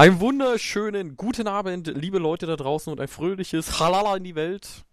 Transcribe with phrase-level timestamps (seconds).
[0.00, 4.86] Einen wunderschönen guten Abend, liebe Leute da draußen und ein fröhliches Halala in die Welt.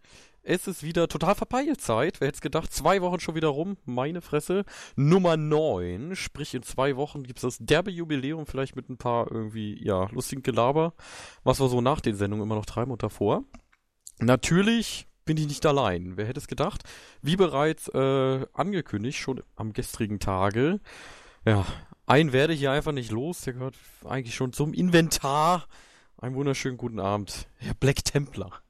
[0.43, 2.19] Es ist wieder total verpeilt Zeit.
[2.19, 2.73] Wer hätte es gedacht?
[2.73, 3.77] Zwei Wochen schon wieder rum.
[3.85, 4.65] Meine Fresse.
[4.97, 6.17] Nummer 9.
[6.17, 10.09] Sprich, in zwei Wochen gibt es das derbe Jubiläum, vielleicht mit ein paar irgendwie, ja,
[10.11, 10.93] lustigen Gelaber,
[11.45, 13.45] was wir so nach den Sendungen immer noch treiben und davor.
[14.19, 16.17] Natürlich bin ich nicht allein.
[16.17, 16.83] Wer hätte es gedacht?
[17.21, 20.81] Wie bereits äh, angekündigt, schon am gestrigen Tage.
[21.45, 21.65] Ja,
[22.07, 23.41] einen werde ich hier einfach nicht los.
[23.41, 25.67] Der gehört eigentlich schon zum Inventar.
[26.17, 27.47] Einen wunderschönen guten Abend.
[27.57, 28.63] Herr Black Templar.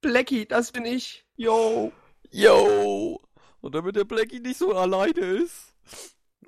[0.00, 1.26] Blackie, das bin ich.
[1.36, 1.92] Yo.
[2.30, 3.20] Yo.
[3.60, 5.74] Und damit der Blackie nicht so alleine ist,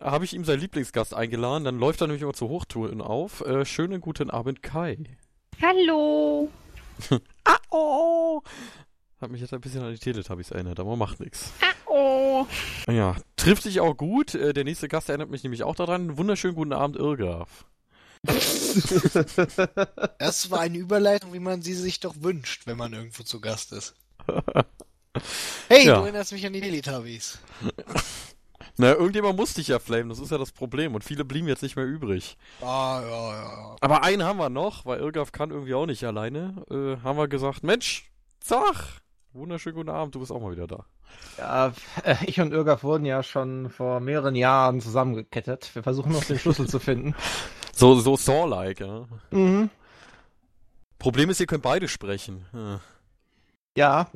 [0.01, 1.65] habe ich ihm seinen Lieblingsgast eingeladen.
[1.65, 3.41] Dann läuft er nämlich immer zu Hochtouren auf.
[3.43, 4.99] Äh, schönen guten Abend, Kai.
[5.61, 6.49] Hallo.
[7.45, 8.41] ah, oh.
[9.25, 11.51] Hat mich jetzt ein bisschen an die Teletubbies erinnert, aber macht nichts.
[11.63, 12.47] Ah, oh.
[12.91, 14.35] Ja, trifft sich auch gut.
[14.35, 16.19] Äh, der nächste Gast erinnert mich nämlich auch daran.
[16.19, 17.65] Wunderschönen guten Abend, Irgraf.
[20.19, 23.73] Das war eine Überleitung, wie man sie sich doch wünscht, wenn man irgendwo zu Gast
[23.73, 23.95] ist.
[25.69, 25.95] Hey, Ja.
[25.97, 27.39] du erinnerst mich an die Teletubbies.
[28.77, 30.95] Na, irgendjemand musste dich ja flamen, das ist ja das Problem.
[30.95, 32.37] Und viele blieben jetzt nicht mehr übrig.
[32.61, 33.77] Ah, ja, ja.
[33.81, 36.63] Aber einen haben wir noch, weil Irgaf kann irgendwie auch nicht alleine.
[36.71, 38.11] Äh, haben wir gesagt, Mensch,
[38.41, 39.01] Zach,
[39.35, 40.85] wunderschönen guten Abend, du bist auch mal wieder da.
[41.39, 41.73] Ja,
[42.05, 45.75] äh, ich und Irgaf wurden ja schon vor mehreren Jahren zusammengekettet.
[45.75, 47.15] Wir versuchen noch den Schlüssel zu finden.
[47.77, 49.05] So, so Saw-like, ja.
[49.33, 49.69] Mhm.
[51.01, 52.47] Problem ist, ihr könnt beide sprechen.
[52.53, 52.81] Ja.
[53.77, 54.11] Ja,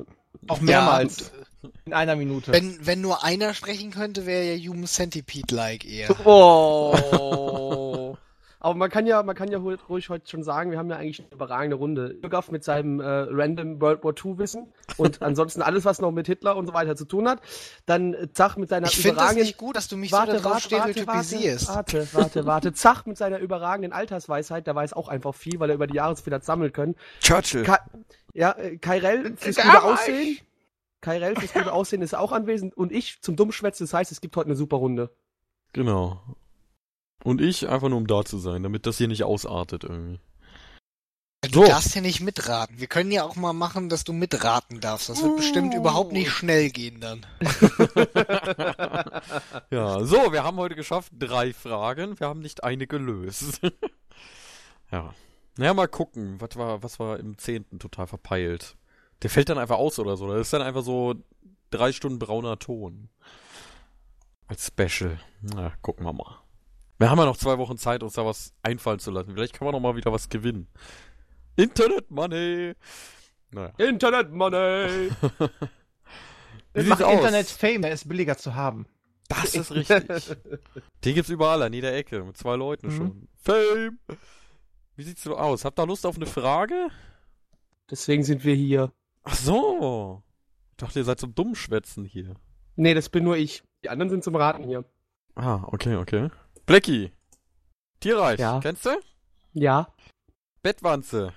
[0.47, 1.33] auch mehrmals.
[1.83, 2.53] In einer Minute.
[2.53, 6.25] Wenn, wenn nur einer sprechen könnte, wäre ja Human Centipede-like eher.
[6.25, 6.95] Oh.
[8.61, 11.21] Aber man kann ja, man kann ja ruhig heute schon sagen, wir haben ja eigentlich
[11.21, 12.17] eine überragende Runde.
[12.21, 16.27] Irgaf mit seinem äh, random World War II Wissen und ansonsten alles, was noch mit
[16.27, 17.41] Hitler und so weiter zu tun hat.
[17.85, 20.37] Dann äh, Zach mit seiner Ich finde das überragenden nicht gut, dass du mich warte,
[20.37, 21.69] so darauf warte, warte, stereotypisierst.
[21.69, 22.73] warte, warte, warte.
[22.79, 26.17] Zach mit seiner überragenden Altersweisheit, der weiß auch einfach viel, weil er über die Jahre
[26.17, 26.95] so viel hat sammeln können.
[27.21, 27.63] Churchill.
[27.63, 27.79] Ka
[28.33, 30.37] ja, äh, Kairell fürs Der gute Aussehen.
[30.99, 33.85] Kairell fürs gute Aussehen ist auch anwesend und ich zum Dummschwätzen.
[33.85, 35.11] Das heißt, es gibt heute eine super Runde.
[35.71, 36.21] Genau.
[37.23, 40.19] Und ich einfach nur, um da zu sein, damit das hier nicht ausartet irgendwie.
[41.41, 41.65] Du So.
[41.67, 42.79] darfst ja nicht mitraten.
[42.79, 45.07] Wir können ja auch mal machen, dass du mitraten darfst.
[45.09, 47.25] Das wird bestimmt überhaupt nicht schnell gehen dann.
[49.71, 52.19] Ja, so, wir haben heute geschafft drei Fragen.
[52.19, 53.61] Wir haben nicht eine gelöst.
[54.91, 55.13] ja.
[55.57, 58.75] Naja, mal gucken, was war, was war im zehnten total verpeilt.
[59.21, 60.27] Der fällt dann einfach aus oder so.
[60.27, 61.15] Das ist dann einfach so
[61.71, 63.09] drei Stunden brauner Ton.
[64.47, 65.19] Als Special.
[65.41, 66.39] Na, gucken wir mal.
[66.99, 69.33] Wir haben ja noch zwei Wochen Zeit, uns da was einfallen zu lassen.
[69.33, 70.67] Vielleicht kann man noch mal wieder was gewinnen.
[71.55, 72.73] Internet Money.
[73.51, 73.73] Naja.
[73.77, 75.09] Internet Money!
[76.73, 77.13] Wie Mach sieht's aus?
[77.13, 78.85] Internet Fame, er ist billiger zu haben.
[79.27, 80.37] Das ist richtig.
[81.03, 82.91] Den gibt's überall an jeder Ecke, mit zwei Leuten Mhm.
[82.97, 83.27] schon.
[83.37, 83.99] Fame!
[84.95, 85.63] Wie sieht's so aus?
[85.65, 86.89] Habt ihr Lust auf eine Frage?
[87.89, 88.91] Deswegen sind wir hier.
[89.23, 90.21] Ach so.
[90.71, 92.35] Ich dachte, ihr seid zum Dummschwätzen hier.
[92.75, 93.63] Nee, das bin nur ich.
[93.83, 94.83] Die anderen sind zum Raten hier.
[95.35, 96.29] Ah, okay, okay.
[96.69, 97.11] Blackie.
[97.99, 98.39] Tierreich.
[98.39, 98.59] Ja.
[98.61, 98.91] Kennst du?
[99.53, 99.91] Ja,
[100.61, 101.33] Bettwanze.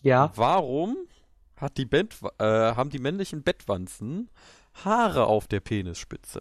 [0.00, 0.32] ja.
[0.36, 0.96] Warum
[1.58, 4.30] hat die Bett, äh, haben die männlichen Bettwanzen
[4.82, 6.40] Haare auf der Penisspitze?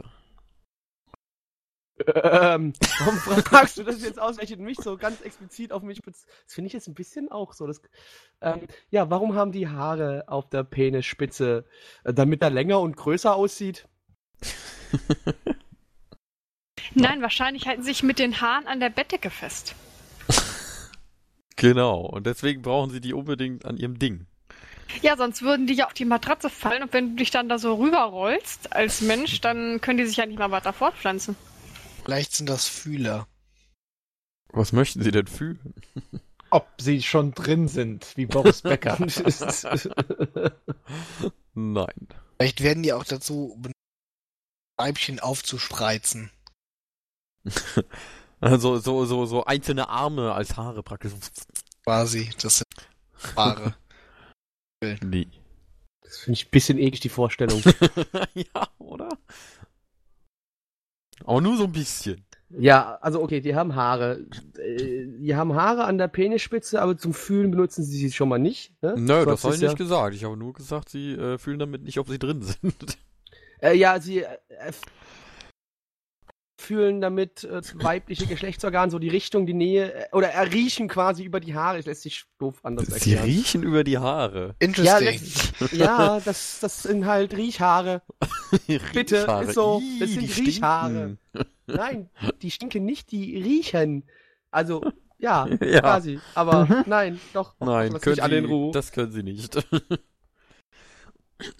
[1.97, 5.99] Ähm, warum fragst du das jetzt ausgerechnet mich so ganz explizit auf mich?
[6.01, 7.67] Das finde ich jetzt ein bisschen auch so.
[7.67, 7.81] Das,
[8.39, 11.65] ähm, ja, warum haben die Haare auf der Penisspitze?
[12.05, 13.85] Äh, damit er länger und größer aussieht?
[16.95, 19.75] Nein, wahrscheinlich halten sie sich mit den Haaren an der Bettdecke fest.
[21.55, 22.01] Genau.
[22.01, 24.25] Und deswegen brauchen sie die unbedingt an ihrem Ding.
[25.01, 27.57] Ja, sonst würden die ja auf die Matratze fallen und wenn du dich dann da
[27.57, 31.35] so rüberrollst als Mensch, dann können die sich ja nicht mal weiter fortpflanzen.
[32.03, 33.27] Vielleicht sind das Fühler.
[34.49, 35.73] Was möchten sie denn fühlen?
[36.49, 38.97] Ob sie schon drin sind, wie Boris Becker.
[41.55, 42.07] Nein.
[42.37, 43.73] Vielleicht werden die auch dazu benutzt,
[44.77, 46.29] Weibchen aufzuspreizen.
[48.39, 51.13] Also so, so, so einzelne Arme als Haare praktisch.
[51.85, 52.29] Quasi.
[52.41, 52.67] Das sind
[53.37, 53.75] Haare.
[55.01, 55.27] Nee.
[56.01, 57.61] Das finde ich ein bisschen eklig, die Vorstellung.
[58.33, 59.07] ja, oder?
[61.23, 62.25] Aber nur so ein bisschen.
[62.49, 64.25] Ja, also okay, die haben Haare.
[64.57, 68.39] Äh, Die haben Haare an der Penisspitze, aber zum Fühlen benutzen sie sie schon mal
[68.39, 68.73] nicht.
[68.83, 68.93] Ne?
[68.97, 70.15] Nö, das habe ich nicht ja, gesagt.
[70.15, 72.97] Ich habe nur gesagt, sie äh, fühlen damit nicht, ob sie drin sind.
[73.61, 74.37] äh, Ja, sie äh,
[76.63, 81.39] fühlen damit äh, weibliche Geschlechtsorgane, so die Richtung, die Nähe, äh, oder erriechen quasi über
[81.39, 81.77] die Haare.
[81.79, 83.23] Es lässt sich doof anders sie erklären.
[83.25, 84.47] riechen über die Haare.
[84.61, 85.19] Ja, Interesting.
[85.59, 88.01] das, ja das, das sind halt Riechhaare.
[88.93, 89.43] Bitte, Riechhaare.
[89.45, 91.17] ist so, Ih, das sind die Riechhaare.
[91.29, 91.51] stinken.
[91.67, 92.09] Nein,
[92.41, 94.03] die stinken nicht, die riechen.
[94.51, 94.83] Also,
[95.17, 95.79] Ja, Ja.
[95.81, 96.19] quasi.
[96.35, 97.55] Aber nein, doch.
[97.59, 98.71] Nein, können sie, Ruhe.
[98.71, 99.55] das können sie nicht.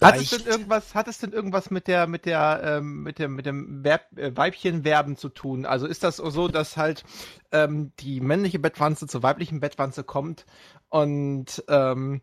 [0.00, 3.34] Hat es denn irgendwas, hat es denn irgendwas mit der, mit der, ähm, mit dem,
[3.34, 5.66] mit dem Verb, äh, Weibchenverben zu tun?
[5.66, 7.04] Also ist das so, dass halt
[7.52, 10.46] ähm, die männliche Bettwanze zur weiblichen Bettwanze kommt
[10.88, 12.20] und ähm,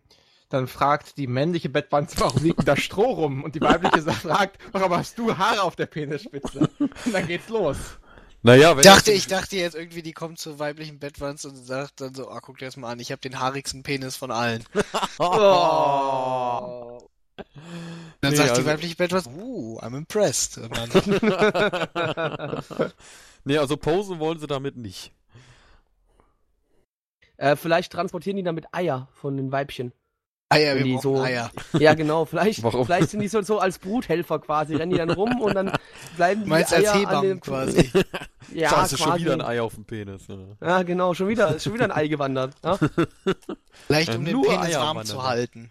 [0.51, 3.43] dann fragt die männliche Bettwanze, warum liegt denn da Stroh rum?
[3.43, 6.69] Und die weibliche fragt, warum hast du Haare auf der Penisspitze?
[6.79, 7.77] Und dann geht's los.
[8.41, 12.13] naja, wenn dachte, ich dachte jetzt irgendwie, die kommt zur weiblichen Bettwanze und sagt dann
[12.13, 14.63] so, ah, guck dir das mal an, ich habe den haarigsten Penis von allen.
[15.19, 17.07] Oh.
[18.21, 20.59] Dann Nee, sagt also- die weibliche Bettwanze, uh, I'm impressed.
[23.43, 25.11] Nee, also posen wollen sie damit nicht.
[27.37, 29.93] Äh, vielleicht transportieren die damit Eier von den Weibchen.
[30.49, 31.49] Eier, die wir brauchen so- Eier.
[31.73, 32.25] Ja, genau.
[32.25, 32.85] Vielleicht, Warum?
[32.85, 34.75] vielleicht sind die so, so als Bruthelfer quasi.
[34.75, 35.71] Rennen die dann rum und dann
[36.17, 37.89] bleiben die Meinst als Eier an Hebammen den quasi.
[38.53, 38.99] Ja, Scheiße, quasi.
[39.11, 40.27] schon wieder ein Ei auf dem Penis.
[40.27, 40.35] Ja.
[40.61, 41.13] Ja, genau.
[41.13, 42.53] Schon wieder, schon wieder ein Ei gewandert.
[42.65, 42.77] Ja?
[43.87, 45.05] Vielleicht um den Nur Penis Eier warm wandern.
[45.05, 45.69] zu halten.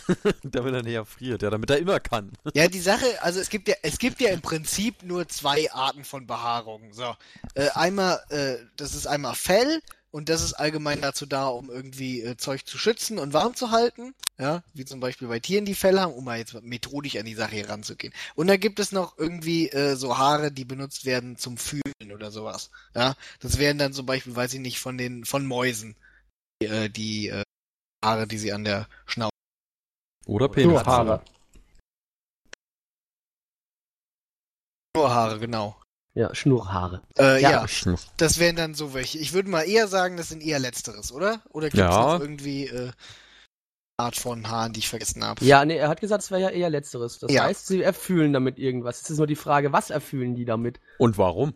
[0.42, 2.32] Damit er näher friert, ja, damit er immer kann.
[2.54, 6.04] Ja, die Sache, also es gibt ja, es gibt ja im Prinzip nur zwei Arten
[6.04, 6.92] von Behaarung.
[6.92, 7.14] So,
[7.54, 9.80] äh, einmal, äh, das ist einmal Fell
[10.10, 13.70] und das ist allgemein dazu da, um irgendwie äh, Zeug zu schützen und warm zu
[13.70, 14.14] halten.
[14.38, 17.34] Ja, wie zum Beispiel bei Tieren, die Fell haben, um mal jetzt methodisch an die
[17.34, 18.12] Sache heranzugehen.
[18.34, 22.30] Und dann gibt es noch irgendwie äh, so Haare, die benutzt werden zum Fühlen oder
[22.30, 22.70] sowas.
[22.94, 25.96] Ja, das wären dann zum Beispiel, weiß ich nicht, von den, von Mäusen,
[26.60, 27.44] die, äh, die äh,
[28.04, 29.31] Haare, die sie an der Schnauze
[30.26, 30.68] Oder Penis.
[30.72, 31.22] Nur Haare.
[34.96, 35.76] Nur Haare, genau.
[36.14, 37.02] ja, Schnurrhaare.
[37.18, 37.64] Äh, Ja.
[37.64, 37.94] ja.
[38.18, 39.18] Das wären dann so welche.
[39.18, 41.40] Ich würde mal eher sagen, das sind eher letzteres, oder?
[41.50, 42.14] Oder gibt es Ja.
[42.14, 42.92] noch irgendwie äh,
[43.96, 45.42] Art von Haaren, die ich vergessen habe?
[45.44, 47.18] Ja, nee, er hat gesagt, es wäre ja eher Letzteres.
[47.18, 47.44] Das Ja.
[47.44, 49.00] heißt, sie erfüllen damit irgendwas.
[49.02, 50.80] Es ist nur die Frage, was erfüllen die damit?
[50.98, 51.54] Und warum?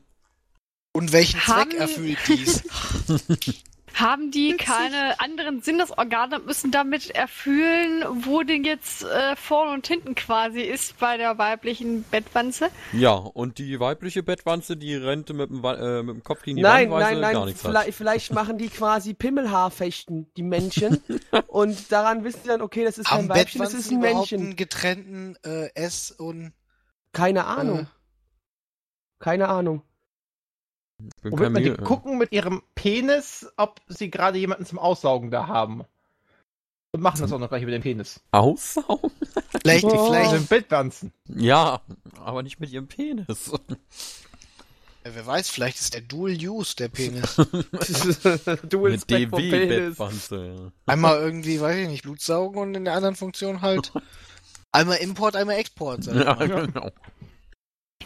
[0.94, 2.62] Und welchen Haben- Zweck erfüllt dies?
[3.96, 10.14] Haben die keine anderen Sinnesorgane, müssen damit erfüllen, wo denn jetzt äh, vorne und hinten
[10.14, 12.68] quasi ist bei der weiblichen Bettwanze?
[12.92, 16.62] Ja, und die weibliche Bettwanze, die rennt mit dem, äh, mit dem Kopf gegen die
[16.62, 17.94] Nein, Wand, nein, nein, gar nichts vielleicht, hat.
[17.94, 21.02] vielleicht machen die quasi Pimmelhaarfechten, die Männchen.
[21.46, 24.16] und daran wissen sie dann, okay, das ist Haben kein Weibchen, das ist Bettwanzen ein
[24.16, 24.40] Männchen.
[24.42, 26.52] einen getrennten äh, S und
[27.14, 27.78] Keine Ahnung.
[27.80, 27.86] Äh.
[29.20, 29.85] Keine Ahnung.
[31.22, 35.84] Womit man die gucken mit ihrem Penis, ob sie gerade jemanden zum Aussaugen da haben.
[36.92, 38.20] Und machen das auch noch gleich mit dem Penis.
[38.30, 39.10] Aussaugen?
[39.60, 40.06] vielleicht, Oh.
[40.10, 41.12] vielleicht, Also Bildwanzen.
[41.28, 41.82] Ja,
[42.24, 43.26] aber nicht mit ihrem Penis.
[45.04, 47.36] äh, wer weiß, vielleicht ist der Dual Use der Penis.
[48.68, 49.96] Dual mit vom Penis.
[49.96, 50.72] DW-Bettwanze.
[50.86, 53.92] Einmal irgendwie, weiß ich nicht, Blut saugen und in der anderen Funktion halt
[54.72, 56.06] einmal Import, einmal Export.
[56.06, 56.48] Ja, mal.
[56.48, 56.90] genau.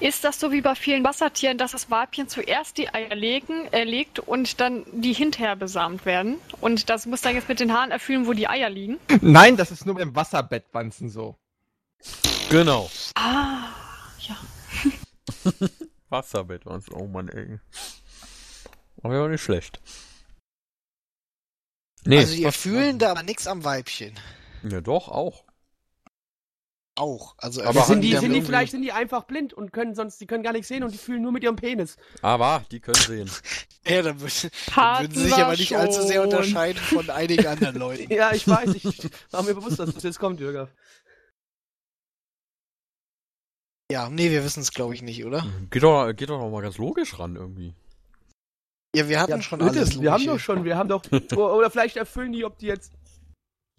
[0.01, 3.85] Ist das so wie bei vielen Wassertieren, dass das Weibchen zuerst die Eier legen, äh,
[3.85, 6.39] legt und dann die hinterher besamt werden?
[6.63, 8.99] Und das muss dann jetzt mit den Haaren erfüllen, wo die Eier liegen?
[9.21, 11.37] Nein, das ist nur mit dem Wasserbettwanzen so.
[12.49, 12.91] Genau.
[13.15, 13.69] Ah,
[14.21, 14.37] ja.
[16.09, 17.61] Wasserbettwanze, oh Mann, ey.
[19.03, 19.81] Aber ja, nicht schlecht.
[22.05, 24.19] Nee, also die erfüllen da aber nichts am Weibchen.
[24.63, 25.45] ja doch, auch.
[27.01, 27.35] Auch.
[27.39, 30.21] Also Aber sind die, die sind die vielleicht sind die einfach blind und können sonst,
[30.21, 31.97] die können gar nichts sehen und die fühlen nur mit ihrem Penis.
[32.21, 33.31] Aber die können sehen.
[33.87, 36.25] Ja, dann, würden- dann würden sie sich aber nicht allzu sehr schon.
[36.25, 38.13] unterscheiden von einigen anderen Leuten.
[38.15, 38.85] Ja, ich weiß, ich
[39.31, 40.69] war mir bewusst, dass das jetzt kommt, Jürgen.
[43.91, 45.47] Ja, nee, wir wissen es glaube ich nicht, oder?
[45.71, 47.75] Geht doch, geht doch noch mal ganz logisch ran irgendwie.
[48.95, 50.01] Ja, wir hatten Ja, schon bitte, alles.
[50.01, 51.03] Wir haben doch schon, wir haben doch.
[51.11, 52.93] Oder oder vielleicht erfüllen die, ob die jetzt.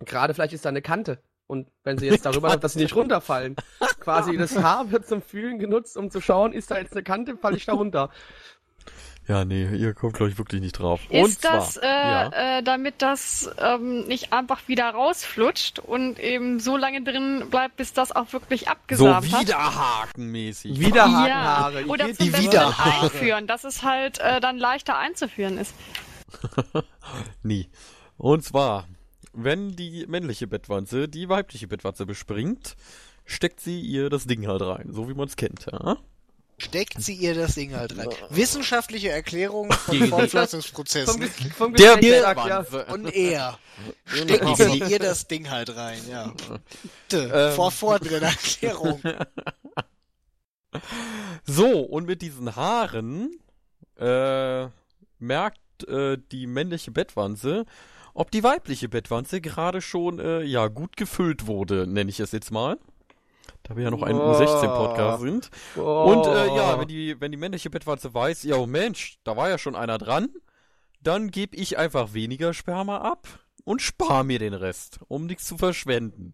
[0.04, 1.22] Gerade vielleicht ist da eine Kante.
[1.52, 3.58] Und wenn sie jetzt darüber, dass sie nicht runterfallen.
[4.00, 7.36] Quasi das Haar wird zum Fühlen genutzt, um zu schauen, ist da jetzt eine Kante,
[7.36, 8.10] falle ich da runter.
[9.28, 11.02] Ja, nee, ihr kommt, glaube ich, wirklich nicht drauf.
[11.10, 12.58] Ist Und zwar, das, äh, ja.
[12.60, 17.92] äh, damit das ähm, nicht einfach wieder rausflutscht und eben so lange drin bleibt, bis
[17.92, 19.42] das auch wirklich so abgesamt hat?
[19.42, 20.80] widerhakenmäßig.
[20.80, 21.82] Widerhakenhaare.
[21.82, 23.04] Ja, oder zum Die Widerhaare.
[23.04, 25.76] einführen, dass es halt äh, dann leichter einzuführen ist.
[27.44, 27.70] Nie.
[28.18, 28.88] Und zwar,
[29.34, 32.76] wenn die männliche Bettwanze die weibliche Bettwanze bespringt,
[33.26, 35.68] steckt sie ihr das Ding halt rein, so wie man es kennt.
[35.72, 35.98] Ja?
[36.58, 38.10] Steckt sie ihr das Ding halt rein.
[38.30, 39.72] Wissenschaftliche Erklärung
[41.12, 41.22] Vom,
[41.58, 41.98] vom Der.
[41.98, 42.86] Bierwanze.
[42.86, 43.58] Und er.
[44.14, 44.24] Genau.
[44.24, 46.32] Stecken sie ihr das Ding halt rein, ja.
[47.10, 47.72] Bitte, Ähm.
[47.72, 49.02] fort mit deiner Erklärung.
[51.44, 53.38] So, und mit diesen Haaren
[54.00, 54.68] äh,
[55.20, 57.66] merkt äh, die männliche Bettwanze,
[58.14, 62.52] ob die weibliche Bettwanze gerade schon äh, ja gut gefüllt wurde, nenne ich es jetzt
[62.52, 62.78] mal.
[63.64, 64.34] Da wir ja noch ein Oh.
[64.34, 65.50] U16-Podcast sind.
[65.78, 66.14] Oh.
[66.14, 69.50] Und äh, ja, wenn die, wenn die männliche Bettwanze weiß, ja oh Mensch, da war
[69.50, 70.30] ja schon einer dran,
[71.02, 73.28] dann gebe ich einfach weniger Sperma ab
[73.64, 76.34] und spare mir den Rest, um nichts zu verschwenden.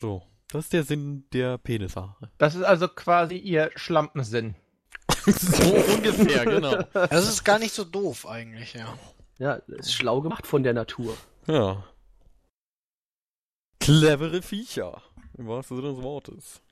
[0.00, 2.30] So, das ist der Sinn der Penishaare.
[2.38, 4.54] Das ist also quasi ihr Schlampensinn.
[5.26, 6.82] so ungefähr, genau.
[6.92, 8.96] Das ist gar nicht so doof eigentlich, ja.
[9.38, 11.16] Ja, das ist schlau gemacht von der Natur.
[11.46, 11.84] Ja.
[13.80, 15.02] Clevere Viecher.
[15.36, 16.62] Im wahrsten Sinne des Wortes.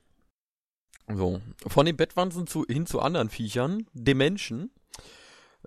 [1.07, 1.41] So.
[1.67, 4.71] Von den Bettwanzen zu, hin zu anderen Viechern, dem Menschen.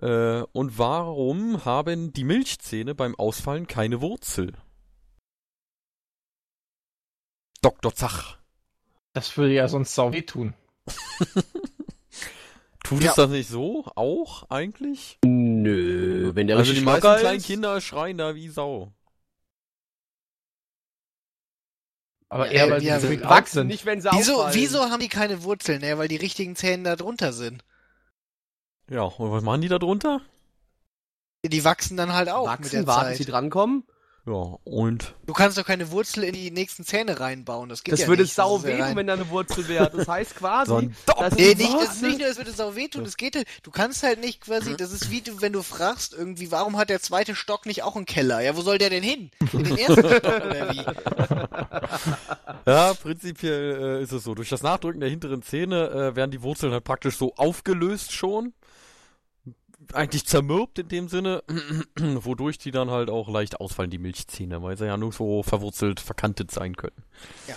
[0.01, 4.53] Äh, und warum haben die Milchzähne beim Ausfallen keine Wurzel?
[7.61, 7.93] Dr.
[7.93, 8.37] Zach.
[9.13, 10.53] Das würde ja sonst sau weh tun.
[12.89, 13.11] Tut Ja.
[13.11, 13.85] es das nicht so?
[13.95, 15.19] Auch eigentlich?
[15.23, 18.91] Nö, wenn der also die richtig meisten locker kleinen ist- Kinder schreien da wie Sau.
[22.29, 23.67] Aber Ja, eher, weil ja, sie wachsen.
[23.67, 24.55] nicht, wenn sie Wieso, auffallen.
[24.55, 25.83] wieso haben die keine Wurzeln?
[25.83, 27.63] Ja, weil die richtigen Zähne da drunter sind.
[28.89, 30.21] Ja, und was machen die da drunter?
[31.45, 33.17] Die wachsen dann halt auch mit wachsen, der warten, Zeit.
[33.17, 33.83] sie drankommen?
[34.29, 37.67] Ja, und Du kannst doch keine Wurzel in die nächsten Zähne reinbauen.
[37.67, 38.35] Das geht Das ja würde nicht.
[38.35, 39.89] sau wehtun, wenn da eine Wurzel wäre.
[39.89, 43.03] Das heißt quasi, so ein dass Nee, nicht, das nicht nur, es würde sau wehtun,
[43.03, 46.51] das geht, du kannst halt nicht quasi, das ist wie du, wenn du fragst irgendwie,
[46.51, 48.39] warum hat der zweite Stock nicht auch einen Keller?
[48.41, 49.31] Ja, wo soll der denn hin?
[49.51, 50.85] In den ersten Stock oder wie?
[52.67, 54.35] Ja, prinzipiell äh, ist es so.
[54.35, 58.53] Durch das Nachdrücken der hinteren Zähne äh, werden die Wurzeln halt praktisch so aufgelöst schon.
[59.93, 61.43] Eigentlich zermürbt in dem Sinne,
[61.97, 65.99] wodurch die dann halt auch leicht ausfallen, die Milchzähne, weil sie ja nur so verwurzelt,
[65.99, 67.03] verkantet sein können.
[67.47, 67.55] Ja.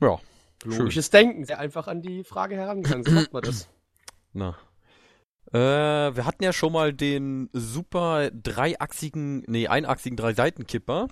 [0.00, 0.18] Ja,
[0.62, 0.78] schön.
[0.78, 3.04] Logisches Denken, sehr einfach an die Frage herangegangen.
[3.04, 3.68] So macht man das.
[4.32, 4.56] Na.
[5.52, 11.08] Äh, wir hatten ja schon mal den super dreiachsigen, nee, einachsigen Drei-Seiten-Kipper.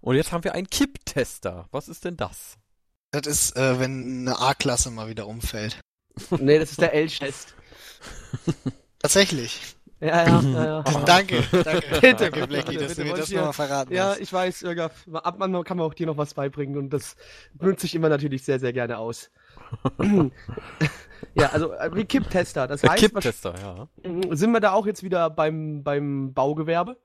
[0.00, 1.66] Und jetzt haben wir einen Kipptester.
[1.70, 2.58] Was ist denn das?
[3.12, 5.80] Das ist, äh, wenn eine A-Klasse mal wieder umfällt.
[6.30, 7.54] Nee, das ist der Elch-Test.
[9.06, 9.76] Tatsächlich.
[10.00, 10.64] Ja, ja, ja.
[10.64, 10.82] ja.
[11.06, 13.52] Danke, danke, Bitte, danke, Blackie, bitte, dass du bitte, mir wollte das ich ja- nochmal
[13.54, 14.20] verraten Ja, hast.
[14.20, 17.16] ich weiß, Irga, ab manchmal kann man auch dir noch was beibringen und das
[17.54, 19.30] benutze ich immer natürlich sehr, sehr gerne aus.
[21.34, 22.66] ja, also äh, wie Kipptester.
[22.66, 23.88] Das heißt, Kipptester, ja.
[24.36, 26.98] sind wir da auch jetzt wieder beim, beim Baugewerbe?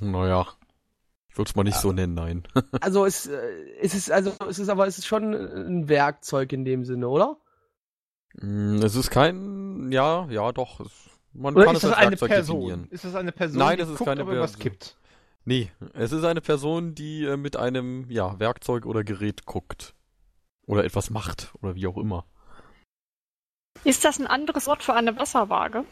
[0.00, 0.46] Naja.
[1.30, 2.44] Ich würde es mal nicht so nennen, nein.
[2.80, 3.36] Also es, äh,
[3.80, 7.36] es ist also es ist aber es ist schon ein Werkzeug in dem Sinne, oder?
[8.40, 10.80] Mm, es ist kein, ja, ja, doch.
[10.80, 10.90] Es,
[11.32, 12.60] man Oder kann ist es das als eine Werkzeug Person?
[12.60, 12.88] definieren.
[12.90, 14.62] Ist das eine Person, Nein, die das ist guckt, keine ob irgendwas Person.
[14.72, 14.96] kippt?
[15.44, 19.94] Nee, es ist eine Person, die äh, mit einem, ja, Werkzeug oder Gerät guckt.
[20.66, 21.54] Oder etwas macht.
[21.62, 22.24] Oder wie auch immer.
[23.84, 25.84] Ist das ein anderes Wort für eine Wasserwaage?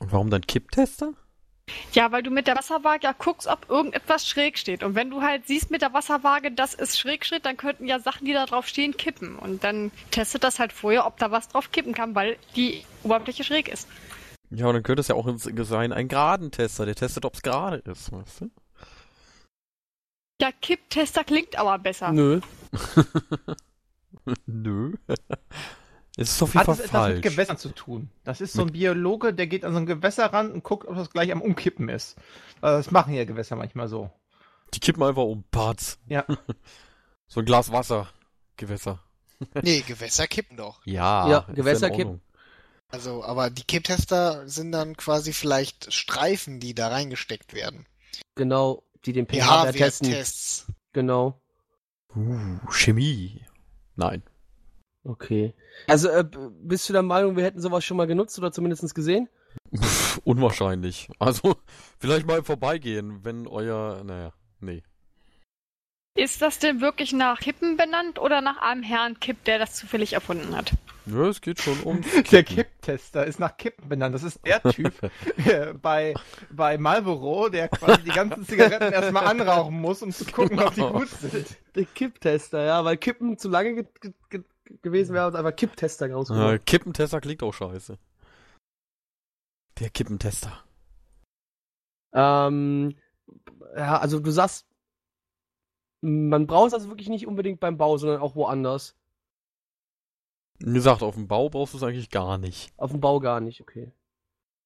[0.00, 1.12] Und warum dann Kipptester?
[1.92, 4.82] Ja, weil du mit der Wasserwaage ja guckst, ob irgendetwas schräg steht.
[4.82, 7.98] Und wenn du halt siehst mit der Wasserwaage, das ist schräg steht, dann könnten ja
[7.98, 9.38] Sachen, die da drauf stehen, kippen.
[9.38, 13.44] Und dann testet das halt vorher, ob da was drauf kippen kann, weil die Oberfläche
[13.44, 13.88] schräg ist.
[14.50, 17.42] Ja, und dann könnte es ja auch sein, ein geraden Tester, der testet, ob es
[17.42, 18.50] gerade ist, weißt du?
[20.40, 22.12] Der Kipptester klingt aber besser.
[22.12, 22.40] Nö.
[24.46, 24.94] Nö.
[26.16, 27.22] Es ist auf jeden Hat Fall das etwas mit falsch.
[27.22, 28.10] Gewässern zu tun?
[28.24, 30.96] Das ist so ein Biologe, der geht an so ein Gewässer ran und guckt, ob
[30.96, 32.16] das gleich am Umkippen ist.
[32.60, 34.10] Also Das machen ja Gewässer manchmal so.
[34.74, 35.98] Die kippen einfach um, Parts.
[36.06, 36.24] Ja.
[37.28, 38.08] So ein Glas Wasser.
[38.58, 39.00] Gewässer.
[39.62, 40.84] Nee, Gewässer kippen doch.
[40.84, 42.20] Ja, Ja, ist in Gewässer Ordnung.
[42.88, 47.86] Also, aber die Kipptester sind dann quasi vielleicht Streifen, die da reingesteckt werden.
[48.34, 50.08] Genau, die den pH-Wert testen.
[50.08, 50.66] pH-Wert-Tests.
[50.92, 51.40] Genau.
[52.14, 53.40] Uh, Chemie.
[53.96, 54.22] Nein.
[55.04, 55.54] Okay.
[55.86, 56.24] Also äh,
[56.62, 59.28] bist du der Meinung, wir hätten sowas schon mal genutzt oder zumindest gesehen?
[59.76, 61.08] Pff, unwahrscheinlich.
[61.18, 61.56] Also,
[61.98, 64.82] vielleicht mal vorbeigehen, wenn euer, naja, nee.
[66.14, 70.12] Ist das denn wirklich nach Kippen benannt oder nach einem Herrn Kipp, der das zufällig
[70.12, 70.72] erfunden hat?
[71.06, 72.02] Ja, es geht schon um.
[72.30, 74.14] Der Kipptester ist nach Kippen benannt.
[74.14, 74.92] Das ist der Typ
[75.82, 76.14] bei,
[76.50, 80.80] bei Marlboro, der quasi die ganzen Zigaretten erstmal anrauchen muss, um zu gucken, ob die
[80.82, 80.92] Genau.
[80.92, 81.46] gut sind.
[81.74, 84.42] Der Kipptester, ja, weil Kippen zu lange ge ge ge
[84.80, 86.66] gewesen wäre, uns einfach Kipptester Äh, rausgeholt.
[86.66, 87.98] Kippentester klingt auch scheiße.
[89.78, 90.64] Der Kippentester.
[92.12, 92.96] Ähm,
[93.76, 94.66] ja, also du sagst,
[96.02, 98.96] man braucht es also wirklich nicht unbedingt beim Bau, sondern auch woanders.
[100.58, 102.72] Wie gesagt, auf dem Bau brauchst du es eigentlich gar nicht.
[102.76, 103.92] Auf dem Bau gar nicht, okay.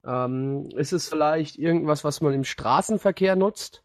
[0.05, 3.83] Ähm, ist es vielleicht irgendwas, was man im Straßenverkehr nutzt?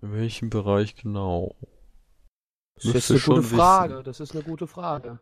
[0.00, 1.54] In welchem Bereich genau?
[2.82, 3.56] Das ist eine gute wissen.
[3.56, 4.02] Frage.
[4.02, 5.20] Das ist eine gute Frage.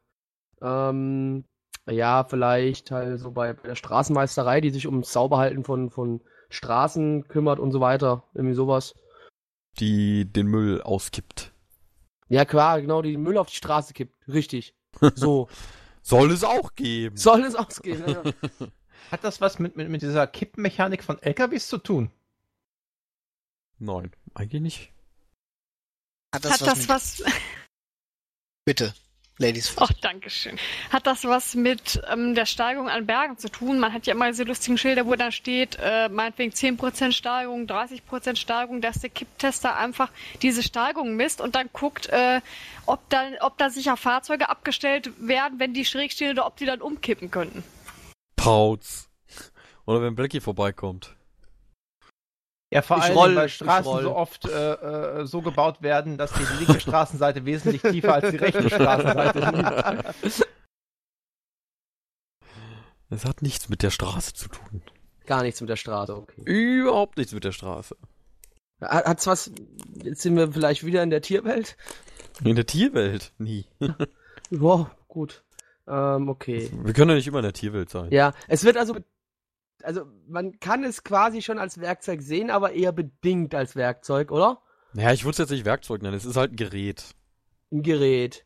[0.61, 1.45] Ähm,
[1.91, 7.29] ja, vielleicht halt so bei, bei der Straßenmeisterei, die sich ums Sauberhalten von, von Straßen
[7.29, 8.25] kümmert und so weiter.
[8.35, 8.95] Irgendwie sowas.
[9.79, 11.53] Die den Müll auskippt.
[12.29, 14.15] Ja, klar, genau, die Müll auf die Straße kippt.
[14.29, 14.75] Richtig.
[15.15, 15.49] So.
[16.03, 17.17] Soll es auch geben.
[17.17, 18.03] Soll es ausgehen.
[18.07, 18.23] Ja.
[19.11, 22.11] Hat das was mit, mit, mit dieser Kippmechanik von LKWs zu tun?
[23.79, 24.93] Nein, eigentlich nicht.
[26.35, 27.23] Hat das, Hat was, das mit, was.
[28.69, 28.93] Bitte,
[29.39, 30.05] Ladies Ach, first.
[30.05, 30.59] danke schön.
[30.91, 33.79] Hat das was mit ähm, der Steigung an Bergen zu tun?
[33.79, 38.37] Man hat ja immer diese lustigen Schilder, wo dann steht, äh, meinetwegen 10% Steigung, 30%
[38.37, 40.11] Steigung, dass der Kipptester einfach
[40.43, 42.43] diese Steigung misst und dann guckt, äh,
[42.85, 46.67] ob, da, ob da sicher Fahrzeuge abgestellt werden, wenn die schräg stehen oder ob die
[46.67, 47.65] dann umkippen könnten.
[48.37, 49.09] Pauz.
[49.87, 51.17] Oder wenn Blackie vorbeikommt.
[52.71, 54.73] Ja, vor Ich allem, roll, weil Straßen so oft äh,
[55.21, 59.39] äh, so gebaut werden, dass die linke Straßenseite wesentlich tiefer als die rechte Straßenseite
[60.31, 60.47] liegt.
[63.11, 64.83] Es hat nichts mit der Straße zu tun.
[65.27, 66.43] Gar nichts mit der Straße, okay.
[66.45, 67.97] Überhaupt nichts mit der Straße.
[68.81, 69.51] Hat- Hat's was,
[70.03, 71.77] jetzt sind wir vielleicht wieder in der Tierwelt?
[72.45, 73.67] In der Tierwelt nie.
[74.51, 75.43] Wow, gut.
[75.87, 76.71] Ähm, okay.
[76.73, 78.11] Wir können ja nicht immer in der Tierwelt sein.
[78.11, 78.97] Ja, es wird also,
[79.83, 84.63] also man kann es quasi schon als Werkzeug sehen, aber eher bedingt als Werkzeug, oder?
[84.93, 87.05] Naja, ich würde es jetzt nicht Werkzeug nennen, es ist halt ein Gerät.
[87.71, 88.45] Ein Gerät.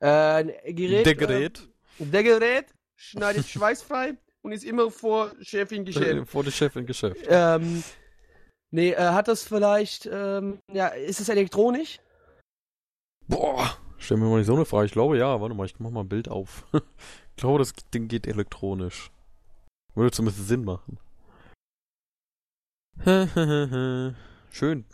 [0.00, 1.06] Äh, ein Gerät.
[1.06, 1.68] der Gerät.
[1.98, 6.28] Äh, der Gerät schneidet schweißfrei und ist immer vor Chefin Geschäft.
[6.28, 7.20] vor der Chef im Geschäft.
[7.28, 7.82] ähm,
[8.70, 12.00] nee, äh, hat das vielleicht, ähm, ja, ist es elektronisch?
[13.26, 14.86] Boah, stell mir mal nicht so eine Frage.
[14.86, 16.64] Ich glaube ja, warte mal, ich mach mal ein Bild auf.
[16.72, 19.10] ich glaube, das Ding geht elektronisch.
[19.94, 20.98] Würde zumindest Sinn machen.
[24.50, 24.84] Schön.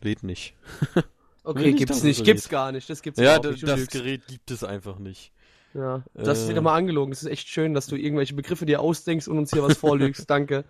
[0.00, 0.54] Lädt nicht.
[1.46, 3.60] Okay, nicht, gibt's nicht, gibt's gar nicht, das gibt's Ja, nicht.
[3.60, 3.90] du das lügst.
[3.92, 5.30] Gerät gibt es einfach nicht.
[5.74, 6.48] Ja, das ist Äh.
[6.52, 7.12] wieder mal angelogen.
[7.12, 10.24] Es ist echt schön, dass du irgendwelche Begriffe dir ausdenkst und uns hier was vorlügst.
[10.30, 10.64] Danke.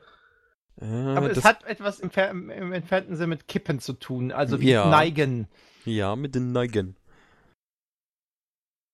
[0.81, 4.33] Äh, Aber es das, hat etwas im, im, im entfernten Sinne mit Kippen zu tun,
[4.33, 4.91] also wie Ja.
[4.91, 5.47] Neigen.
[5.85, 6.97] ja, mit den Neigen.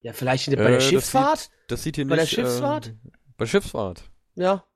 [0.02, 1.50] Ja, vielleicht bei Äh, der das Schiffsfahrt?
[1.68, 2.34] Das sieht hier Bei der nicht.
[2.34, 2.88] Schiffsfahrt?
[2.88, 2.94] Äh,
[3.38, 4.02] bei Schiffsfahrt.
[4.34, 4.66] Ja.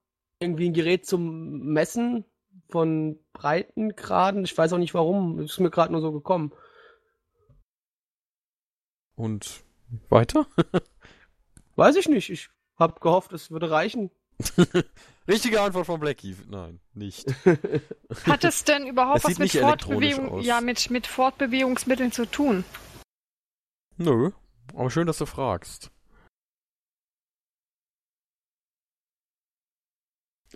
[0.45, 2.25] Irgendwie ein Gerät zum Messen
[2.69, 4.45] von Breitengraden.
[4.45, 5.41] Ich weiß auch nicht warum.
[5.41, 6.53] Ist mir gerade nur so gekommen.
[9.17, 9.65] Und
[10.11, 10.47] weiter?
[11.77, 12.31] Weiß ich nicht.
[12.31, 14.11] Ich hab gehofft, es würde reichen.
[15.29, 16.37] Richtige Antwort von Blackie.
[16.51, 17.27] Nein, nicht.
[18.27, 22.65] Hat es denn überhaupt Es was mit Fortbewegung, ja, mit, mit Fortbewegungsmitteln zu tun?
[23.97, 24.31] Nö.
[24.75, 25.91] Aber schön, dass du fragst.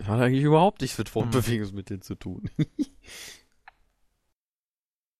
[0.05, 2.49] Hat eigentlich überhaupt nichts mit Fortbewegungsmitteln zu tun.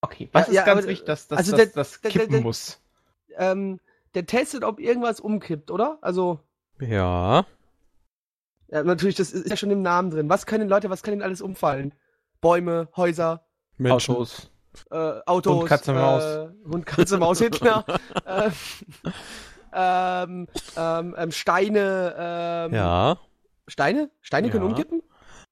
[0.02, 2.32] Okay, was Ja, ist ja, ganz aber- wichtig, dass, dass, also der- das der- kippen
[2.32, 2.80] der- muss?
[3.38, 3.80] Ähm,
[4.14, 5.98] der testet, ob irgendwas umkippt, oder?
[6.02, 6.40] Also,
[6.80, 7.46] ja.
[8.70, 10.30] ja, natürlich, das ist ja schon im Namen drin.
[10.30, 11.94] Was können Leute, was kann denn alles umfallen?
[12.42, 13.46] Bäume, Häuser,
[13.78, 14.16] Menschen.
[14.16, 14.50] Autos.
[14.90, 15.60] äh, Autos.
[15.60, 16.24] Hund, Katze, Maus.
[16.24, 17.84] Äh, Hund, Katze, Maus, Hitler.
[18.26, 18.50] äh,
[19.74, 22.16] ähm, ähm, ähm, Steine.
[22.18, 23.18] Ähm, Ja.
[23.70, 24.10] Steine?
[24.22, 24.70] Steine können Ja.
[24.70, 25.02] umkippen?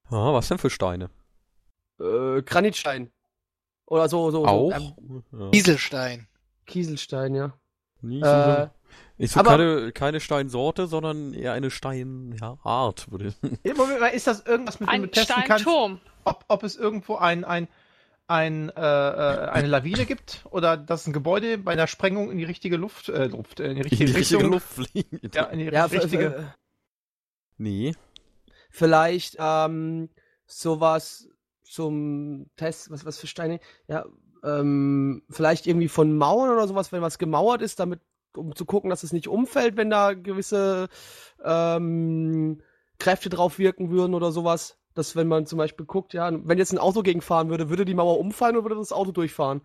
[0.09, 1.09] Ah, was denn für Steine?
[1.99, 3.11] Äh, Granitstein.
[3.85, 4.45] Oder so, so.
[4.45, 4.71] Auch?
[4.77, 5.49] so ähm, ja.
[5.51, 6.27] Kieselstein.
[6.65, 7.53] Kieselstein, ja.
[8.01, 8.69] Nie Äh, so,
[9.17, 14.27] ist so keine, keine Steinsorte, sondern eher eine Steinart, würde ich Ja, Moment mal, Ist
[14.27, 15.99] das irgendwas, mit dem du Ein testen kannst, Steinturm.
[16.25, 17.67] ob, ob es irgendwo ein, ein,
[18.27, 22.43] ein, äh, äh, eine Lawine gibt oder dass ein Gebäude bei einer Sprengung in die
[22.43, 25.19] richtige Luft, äh, Luft äh, in die in richtige die richtige Richtung, Luft fliegen.
[25.33, 26.35] Ja, in die Ja, richtige.
[26.35, 26.45] f-
[27.57, 27.95] Nee.
[28.77, 30.09] Vielleicht ähm,
[30.45, 31.27] sowas
[31.63, 33.59] zum Test, was, was für Steine?
[33.87, 34.05] Ja,
[34.43, 38.01] ähm, vielleicht irgendwie von Mauern oder sowas, wenn was gemauert ist, damit,
[38.35, 40.89] um zu gucken, dass es nicht umfällt, wenn da gewisse
[41.43, 42.61] ähm,
[42.99, 44.77] Kräfte drauf wirken würden oder sowas.
[44.93, 47.93] Dass wenn man zum Beispiel guckt, ja, wenn jetzt ein Auto gegenfahren würde, würde die
[47.93, 49.61] Mauer umfallen oder würde das Auto durchfahren?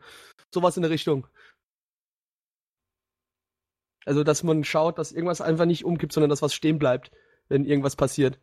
[0.53, 1.27] Sowas in der Richtung.
[4.05, 7.12] Also, dass man schaut, dass irgendwas einfach nicht umkippt, sondern dass was stehen bleibt,
[7.48, 8.38] wenn irgendwas passiert.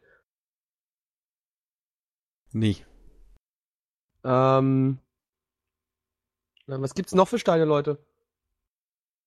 [2.52, 2.86] Nee.
[4.24, 5.00] Ähm,
[6.66, 8.04] was gibt's noch für Steine, Leute?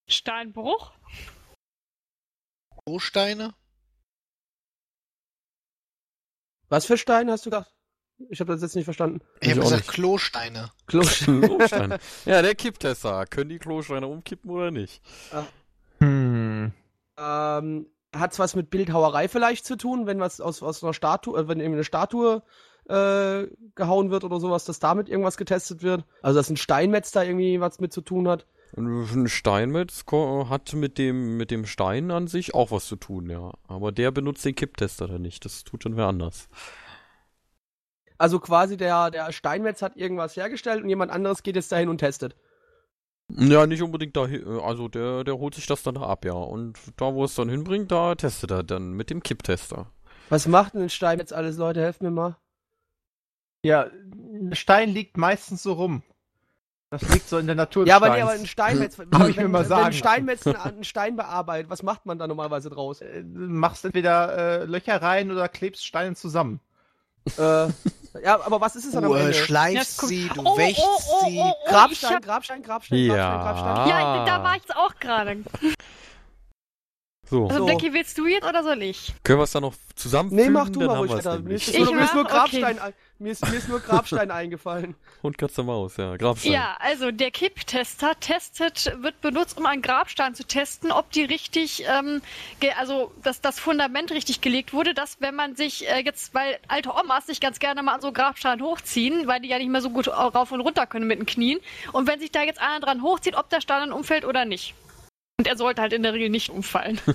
[0.09, 0.93] Steinbruch?
[2.85, 3.55] Großsteine?
[6.69, 7.73] Was für Steine hast du gesagt?
[8.31, 9.21] Ich habe das jetzt nicht verstanden.
[9.41, 9.93] Ich habe gesagt nicht.
[9.93, 10.71] Klosteine.
[10.87, 11.99] Klosteine.
[12.25, 13.27] ja, der Kipptester.
[13.27, 15.03] Können die Klosteine umkippen oder nicht?
[15.99, 16.73] Hm.
[17.17, 21.49] ähm, hat's was mit Bildhauerei vielleicht zu tun, wenn was aus, aus einer Statue, äh,
[21.49, 22.43] wenn irgendwie eine Statue
[22.89, 26.05] äh, gehauen wird oder sowas, dass damit irgendwas getestet wird?
[26.23, 28.47] Also, dass ein Steinmetz da irgendwie was mit zu tun hat?
[28.75, 33.53] Ein Steinmetz hat mit dem, mit dem Stein an sich auch was zu tun, ja.
[33.69, 35.45] Aber der benutzt den Kipptester dann nicht.
[35.45, 36.49] Das tut dann wer anders.
[38.17, 41.99] Also quasi der, der Steinmetz hat irgendwas hergestellt und jemand anderes geht jetzt dahin und
[41.99, 42.35] testet.
[43.29, 44.27] Ja, nicht unbedingt da,
[44.63, 46.33] also der, der holt sich das dann da ab, ja.
[46.33, 49.91] Und da, wo es dann hinbringt, da testet er dann mit dem Kipptester.
[50.29, 51.81] Was macht denn ein Stein jetzt alles, Leute?
[51.81, 52.37] Helft mir mal.
[53.65, 56.03] Ja, ein Stein liegt meistens so rum.
[56.91, 57.87] Das liegt so in der Natur.
[57.87, 58.99] Ja, aber nee, aber ein Steinmetz.
[58.99, 62.27] Hab ich mir mal wenn sagen ein Steinmetz einen, Stein bearbeitet, was macht man da
[62.27, 63.01] normalerweise draus?
[63.01, 66.61] Äh, Du machst entweder äh, Löcher rein oder klebst Steine zusammen.
[67.39, 67.69] äh,
[68.23, 69.33] ja, aber was ist es dann am Du Ende?
[69.33, 71.39] schleifst Ja, sie, du Oh, wächst oh, oh, sie.
[71.39, 73.15] oh, oh, Grabstein, hab- Grabstein, Grabstein, Ja.
[73.43, 73.89] Grabstein, Grabstein.
[73.89, 75.37] Ja, da war ich jetzt auch gerade.
[77.33, 77.67] So, Also, So.
[77.67, 79.15] Becky, willst du jetzt oder soll ich?
[79.25, 80.45] können wir es dann noch zusammenfügen?
[80.45, 81.39] Nee, mach du dann mal ruhig weiter.
[81.39, 82.25] Mir ist, Ich nur, mir ist nur?
[82.25, 82.33] Okay.
[82.35, 84.95] Grabstein, ein- mir ist, mir ist nur Grabstein eingefallen.
[85.23, 86.17] Hund, Katze, Maus, ja.
[86.19, 86.53] Grabstein.
[86.53, 91.85] Ja, also der Kipptester testet, wird benutzt, um einen Grabstein zu testen, ob die richtig,
[91.89, 92.21] ähm,
[92.79, 96.91] also dass das Fundament richtig gelegt wurde, dass wenn man sich äh, jetzt, weil alte
[96.95, 99.89] Omas sich ganz gerne mal an so Grabstein hochziehen, weil die ja nicht mehr so
[99.91, 101.61] gut rauf und runter können mit den Knien.
[101.93, 104.75] Und wenn sich da jetzt einer dran hochzieht, ob der Stein dann umfällt oder nicht.
[105.43, 107.01] Und er sollte halt in der Regel nicht umfallen.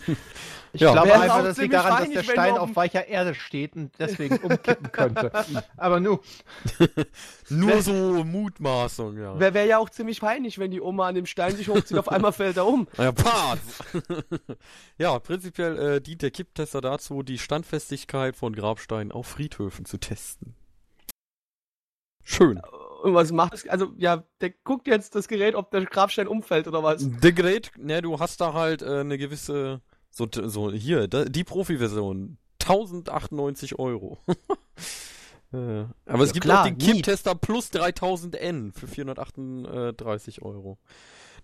[0.74, 0.92] Ich Ja.
[0.92, 4.92] glaube einfach, das liegt daran, dass der Stein auf weicher Erde steht und deswegen umkippen
[4.92, 5.32] könnte.
[5.78, 6.20] Aber nu,
[7.48, 7.94] Nur so
[8.26, 9.40] Mutmaßung, ja.
[9.40, 12.10] Wäre wär ja auch ziemlich peinlich, wenn die Oma an dem Stein sich hochzieht, auf
[12.10, 12.86] einmal fällt er um.
[12.98, 13.14] Ja,
[14.98, 20.54] ja, prinzipiell äh, dient der Kipptester dazu, die Standfestigkeit von Grabsteinen auf Friedhöfen zu testen.
[22.26, 22.60] Schön.
[23.04, 23.68] Und was macht es?
[23.68, 27.08] Also, ja, der guckt jetzt das Gerät, ob der Grabstein umfällt oder was.
[27.22, 31.44] Der Gerät, ne, du hast da halt äh, eine gewisse, so, so hier, da, die
[31.44, 34.18] Profi-Version, 1098 Euro.
[35.54, 36.86] äh, aber es Ja, gibt klar, auch den nie.
[36.86, 40.78] Kipptester plus 3000N für 438 Euro.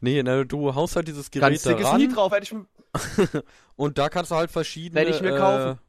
[0.01, 2.01] Nee, ne, du haust halt dieses Gerät Ganz da ran.
[2.01, 3.41] Lied drauf, hätte ich
[3.75, 5.79] Und da kannst du halt verschiedene Werd ich mir kaufen.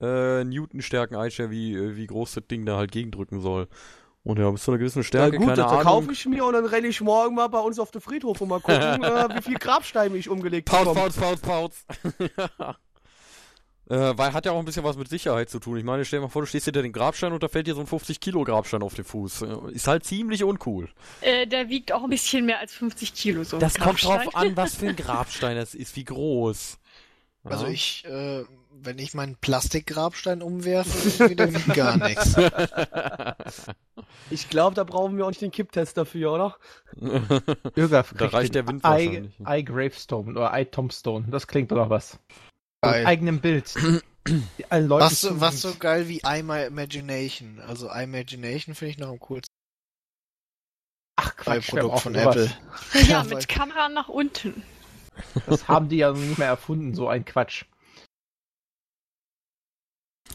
[0.00, 3.68] Äh, äh, Newtonstärken einstellen, wie, äh, wie groß das Ding da halt gegendrücken soll.
[4.22, 5.82] Und ja, bis zu einer gewissen Ja, Stärke, gut, keine das Ahnung.
[5.82, 8.48] kaufe ich mir und dann renne ich morgen mal bei uns auf den Friedhof und
[8.48, 11.00] mal gucken, äh, wie viel Grabsteine ich umgelegt Pauz, bekomme.
[11.00, 11.84] Pauz, Pauz, Pauz.
[13.88, 15.78] äh, weil hat ja auch ein bisschen was mit Sicherheit zu tun.
[15.78, 17.74] Ich meine, stell dir mal vor, du stehst hinter den Grabstein und da fällt dir
[17.74, 19.42] so ein 50 Kilo Grabstein auf den Fuß.
[19.42, 20.90] Äh, Ist halt ziemlich uncool.
[21.22, 23.42] Äh, der wiegt auch ein bisschen mehr als 50 Kilo.
[23.44, 26.78] So ein Das kommt drauf an, was für ein Grabstein das ist, wie groß.
[27.44, 27.50] Ja.
[27.52, 32.36] Also ich, äh, wenn ich meinen Plastikgrabstein umwerfe, dann wiegt gar nichts.
[34.30, 36.56] Ich glaube, da brauchen wir auch nicht den Kipptest dafür, oder?
[37.76, 39.38] Irga Da reicht der Wind wahrscheinlich.
[39.40, 41.26] I, I Gravestone oder I Tombstone.
[41.30, 42.18] Das klingt doch was.
[42.82, 43.00] Geil.
[43.00, 43.74] Mit eigenem Bild.
[44.70, 47.58] Was, so- was so geil wie I My Imagination.
[47.66, 49.48] Also I Imagination finde ich noch am coolsten.
[51.16, 52.14] Ach Bei Quatsch, Produkt von.
[52.14, 52.50] Apple.
[53.08, 54.62] Ja, weil- mit Kamera nach unten.
[55.46, 57.64] Das haben die ja noch nicht mehr erfunden, so ein Quatsch.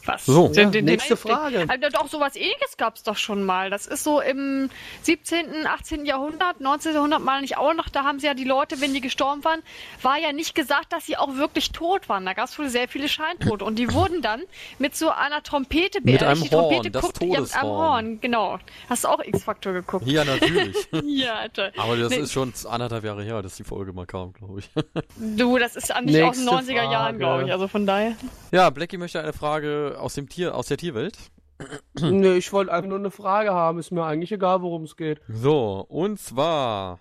[0.04, 0.26] Was?
[0.26, 0.50] So.
[0.54, 1.66] Ja, Den- nächste den- Frage.
[1.68, 3.70] Also doch sowas ähnliches gab es doch schon mal.
[3.70, 4.70] Das ist so im
[5.02, 6.04] 17., 18.
[6.06, 6.94] Jahrhundert, 19.
[6.94, 7.88] Jahrhundert mal nicht auch noch.
[7.88, 9.60] Da haben sie ja die Leute, wenn die gestorben waren,
[10.02, 12.24] war ja nicht gesagt, dass sie auch wirklich tot waren.
[12.26, 13.64] Da gab es wohl sehr viele Scheintote.
[13.64, 14.42] Und die wurden dann
[14.78, 16.24] mit so einer Trompete Mit beerdigt.
[16.30, 17.66] einem die Trompete Horn, das guckt, ja, mit Todeshorn.
[17.66, 18.58] Horn, genau.
[18.88, 20.06] Hast du auch X-Faktor geguckt?
[20.06, 20.76] ja, natürlich.
[21.04, 21.72] Ja, Alter.
[21.76, 22.16] Aber das Nee.
[22.18, 24.70] ist schon anderthalb Jahre her, dass die Folge mal kam, glaube ich.
[25.16, 27.18] Du, das ist eigentlich aus den Nächste 90er Jahren, Frage.
[27.18, 27.52] glaube ich.
[27.52, 28.12] Also von daher.
[28.50, 31.16] ja, Blackie möchte eine Frage aus dem Tier, aus der Tierwelt.
[32.00, 33.78] Nee, ich wollte einfach nur eine Frage haben.
[33.78, 35.22] Ist mir eigentlich egal, worum es geht.
[35.28, 37.00] So, und zwar,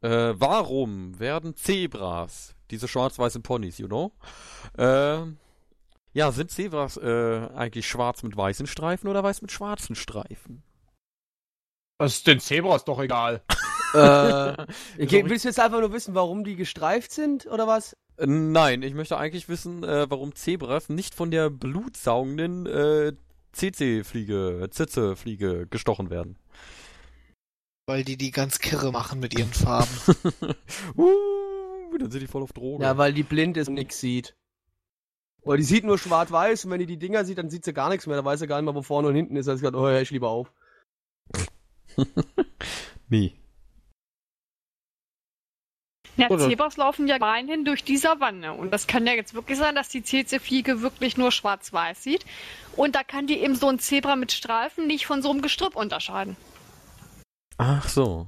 [0.00, 4.12] äh, warum werden Zebras, diese schwarz-weißen Ponys, you know,
[4.78, 5.18] äh,
[6.14, 10.62] ja, sind Zebras äh, eigentlich schwarz mit weißen Streifen oder weiß mit schwarzen Streifen?
[11.98, 13.42] Das ist den Zebras doch egal.
[13.94, 14.66] Äh,
[14.96, 17.96] willst du jetzt einfach nur wissen, warum die gestreift sind, oder was?
[18.24, 23.12] Nein, ich möchte eigentlich wissen, äh, warum Zebras nicht von der blutsaugenden äh,
[23.52, 26.36] CC-Fliege, Zitze-Fliege gestochen werden.
[27.86, 29.90] Weil die die ganz kirre machen mit ihren Farben.
[30.96, 32.84] uh, dann sind die voll auf Droge.
[32.84, 34.36] Ja, weil die blind ist und nichts sieht.
[35.42, 37.88] Oder die sieht nur schwarz-weiß und wenn die die Dinger sieht, dann sieht sie gar
[37.88, 38.16] nichts mehr.
[38.16, 39.46] Da weiß sie gar nicht mehr, wo vorne und hinten ist.
[39.46, 40.52] Da hat sie gesagt, oh, hör ich lieber auf.
[43.08, 43.34] nee.
[46.16, 48.52] Ja, Oder- Zebras laufen ja rein durch die Savanne.
[48.52, 52.24] Und das kann ja jetzt wirklich sein, dass die CC-Fliege wirklich nur schwarz-weiß sieht.
[52.76, 55.74] Und da kann die eben so ein Zebra mit Streifen nicht von so einem Gestrüpp
[55.76, 56.36] unterscheiden.
[57.58, 58.26] Ach so.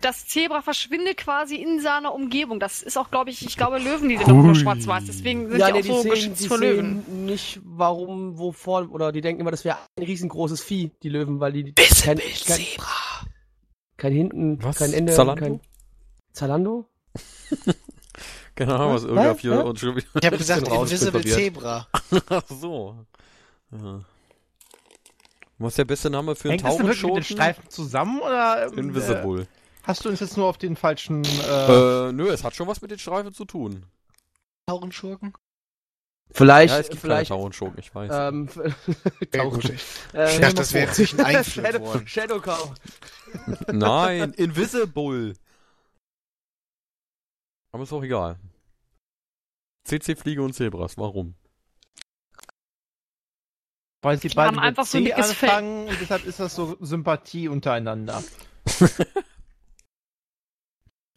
[0.00, 2.58] Das Zebra verschwindet quasi in seiner Umgebung.
[2.58, 4.54] Das ist auch, glaube ich, ich glaube, Löwen, die sind auch nur Hui.
[4.56, 5.04] schwarz-weiß.
[5.06, 7.04] Deswegen sind ja, die nee, auch die so sehen, geschützt die vor Löwen.
[7.06, 11.38] sehen nicht, warum, wovor, oder die denken immer, das wäre ein riesengroßes Vieh, die Löwen,
[11.38, 12.86] weil die kein, kein, Zebra.
[13.96, 14.78] kein hinten, Was?
[14.78, 15.40] kein Ende, Zalando?
[15.40, 15.60] kein...
[16.32, 16.86] Zalando?
[18.54, 19.40] Keine Ahnung, was Was?
[19.40, 19.64] hier Was?
[19.64, 20.06] und schon wieder.
[20.20, 21.24] Ich habe gesagt, Invisible.
[21.24, 21.86] Zebra.
[22.28, 23.06] Ach so.
[23.70, 24.00] Ja.
[25.58, 27.24] Was ist der beste Name für einen Hängt das denn wirklich mit den?
[27.24, 29.46] Streifen zusammen oder ähm, Äh, Invisible.
[29.84, 32.82] hast du uns jetzt nur auf den falschen äh, Äh, nö, es hat schon was
[32.82, 33.84] mit den Streifen zu tun.
[34.66, 35.32] Taurenschurken?
[36.34, 38.10] Vielleicht, Ja, es gibt vielleicht, Taurenschurken, ich weiß.
[38.12, 38.46] ähm,
[39.50, 39.70] gut.
[40.14, 42.06] äh, Ich dachte, das wäre Shadow, Einflören.
[42.08, 42.72] Shadow Cow.
[43.70, 45.34] Nein, Invisible.
[47.72, 48.38] Aber ist auch egal.
[49.84, 51.34] CC-Fliege und Zebras, warum?
[54.02, 57.48] Weil sie beide haben mit einfach so ein anfangen und deshalb ist das so Sympathie
[57.48, 58.22] untereinander.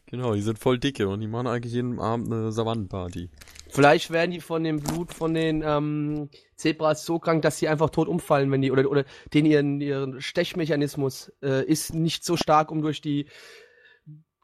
[0.08, 3.28] Genau, die sind voll dicke und die machen eigentlich jeden Abend eine Savannenparty.
[3.68, 7.90] Vielleicht werden die von dem Blut von den ähm, Zebras so krank, dass sie einfach
[7.90, 12.70] tot umfallen, wenn die oder oder den ihren ihren Stechmechanismus äh, ist nicht so stark,
[12.70, 13.26] um durch die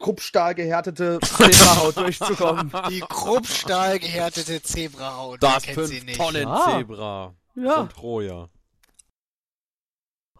[0.02, 2.72] Kruppstahl gehärtete Zebrahaut durchzukommen.
[2.90, 5.42] Die Kruppstahl gehärtete Zebrahaut.
[5.42, 6.20] Das kennt sie 5 nicht?
[6.20, 6.76] Tonnen Ah.
[6.78, 8.48] Zebra Ja, von Troja.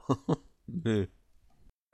[0.67, 1.09] nee.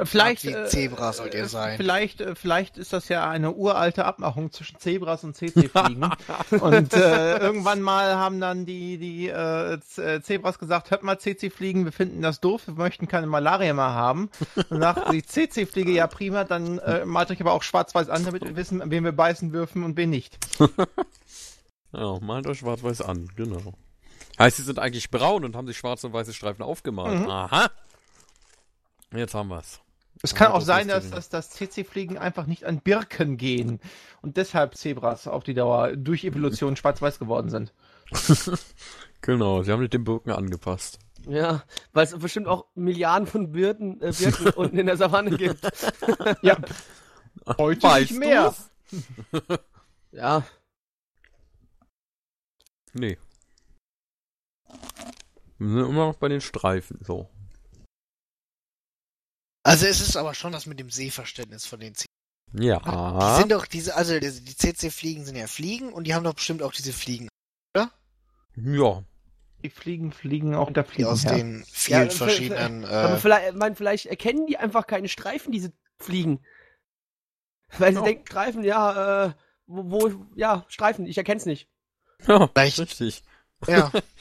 [0.01, 1.77] Vielleicht, Wie äh, Zebra sollt ihr sein.
[1.77, 6.09] Vielleicht, äh, vielleicht ist das ja eine uralte Abmachung zwischen Zebras und CC-Fliegen.
[6.61, 11.85] und äh, irgendwann mal haben dann die, die äh, äh, Zebras gesagt, hört mal CC-Fliegen,
[11.85, 14.31] wir finden das doof, wir möchten keine Malaria mehr haben.
[14.71, 18.45] Und nach die CC-Fliege, ja prima, dann äh, malt euch aber auch schwarz-weiß an, damit
[18.45, 20.39] wir wissen, wen wir beißen dürfen und wen nicht.
[21.91, 23.73] Ja, malt euch schwarz-weiß an, genau.
[24.39, 27.21] Heißt, sie sind eigentlich braun und haben sich schwarze und weiße Streifen aufgemalt.
[27.21, 27.31] Mhm.
[27.31, 27.71] Aha.
[29.11, 29.81] Jetzt haben wir's.
[30.22, 33.81] Es kann auch das sein, dass, dass, dass CC-Fliegen einfach nicht an Birken gehen
[34.20, 37.72] und deshalb Zebras auf die Dauer durch Evolution schwarz-weiß geworden sind.
[39.20, 41.00] Genau, sie haben mit dem Birken angepasst.
[41.26, 45.61] ja, weil es bestimmt auch Milliarden von Birken, äh, Birken unten in der Savanne gibt.
[46.42, 46.57] Ja,
[47.59, 48.54] heute Weißt nicht mehr.
[48.92, 49.59] du's?
[50.12, 50.44] Ja,
[52.94, 53.18] Nee.
[55.59, 57.28] Wir sind immer noch bei den Streifen, so.
[59.68, 62.07] Also es ist aber schon das mit dem Sehverständnis von den C.
[62.54, 62.78] Ja.
[63.35, 66.62] Die sind doch diese, also die CC-Fliegen sind ja Fliegen und die haben doch bestimmt
[66.62, 67.28] auch diese Fliegen,
[67.76, 67.90] ja.
[69.62, 71.35] Die Fliegen fliegen auch der Fliegen aus her.
[71.37, 72.85] den vielen Ja, verschiedenen.
[72.85, 76.40] aber Äh, vielleicht, mein, vielleicht erkennen die einfach keine Streifen, diese fliegen.
[77.76, 79.33] Weil sie denken, Streifen, ja, äh,
[79.66, 81.68] wo, wo, ja, Streifen, ich erkenn's nicht.
[82.26, 83.22] Ja, Vielleicht- richtig.
[83.66, 83.90] ja,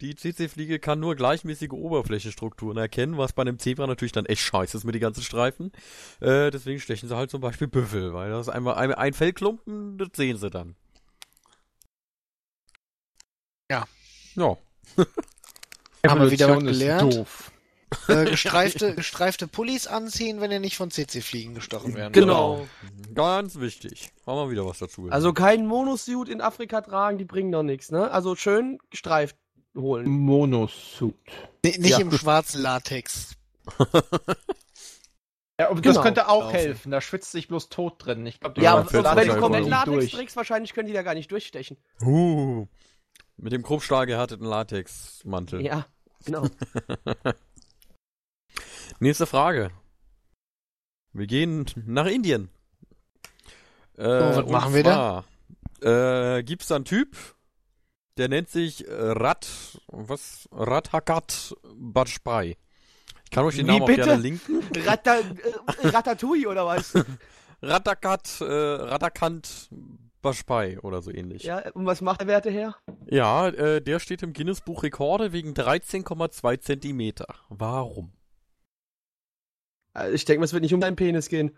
[0.00, 4.76] Die CC-Fliege kann nur gleichmäßige Oberflächenstrukturen erkennen, was bei einem Zebra natürlich dann echt scheiße
[4.76, 5.72] ist mit den ganzen Streifen.
[6.20, 10.08] Äh, deswegen stechen sie halt zum Beispiel Büffel, weil das einmal ein, ein Fellklumpen, das
[10.14, 10.74] sehen sie dann.
[13.70, 13.86] Ja.
[14.36, 14.56] Ja.
[16.06, 17.14] Haben wir wieder was ist gelernt?
[17.14, 17.52] Doof.
[18.08, 22.14] äh, gestreifte, gestreifte Pullis anziehen, wenn ihr nicht von CC-Fliegen gestochen werden.
[22.14, 22.66] Genau.
[23.14, 24.12] Ganz wichtig.
[24.26, 25.02] Haben wir wieder was dazu.
[25.02, 25.14] gelernt.
[25.14, 28.10] Also kein Monosuit in Afrika tragen, die bringen doch nichts, ne?
[28.10, 29.36] Also schön gestreift
[29.76, 30.08] holen.
[30.08, 31.14] Monosuit.
[31.62, 31.98] N nicht Ja.
[32.00, 33.36] im schwarzen Latex.
[35.60, 35.96] Ja, und Genau.
[35.96, 36.54] das könnte auch Laufen.
[36.54, 36.90] helfen.
[36.90, 38.24] Da schwitzt sich bloß tot drin.
[38.24, 40.12] Ich glaube, Ja, aber wenn du komplett Latex durch.
[40.12, 41.76] trägst, wahrscheinlich können die da gar nicht durchstechen.
[42.02, 42.66] Uh,
[43.36, 45.60] mit dem Kruppstahl gehärteten Latexmantel.
[45.60, 45.84] Ja,
[46.24, 46.46] genau.
[49.00, 49.70] Nächste Frage.
[51.12, 52.48] Wir gehen nach Indien.
[53.98, 55.24] Äh, was und machen wir da?
[55.82, 57.16] Äh, gibt's da einen Typ,
[58.20, 59.48] der nennt sich äh, Rat,
[59.88, 60.48] was?
[60.52, 62.56] Rathakat Bajpai.
[63.24, 64.02] Ich kann euch den Wie Namen auch bitte?
[64.02, 64.62] gerne linken.
[64.86, 66.92] Rata, äh, Ratatouille oder was?
[67.62, 69.70] Ratakat, äh, Ratakant
[70.22, 71.44] Bajpai oder so ähnlich.
[71.44, 72.76] Ja, Ja, und was macht der Werte her?
[73.48, 77.26] äh, der steht im Guinness-Buch Rekorde wegen 13,2 Zentimeter.
[77.48, 78.12] Warum?
[79.94, 81.56] Also ich denke, es wird nicht um deinen Penis gehen.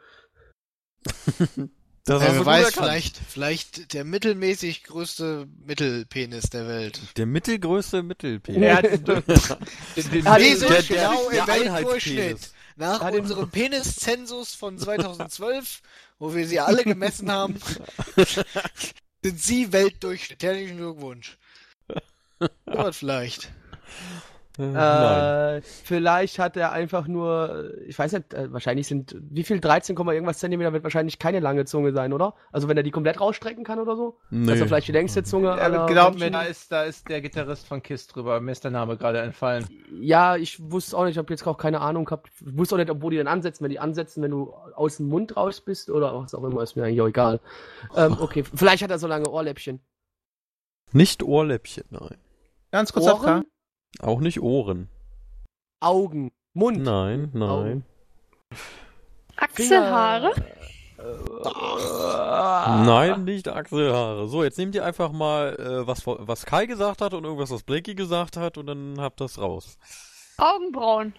[2.04, 2.86] Das Ja, wer weiß, erkannt.
[2.86, 7.00] vielleicht, vielleicht der mittelmäßig größte Mittelpenis der Welt.
[7.16, 8.60] Der mittelgrößte Mittelpenis.
[8.68, 12.18] Er hat den, den, den, der- so der- genau der im Weltdurchschnitt.
[12.18, 12.52] Einheitspenis.
[12.74, 15.82] Nach Hat unserem Peniszensus von 2012,
[16.18, 17.56] wo wir sie alle gemessen haben,
[19.22, 20.42] sind sie Weltdurchschnitt.
[20.42, 21.38] Herzlichen Glückwunsch.
[22.66, 23.52] Dort vielleicht.
[24.58, 25.56] Äh.
[25.56, 29.96] Äh, vielleicht hat er einfach nur, ich weiß nicht, äh, wahrscheinlich sind, wie viel 13,
[29.96, 32.34] Komma irgendwas Zentimeter wird wahrscheinlich keine lange Zunge sein, oder?
[32.52, 34.18] Also wenn er die komplett rausstrecken kann oder so?
[34.30, 34.50] Nee.
[34.50, 37.82] Also vielleicht die längste Zunge äh, glaub mir, da ist, da ist der Gitarrist von
[37.82, 38.40] Kiss drüber.
[38.40, 39.66] Mir ist der Name gerade entfallen.
[40.00, 42.30] Ja, ich wusste auch nicht, ich habe jetzt auch keine Ahnung gehabt.
[42.40, 43.64] Ich wusste auch nicht, wo die denn ansetzen.
[43.64, 46.76] Wenn die ansetzen, wenn du aus dem Mund raus bist oder was auch immer, ist
[46.76, 47.40] mir eigentlich auch egal.
[47.96, 49.80] Ähm, okay, vielleicht hat er so lange Ohrläppchen.
[50.92, 52.18] Nicht Ohrläppchen, nein.
[52.70, 53.44] Ganz kurz Ohren?
[54.00, 54.88] Auch nicht Ohren.
[55.80, 56.82] Augen, Mund.
[56.82, 57.84] Nein, nein.
[59.36, 60.32] Achselhaare?
[62.84, 64.28] Nein, nicht Achselhaare.
[64.28, 67.62] So, jetzt nehmt ihr einfach mal, äh, was, was Kai gesagt hat und irgendwas, was
[67.64, 69.78] Blakey gesagt hat und dann habt das raus.
[70.38, 71.14] Augenbrauen?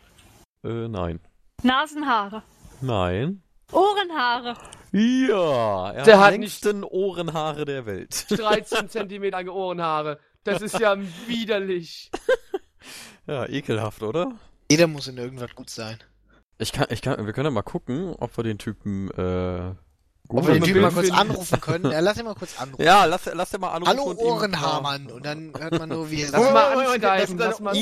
[0.63, 1.19] Äh, nein.
[1.63, 2.43] Nasenhaare?
[2.81, 3.43] Nein.
[3.71, 4.55] Ohrenhaare?
[4.91, 8.27] Ja, er Der hat hat die längsten Ohrenhaare der Welt.
[8.29, 10.19] 13 Zentimeter lange Ohrenhaare.
[10.43, 10.95] Das ist ja
[11.27, 12.11] widerlich.
[13.25, 14.33] Ja, ekelhaft, oder?
[14.69, 15.97] Jeder muss in irgendwas gut sein.
[16.57, 19.73] Ich kann, ich kann, wir können ja mal gucken, ob wir den Typen, äh,
[20.29, 21.91] Ob wir den Typen mal kurz anrufen können.
[21.91, 22.81] Ja, lass ihn mal kurz anrufen.
[22.81, 23.97] Ja, lass, lass den mal anrufen.
[23.97, 25.09] Hallo Ohrenhamann.
[25.09, 27.75] Und dann hört man nur, wie er Lass mal anskypen, lass mal.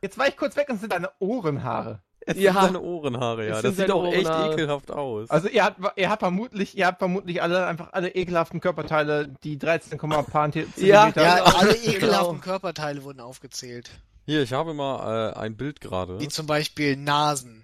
[0.00, 2.00] Jetzt war ich kurz weg und es sind deine Ohrenhaare.
[2.26, 2.52] Es Ja.
[2.52, 3.56] sind seine Ohrenhaare, ja.
[3.56, 4.52] Es Das sieht auch echt Ohrenhaare.
[4.54, 5.28] ekelhaft aus.
[5.30, 9.58] Also ihr habt, ihr habt vermutlich, ihr habt vermutlich alle einfach alle ekelhaften Körperteile, die
[9.58, 10.86] 13, paar Zentimeter.
[10.86, 11.58] Ja, Ja, Genau.
[11.58, 13.90] alle ekelhaften Körperteile wurden aufgezählt.
[14.26, 16.18] Hier, ich habe mal äh, ein Bild gerade.
[16.20, 17.60] Wie zum Beispiel Nasen.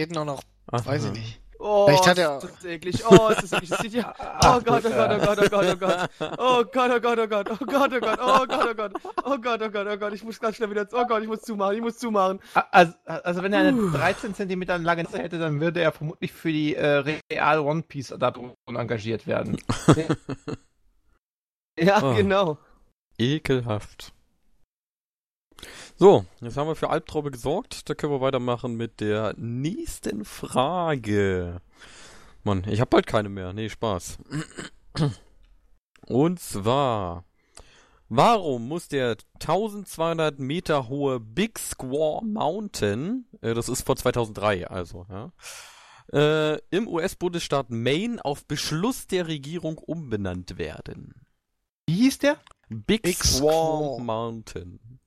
[0.00, 0.84] Hätten auch noch, Aha.
[0.86, 1.40] weiß ich nicht.
[1.60, 3.02] Oh, Vielleicht hat er- ist das eklig.
[3.10, 3.70] Oh, ist das eklig.
[3.70, 4.14] Das sieht ja.
[4.44, 6.10] Oh Gott, oh Gott, oh Gott, oh Gott, oh Gott.
[6.38, 8.92] Oh Gott, oh Gott, oh Gott, oh Gott, oh Gott, oh Gott, oh Gott.
[9.24, 10.12] Oh Gott, oh Gott, oh Gott.
[10.12, 10.86] Ich muss ganz schnell wieder.
[10.92, 12.38] Oh Gott, ich muss zumachen, ich muss zumachen.
[12.70, 16.52] Also, also wenn er eine 13 Zentimeter lange Nase hätte, dann würde er vermutlich für
[16.52, 19.56] die äh, Real One Piece Adaption engagiert werden.
[21.78, 22.14] Ja, Oh.
[22.14, 22.58] genau.
[23.18, 24.12] Ekelhaft.
[26.00, 27.90] So, jetzt haben wir für Albträume gesorgt.
[27.90, 31.60] Da können wir weitermachen mit der nächsten Frage.
[32.44, 33.52] Mann, ich habe bald keine mehr.
[33.52, 34.18] Nee, Spaß.
[36.06, 37.24] Und zwar,
[38.08, 45.04] warum muss der 1200 Meter hohe Big Squaw Mountain, äh, das ist von 2003 also,
[45.10, 45.32] ja,
[46.12, 51.26] äh, im US-Bundesstaat Maine auf Beschluss der Regierung umbenannt werden?
[51.88, 52.38] Wie hieß der?
[52.68, 54.00] Big, Big Squaw Squaw.
[54.00, 54.97] Mountain.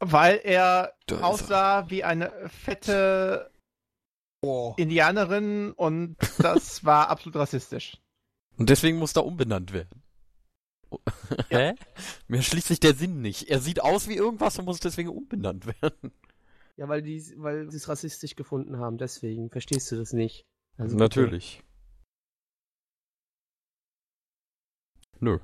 [0.00, 3.50] Weil er Da aussah wie eine fette
[4.40, 4.74] Oh.
[4.76, 8.00] Indianerin und das war absolut rassistisch.
[8.56, 10.02] Und deswegen muss da umbenannt werden.
[11.50, 11.74] Hä?
[12.28, 13.50] Mir schließt sich der Sinn nicht.
[13.50, 16.12] Er sieht aus wie irgendwas und muss deswegen umbenannt werden.
[16.76, 19.50] Ja, weil die, weil sie es rassistisch gefunden haben, deswegen.
[19.50, 20.46] Verstehst du das nicht?
[20.76, 21.64] Also, Natürlich.
[25.18, 25.40] Nö.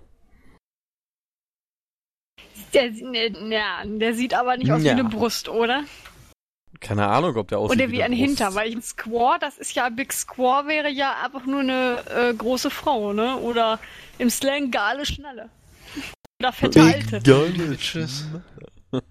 [2.75, 4.97] Der, ne, ja, der sieht aber nicht aus Ja.
[4.97, 5.85] wie eine Brust, oder?
[6.81, 8.39] Keine Ahnung, ob der aussieht Oder wie eine ein Brust.
[8.39, 12.03] Hintern, weil ich ein Squaw, das ist ja, Big Squaw wäre ja einfach nur eine
[12.11, 13.37] äh, große Frau, ne?
[13.39, 13.79] Oder
[14.19, 15.49] im Slang gale Schnalle.
[16.41, 17.21] Oder fette Alte.
[17.21, 18.27] Bitches.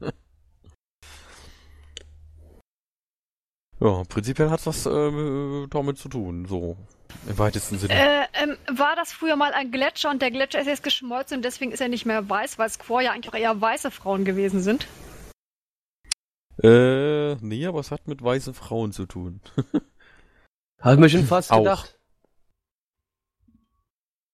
[3.80, 6.78] Ja, prinzipiell hat was äh, damit zu tun, so.
[7.28, 7.94] Im weitesten Sinne.
[7.94, 11.46] Äh, ähm, war das früher mal ein Gletscher und der Gletscher ist jetzt geschmolzen und
[11.46, 14.62] deswegen ist er nicht mehr weiß, weil Squaw ja eigentlich auch eher weiße Frauen gewesen
[14.62, 14.88] sind?
[16.62, 19.42] Äh, nee, aber es hat mit weißen Frauen zu tun.
[20.86, 21.60] Ich mir schon fast Auch.
[21.60, 21.98] gedacht.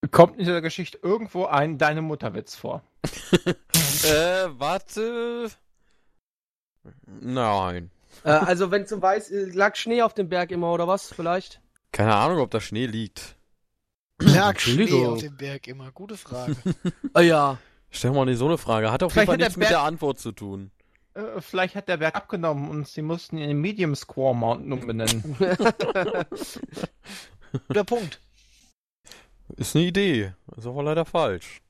[0.09, 2.81] Kommt in dieser Geschichte irgendwo ein Deine Mutterwitz vor?
[3.45, 5.51] äh, warte.
[7.05, 7.91] Nein.
[8.23, 11.13] Äh, also, wenn zum Weiß äh, lag Schnee auf dem Berg immer, oder was?
[11.13, 11.61] Vielleicht?
[11.91, 13.35] Keine Ahnung, ob da Schnee liegt.
[14.21, 15.91] Lag Schnee auf dem Berg immer.
[15.91, 16.55] Gute Frage.
[17.13, 17.57] Ah ja.
[17.89, 18.91] Stell mal nicht so eine Frage.
[18.91, 20.71] Hat auf Vielleicht jeden Fall hat nichts der mit Berg- der Antwort zu tun.
[21.15, 24.71] Äh, vielleicht hat der Berg abgenommen und sie mussten ihn in den Medium Squaw Mountain
[24.73, 25.35] umbenennen.
[27.67, 28.19] Guter Punkt.
[29.57, 30.33] Ist eine Idee.
[30.55, 31.61] Ist aber leider falsch.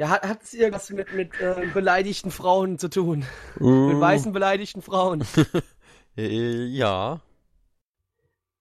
[0.00, 3.18] Ja, hat hat es irgendwas mit, mit äh, beleidigten Frauen zu tun?
[3.56, 5.26] Mit Uh, weißen beleidigten Frauen.
[6.16, 7.20] äh, ja.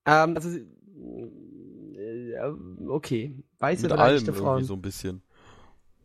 [0.05, 2.39] Ähm, also, äh,
[2.89, 3.41] okay.
[3.57, 4.63] Weiße Mit allem beleidigte irgendwie Frauen.
[4.65, 5.21] so ein bisschen.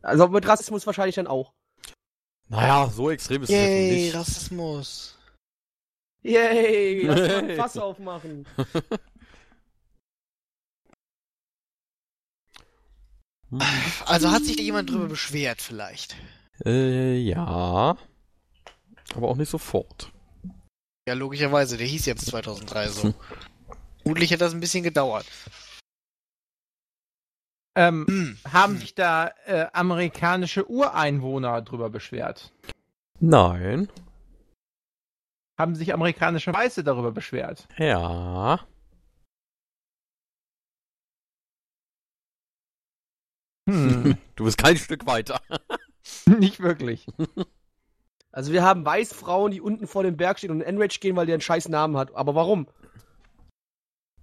[0.03, 1.53] Also mit Rassismus wahrscheinlich dann auch.
[2.49, 4.15] Naja, so extrem ist es jetzt Yay, nicht.
[4.15, 5.19] Rassismus.
[6.23, 7.57] Yay, lass mal ein Hey.
[7.57, 8.47] Fass aufmachen.
[14.07, 16.17] Also hat sich da jemand drüber beschwert, vielleicht.
[16.65, 17.97] äh, ja.
[19.15, 20.11] Aber auch nicht sofort.
[21.07, 21.77] Ja, logischerweise.
[21.77, 23.15] Der hieß ja bis 2003 so.
[24.03, 25.27] Vermutlich hat das ein bisschen gedauert.
[27.77, 28.39] ähm, Hm.
[28.53, 32.53] haben sich da äh, amerikanische Ureinwohner drüber beschwert?
[33.21, 33.89] Nein.
[35.59, 37.67] Haben sich amerikanische Weiße darüber beschwert?
[37.79, 38.61] Ja.
[43.69, 45.41] Hm, Du bist kein Stück weiter.
[46.27, 47.07] nicht wirklich.
[48.37, 51.15] Also wir haben weiße Frauen, die unten vor dem Berg stehen und in Enrage gehen,
[51.15, 52.17] weil der einen scheiß Namen hat.
[52.17, 52.67] Aber warum?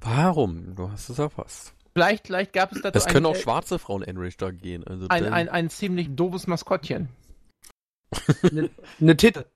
[0.02, 0.76] Warum?
[0.76, 1.74] Du hast es erfasst.
[1.94, 4.86] Vielleicht, vielleicht gab es dazu Es können auch äh, schwarze Frauen Enrich da gehen.
[4.86, 7.08] Also ein, ein, ein ziemlich doofes Maskottchen.
[8.44, 8.70] Eine
[9.00, 9.50] ne Titte.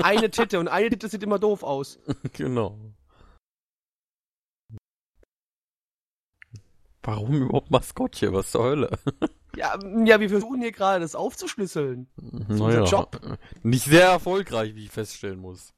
[0.00, 1.98] Eine Titte und eine Titte sieht immer doof aus.
[2.34, 2.78] genau.
[7.02, 8.32] Warum überhaupt Maskottchen?
[8.32, 8.90] Was zur Hölle?
[9.54, 12.08] Ja, ja, wir versuchen hier gerade das aufzuschlüsseln.
[12.16, 13.20] Naja, unser Job.
[13.62, 15.74] Nicht sehr erfolgreich, wie ich feststellen muss.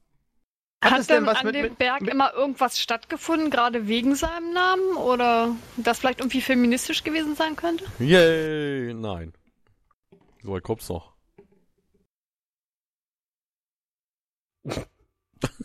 [0.81, 3.51] Hat Hat es denn denn was an mit- dem mit- Berg mit- immer irgendwas stattgefunden,
[3.51, 4.97] gerade wegen seinem Namen?
[4.97, 7.85] Oder das vielleicht irgendwie feministisch gewesen sein könnte?
[7.99, 8.95] Yay!
[8.95, 9.33] Nein.
[10.45, 11.12] So weit kommt's noch.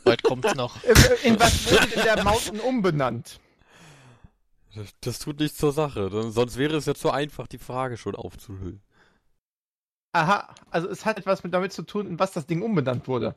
[0.03, 0.83] Weit kommt's noch.
[1.23, 3.39] In was wurde denn der Mountain umbenannt?
[5.01, 6.09] Das, tut nichts zur Sache.
[6.31, 8.81] Sonst wäre es ja zu einfach, die Frage schon aufzuhüllen.
[10.13, 13.35] Aha, also es hat etwas mit damit zu tun, in was das Ding umbenannt wurde.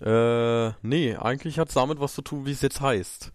[0.00, 3.32] Äh, nee, eigentlich hat's damit was zu tun, wie es jetzt heißt.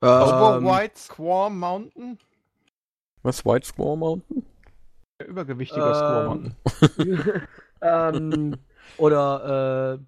[0.00, 2.18] Ähm, White Squaw Mountain?
[3.22, 3.44] Was?
[3.44, 4.46] White Squaw Mountain?
[5.20, 6.56] Der übergewichtige Ähm, Squaw Mountain.
[7.82, 8.56] ähm,
[8.96, 10.04] oder äh,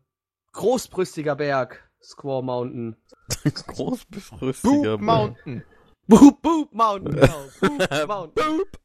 [0.53, 2.97] großbrüstiger Berg, Squaw Mountain.
[3.45, 5.65] Großbefristiger Boop Mountain.
[6.07, 7.45] Boop, Boop Mountain, genau.
[7.61, 8.57] Boop Mountain.
[8.57, 8.81] Boop.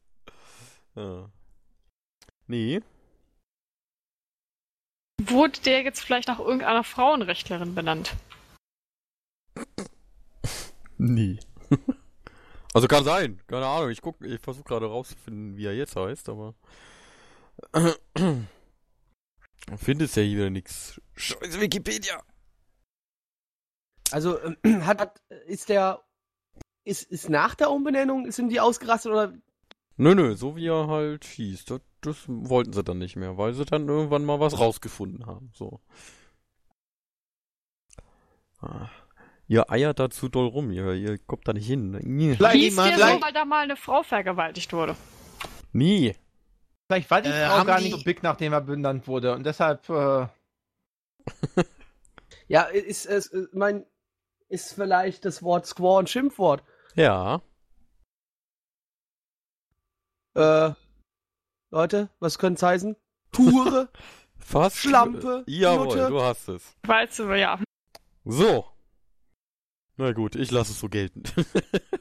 [0.94, 1.30] Ja.
[2.46, 2.80] Nee.
[5.20, 8.14] Wurde der jetzt vielleicht nach irgendeiner Frauenrechtlerin benannt?
[10.98, 11.40] Nie.
[12.74, 13.88] Also kann sein, keine Ahnung.
[13.88, 16.54] Ich guck, ich versuche gerade rauszufinden, wie er jetzt heißt, aber
[19.78, 21.00] findest ja hier wieder nichts.
[21.14, 22.22] Scheiße Wikipedia.
[24.12, 26.02] Also ähm, hat, hat ist der
[26.84, 29.32] ist, ist nach der Umbenennung sind die ausgerastet oder
[29.98, 31.64] Nö, nö, so wie er halt hieß.
[31.64, 35.50] Das, das wollten sie dann nicht mehr, weil sie dann irgendwann mal was rausgefunden haben.
[35.54, 35.80] So.
[38.60, 38.88] Ah.
[39.48, 41.94] Ihr eiert da zu doll rum, ihr, ihr kommt da nicht hin.
[42.36, 44.96] Vielleicht, Hieß der vielleicht, so, weil da mal eine Frau vergewaltigt wurde?
[45.72, 46.14] Nie.
[46.88, 49.34] vielleicht war die Äh, Frau gar die- nicht so big, nachdem er benannt wurde.
[49.34, 50.26] Und deshalb, äh,
[52.48, 53.86] ja ist es äh, mein
[54.48, 56.62] ist vielleicht das Wort Squaw ein Schimpfwort?
[56.94, 57.42] Ja.
[60.34, 60.72] Äh,
[61.70, 62.96] Leute, was könnte es heißen?
[63.32, 63.88] Ture?
[64.38, 64.76] Fast.
[64.78, 66.08] Schlampe, Jawohl, Nutte.
[66.08, 66.76] du hast es.
[66.86, 67.58] Weißt du, ja.
[68.24, 68.66] So.
[69.96, 71.22] Na gut, ich lasse es so gelten.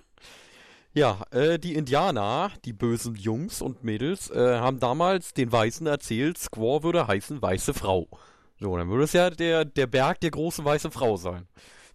[0.94, 6.38] ja, äh, die Indianer, die bösen Jungs und Mädels, äh, haben damals den Weißen erzählt,
[6.38, 8.08] Squaw würde heißen weiße Frau.
[8.60, 11.48] So, dann würde es ja der, der Berg der großen weiße Frau sein.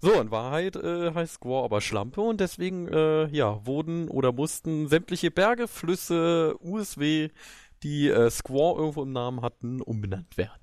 [0.03, 4.89] So, in Wahrheit äh, heißt Squaw aber Schlampe und deswegen, äh, ja, wurden oder mussten
[4.89, 7.29] sämtliche Berge, Flüsse, USW,
[7.83, 10.61] die äh, Squaw irgendwo im Namen hatten, umbenannt werden.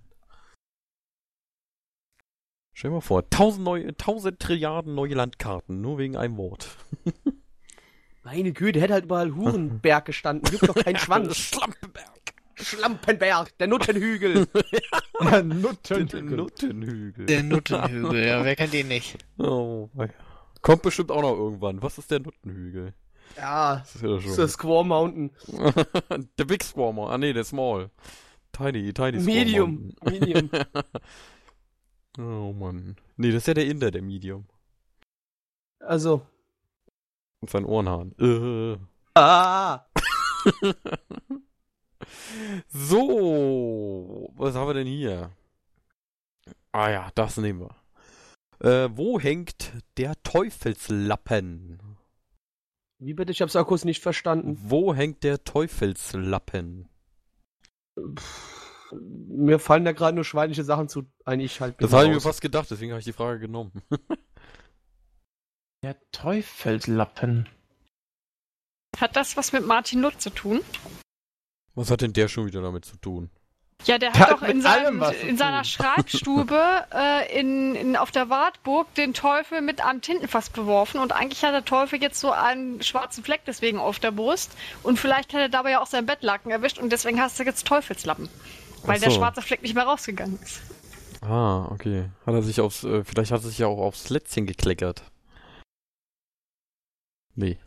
[2.74, 6.70] Stell dir mal vor, tausend, neue, tausend Trilliarden neue Landkarten, nur wegen einem Wort.
[8.24, 10.52] Meine Güte, hätte halt überall Hurenberg gestanden.
[10.52, 11.38] Gibt doch keinen Schwanz.
[11.38, 12.27] Schlampenberg.
[12.60, 14.48] Schlampenberg, der Nuttenhügel.
[15.44, 16.26] Nutten.
[16.36, 17.26] Nuttenhügel.
[17.26, 19.18] Der Nuttenhügel, ja, wer kennt ihn nicht?
[19.38, 19.90] Oh.
[20.62, 21.82] Kommt bestimmt auch noch irgendwann.
[21.82, 22.94] Was ist der Nuttenhügel?
[23.36, 25.32] ja, Das ist ja das ist der Squaw Mountain.
[26.40, 27.10] der Big Squammer.
[27.10, 27.92] Ah nee, der Small.
[28.52, 29.92] Tiny, Tiny Medium.
[29.98, 30.20] Squammer.
[30.20, 30.50] Medium.
[32.20, 32.96] Oh Mann.
[33.16, 34.48] Nee, das ist ja der Inder, der Medium.
[35.80, 36.26] Also.
[37.42, 38.16] Und sein Ohrenhahn.
[38.20, 38.78] Äh.
[39.14, 39.86] Ah.
[42.68, 45.32] So, was haben wir denn hier?
[46.72, 47.76] Ah ja, das nehmen wir.
[48.60, 51.80] Äh, wo hängt der Teufelslappen?
[53.00, 53.32] Wie bitte?
[53.32, 54.58] Ich hab's akustisch nicht verstanden.
[54.60, 56.90] Wo hängt der Teufelslappen?
[58.92, 61.40] Mir fallen da gerade nur schweinische Sachen zu ein.
[61.40, 61.76] Ich halt.
[61.82, 63.72] Das bin habe ich mir fast gedacht, deswegen habe ich die Frage genommen.
[65.84, 67.48] Der Teufelslappen.
[68.98, 70.62] Hat das was mit Martin Nutt zu tun?
[71.78, 73.30] Was hat denn der schon wieder damit zu tun?
[73.86, 75.64] Ja, der Der hat hat doch in, seinem, in seiner.
[75.64, 76.60] Schreibstube
[76.92, 81.54] äh, in, in, auf der Wartburg den Teufel mit einem Tintenfass beworfen und eigentlich hat
[81.54, 85.50] der Teufel jetzt so einen schwarzen Fleck deswegen auf der Brust und vielleicht hat er
[85.50, 88.28] dabei ja auch sein Bettlaken erwischt und deswegen hast du jetzt Teufelslappen.
[88.82, 89.18] Weil Ach der so.
[89.18, 90.62] schwarze Fleck nicht mehr rausgegangen ist.
[91.22, 92.10] Ah, okay.
[92.26, 95.04] Hat er sich aufs, äh, vielleicht hat er sich ja auch aufs Lätzchen gekleckert.
[97.36, 97.60] Nee.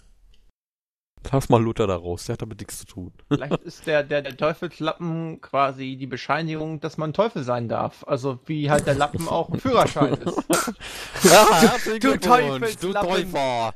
[1.33, 3.13] Lass mal Luther da raus, der hat damit nichts zu tun.
[3.29, 8.05] Vielleicht ist der, der, der Teufelslappen quasi die Bescheinigung, dass man Teufel sein darf.
[8.07, 10.43] Also wie halt der Lappen auch ein Führerschein ist.
[11.23, 13.09] Ja, du du Teufelslappen.
[13.09, 13.75] Täufer.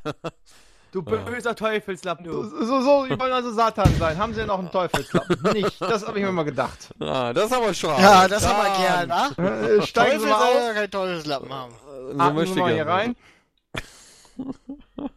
[0.93, 2.45] Du böser Teufelslappen, du.
[2.45, 4.17] So, so, die wollen also Satan sein.
[4.17, 5.53] Haben sie ja noch einen Teufelslappen?
[5.53, 5.81] Nicht.
[5.81, 6.95] Das habe ich mir mal gedacht.
[7.01, 8.01] Ah, das ist aber schade.
[8.01, 9.77] Ja, das haben wir gern?
[9.81, 10.55] Äh, Sie Teufel soll aus.
[10.69, 11.75] ja kein Teufelslappen haben.
[11.85, 13.17] So Atmen möchte Sie ich mal hier rein.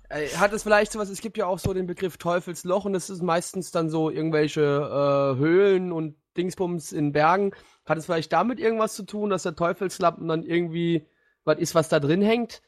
[0.09, 3.09] Äh, Hat es vielleicht sowas, es gibt ja auch so den Begriff Teufelsloch und das
[3.09, 7.51] ist meistens dann so irgendwelche äh, Höhlen und Dingsbums in Bergen.
[7.85, 11.07] Hat es vielleicht damit irgendwas zu tun, dass der Teufelslappen dann irgendwie
[11.43, 12.61] was ist, was da drin hängt?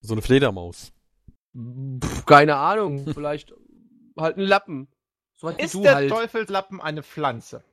[0.00, 0.92] So eine Fledermaus.
[1.54, 3.52] Pff, keine Ahnung, vielleicht
[4.16, 4.88] halt ein Lappen.
[5.36, 6.10] So was wie Ist du der halt.
[6.10, 7.64] Teufelslappen eine Pflanze?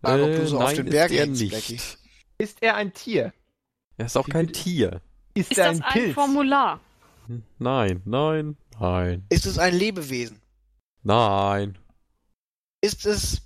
[0.00, 1.72] Fragen, ob Äh, du so auf nein, den ist Bergen er hängst, Blackie.
[1.74, 1.98] nicht.
[2.38, 3.32] Ist er ein Tier?
[3.96, 5.02] Er ist auch kein Tier.
[5.34, 6.14] Ist, Ist er das ein ein Pilz?
[6.14, 6.80] Formular?
[7.58, 10.40] Nein, nein, nein, Ist es ein Lebewesen?
[11.02, 11.78] nein.
[12.82, 13.45] Ist es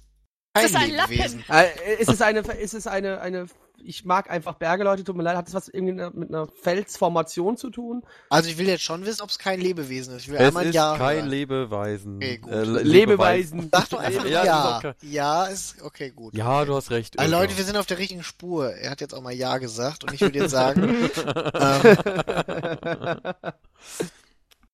[0.55, 1.45] kein Ist es ein Lebewesen?
[1.49, 1.67] Äh,
[2.01, 3.47] ist es eine, ist es eine, eine,
[3.83, 7.57] ich mag einfach Berge, Leute, tut mir leid, hat das was irgendwie mit einer Felsformation
[7.57, 8.03] zu tun?
[8.29, 10.25] Also ich will jetzt schon wissen, ob es kein Lebewesen ist.
[10.25, 11.29] Ich will Es einmal ein ist Ja kein hören.
[11.31, 12.17] Lebeweisen.
[12.17, 12.53] Okay, gut.
[12.53, 13.71] Äh, Le- Lebeweisen.
[13.73, 14.79] Sag doch einfach Ja, Ja.
[14.81, 15.53] ist Ja, okay.
[15.55, 16.35] ist okay, gut.
[16.37, 17.19] Ja, du hast recht.
[17.19, 17.31] Also.
[17.33, 18.71] Leute, wir sind auf der richtigen Spur.
[18.75, 20.83] Er hat jetzt auch mal Ja gesagt und ich würde jetzt sagen,
[21.55, 21.97] ähm,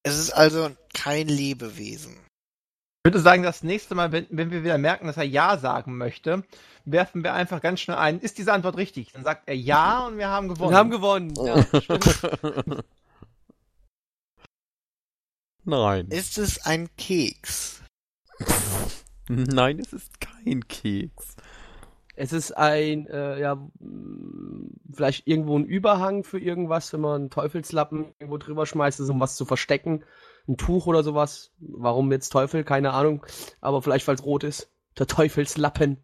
[0.02, 2.16] es ist also kein Lebewesen.
[3.06, 5.96] Ich würde sagen, das nächste Mal, wenn, wenn wir wieder merken, dass er Ja sagen
[5.96, 6.42] möchte,
[6.84, 9.12] werfen wir einfach ganz schnell ein, ist diese Antwort richtig?
[9.12, 10.72] Dann sagt er Ja und wir haben gewonnen.
[10.72, 11.32] Wir haben gewonnen.
[11.36, 12.20] Ja, stimmt.
[15.64, 16.08] Nein.
[16.08, 17.84] Ist es ein Keks?
[19.28, 21.36] Nein, es ist kein Keks.
[22.16, 23.56] Es ist ein, äh, ja,
[24.92, 29.36] vielleicht irgendwo ein Überhang für irgendwas, wenn man einen Teufelslappen irgendwo drüber schmeißt, um was
[29.36, 30.02] zu verstecken.
[30.48, 31.50] Ein Tuch oder sowas.
[31.58, 32.64] Warum jetzt Teufel?
[32.64, 33.24] Keine Ahnung.
[33.60, 34.68] Aber vielleicht, weil es rot ist.
[34.98, 35.98] Der Teufelslappen.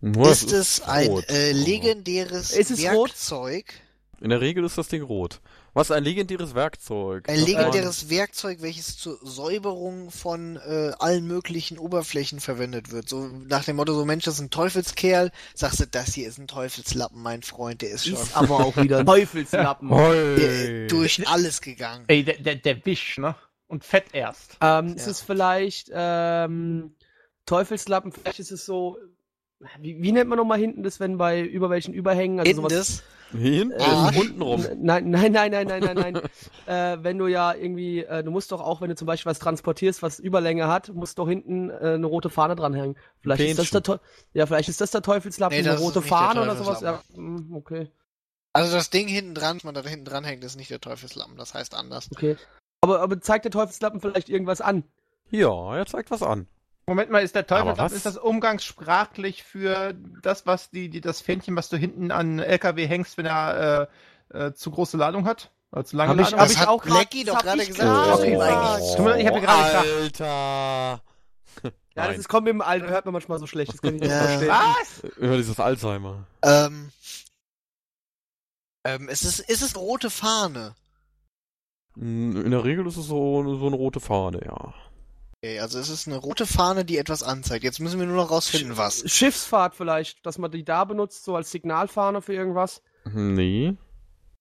[0.00, 1.28] Nur ist es ein rot.
[1.28, 3.10] äh, legendäres Ist es rot?
[3.10, 3.64] Werkzeug?
[4.20, 5.40] In der Regel ist das Ding rot.
[5.74, 7.28] Was ein legendäres Werkzeug.
[7.28, 13.08] Ein legendäres Werkzeug, welches zur Säuberung von äh, allen möglichen Oberflächen verwendet wird.
[13.08, 15.30] So nach dem Motto, so Mensch, das ist ein Teufelskerl.
[15.54, 18.76] Sagst du, das hier ist ein Teufelslappen, mein Freund, der ist schon Ist aber auch
[18.76, 19.88] wieder ein Teufelslappen.
[19.88, 20.36] Man...
[20.36, 22.04] der, durch alles gegangen.
[22.08, 23.36] Ey, der, der, der Wisch, ne?
[23.68, 24.56] Und fett erst.
[24.60, 25.10] Ähm, ist Ja.
[25.12, 26.94] es vielleicht ähm,
[27.46, 28.12] Teufelslappen?
[28.12, 28.98] Vielleicht ist es so.
[29.80, 32.38] Wie, wie nennt man nochmal hinten das, wenn bei über welchen Überhängen?
[32.38, 33.02] Also Hinten sowas,
[33.32, 33.38] das?
[33.40, 34.16] Hinten, Äh, Arsch.
[34.16, 34.64] unten rum.
[34.78, 36.20] Nein, nein, nein, nein, nein, nein, nein.
[36.66, 39.38] äh, wenn du ja irgendwie, äh, du musst doch auch, wenn du zum Beispiel was
[39.38, 42.96] transportierst, was Überlänge hat, musst doch hinten äh, eine rote Fahne dranhängen.
[43.20, 43.98] Vielleicht ist das der Teu
[44.32, 46.80] ja, vielleicht ist das der Teufelslappen, Nee, das eine ist rote Fahne oder sowas.
[46.80, 47.90] Ja, mm, okay,
[48.54, 51.36] Also das Ding hinten dran, was man da hinten dran hängt, ist nicht der Teufelslappen,
[51.36, 52.08] das heißt anders.
[52.12, 52.36] okay.
[52.88, 54.84] Aber, aber zeigt der Teufelslappen vielleicht irgendwas an?
[55.30, 56.46] Ja, er zeigt was an.
[56.86, 57.76] Moment mal, ist der Aber was?
[57.78, 62.38] Teufel, ist das umgangssprachlich für das, was die, die, das Fähnchen, was du hinten an
[62.38, 63.88] LKW hängst, wenn er
[64.32, 65.50] äh, äh, zu große Ladung hat?
[65.70, 67.62] Oder zu lange Hab ich- Ladung hab Das ich hat auch Blackie doch hab gerade
[67.62, 68.20] ich gesagt.
[68.20, 68.22] gesagt.
[68.22, 70.20] eigentlich- Tut mir leid, ich hab hier gerade gedacht.
[70.20, 71.02] Alter.
[71.94, 72.10] Ja, Nein.
[72.12, 74.10] das ist, kommt mit dem Alter, hört man manchmal so schlecht, das kann ich nicht
[74.12, 74.22] Ja.
[74.22, 74.48] verstehen.
[74.50, 75.00] Was?
[75.16, 76.26] Über dieses Alzheimer.
[76.42, 76.92] Ähm,
[78.84, 80.74] ähm, es ist, ist es rote Fahne?
[81.98, 84.74] Mm, In der Regel ist es so, so eine rote Fahne, ja.
[85.42, 87.64] Okay, also es ist eine rote Fahne, die etwas anzeigt.
[87.64, 89.08] Jetzt müssen wir nur noch rausfinden, was.
[89.10, 92.82] Schiffsfahrt vielleicht, dass man die da benutzt, so als Signalfahne für irgendwas.
[93.12, 93.74] Nee.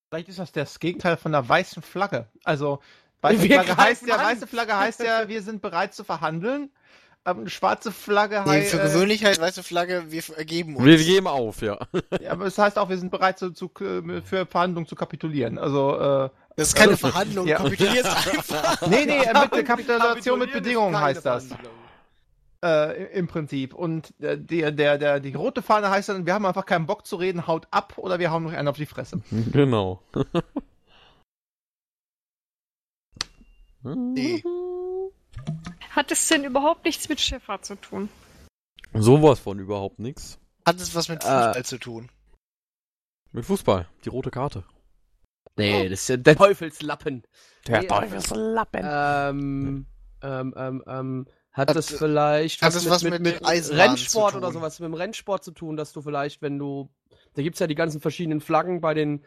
[0.10, 2.28] Vielleicht ist das das Gegenteil von der weißen Flagge.
[2.44, 2.80] Also,
[3.22, 4.26] weiße Wir Flagge heißt ja, an.
[4.26, 6.72] weiße Flagge heißt ja, wir sind bereit zu verhandeln.
[7.24, 8.72] Aber eine schwarze Flagge Nee, heißt.
[8.72, 10.86] für gewöhnlich heißt weiße Flagge, wir ergeben uns.
[10.86, 11.78] Wir geben auf, ja.
[11.94, 15.58] Äh, ja, aber es heißt auch, wir sind bereit zu, zu, für Verhandlungen zu kapitulieren.
[15.60, 17.58] Also, äh, Das ist keine Verhandlung, Ja.
[17.60, 18.82] du kapitulierst einfach.
[18.88, 21.50] nee, nee, äh, mit der Kapitulation mit Bedingungen heißt das.
[22.66, 23.76] Äh, im Prinzip.
[23.76, 27.06] Und äh, der, der, der, die rote Fahne heißt dann, wir haben einfach keinen Bock
[27.06, 29.22] zu reden, haut ab oder wir hauen noch einen auf die Fresse.
[29.52, 30.02] Genau.
[33.84, 34.44] Nee.
[35.92, 38.10] Hat es denn überhaupt nichts mit Schifffahrt zu tun?
[38.94, 40.40] Sowas von überhaupt nichts.
[40.66, 42.10] Hat es was mit Fußball zu tun?
[43.32, 43.88] Mit Fußball.
[44.04, 44.64] Die rote Karte.
[45.58, 47.24] Nee, das ist ja der Teufelslappen.
[47.68, 48.82] Der Nee, Teufelslappen.
[48.84, 49.86] Ähm,
[50.22, 54.80] ähm, ähm, ähm, hat, Hat- das vielleicht hat das was mit Eisenbahn Rennsport oder sowas,
[54.80, 56.90] mit dem Rennsport zu tun, dass du vielleicht, wenn du,
[57.34, 59.24] da gibt's ja die ganzen verschiedenen Flaggen bei den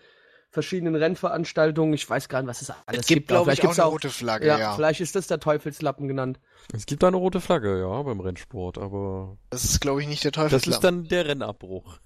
[0.52, 3.78] verschiedenen Rennveranstaltungen, ich weiß gar nicht, was es alles Es gibt, aber glaube ich, vielleicht
[3.80, 4.74] auch eine rote Flagge, ja, ja.
[4.74, 6.40] vielleicht ist das der Teufelslappen genannt.
[6.72, 10.32] Es gibt eine rote Flagge, ja, beim Rennsport, aber Das ist, glaube ich, nicht der
[10.32, 10.82] das ist Teufelslappen.
[11.02, 11.98] dann der Rennabbruch.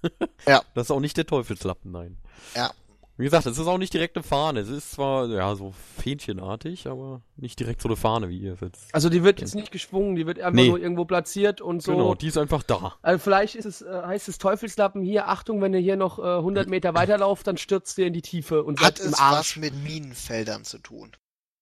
[0.47, 0.61] Ja.
[0.75, 2.17] Das ist auch nicht der Teufelslappen, nein.
[2.55, 2.71] Ja.
[3.17, 4.59] Wie gesagt, es ist auch nicht direkt eine Fahne.
[4.59, 8.59] Es ist zwar, ja, so fähnchenartig, aber nicht direkt so eine Fahne, wie ihr es
[8.59, 8.93] jetzt.
[8.93, 10.67] Also die wird jetzt nicht geschwungen, die wird einfach Nee.
[10.67, 11.93] nur irgendwo platziert und so.
[11.93, 12.97] Genau, die ist einfach da.
[13.01, 16.23] Also vielleicht ist es, äh, heißt es Teufelslappen hier, Achtung, wenn ihr hier noch äh,
[16.23, 19.55] 100 Meter weiterlauft, dann stürzt ihr in die Tiefe und Hat es Arsch.
[19.55, 21.11] was mit Minenfeldern zu tun?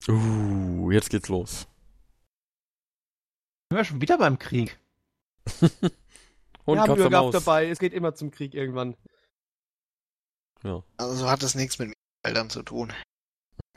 [0.10, 1.68] Uh, jetzt geht's los.
[3.70, 4.80] Sind wir schon wieder beim Krieg?
[6.66, 7.34] Und Wir haben Mühe gehabt Maus.
[7.34, 8.95] dabei, es geht immer zum Krieg irgendwann.
[10.97, 11.93] Also hat es nichts mit
[12.24, 12.93] Minenfeldern zu tun.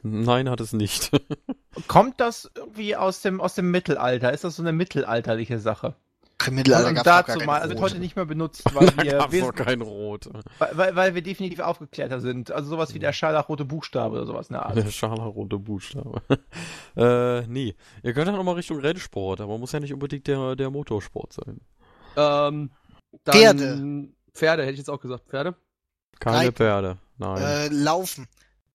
[0.03, 1.11] Nein, hat es nicht.
[1.89, 4.32] Kommt das irgendwie aus dem, aus dem Mittelalter?
[4.32, 5.97] Ist das so eine mittelalterliche Sache?
[6.47, 8.89] Im Mittelalter und gab es gar dazu mal, also wird heute nicht mehr benutzt, weil
[8.99, 10.28] wir, gab's wir kein Rot.
[10.59, 12.53] weil, weil, weil wir definitiv aufgeklärter sind.
[12.53, 14.76] Also sowas wie der scharlachrote Buchstabe oder sowas in der Art.
[14.76, 16.20] Der scharlachrote Buchstabe.
[16.97, 17.74] äh, nee.
[18.03, 21.32] Ihr könnt auch noch mal Richtung Rennsport, aber muss ja nicht unbedingt der, der Motorsport
[21.32, 21.61] sein.
[22.16, 22.70] Ähm,
[23.24, 24.09] Dann Pferde.
[24.32, 25.24] Pferde, hätte ich jetzt auch gesagt.
[25.28, 25.57] Pferde.
[26.21, 26.55] Keine Reiten.
[26.57, 26.99] Pferde.
[27.19, 27.43] Nein.
[27.43, 28.27] Äh, laufen.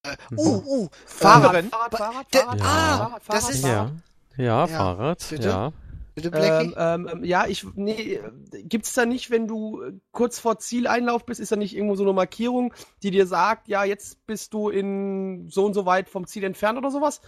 [0.04, 0.38] Äh, Mhm.
[0.40, 1.70] uh, uh, Fahrradrennen.
[1.72, 3.92] Fahrrad, Fahrrad, Der- Fahrrad, ah, Fahrrad, das Fahrrad, ist- Fahrrad.
[4.38, 4.44] ja.
[4.44, 5.28] Ja, Ja, Fahrrad.
[5.30, 5.48] bitte?
[5.48, 5.74] Ja.
[6.16, 6.74] bitte Blackie.
[6.76, 8.20] Ähm, ähm, ähm, ja, ich, nee,
[8.64, 9.82] gibt's da nicht, wenn du
[10.12, 13.84] kurz vor Zieleinlauf bist, ist da nicht irgendwo so eine Markierung, die dir sagt, ja,
[13.86, 17.22] jetzt bist du in so und so weit vom Ziel entfernt oder sowas?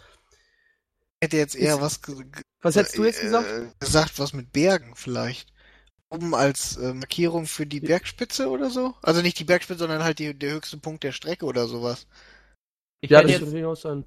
[1.21, 2.01] hätte jetzt eher ist- was
[2.61, 3.79] Was hättest du jetzt äh, gesagt?
[3.79, 5.52] gesagt, was mit Bergen vielleicht.
[6.13, 8.93] Oben als äh, Markierung für die Bergspitze oder so?
[9.01, 12.05] Also nicht die Bergspitze, sondern halt die, der höchste Punkt der Strecke oder sowas.
[13.01, 13.55] Ich, Ja, hätte jetzt,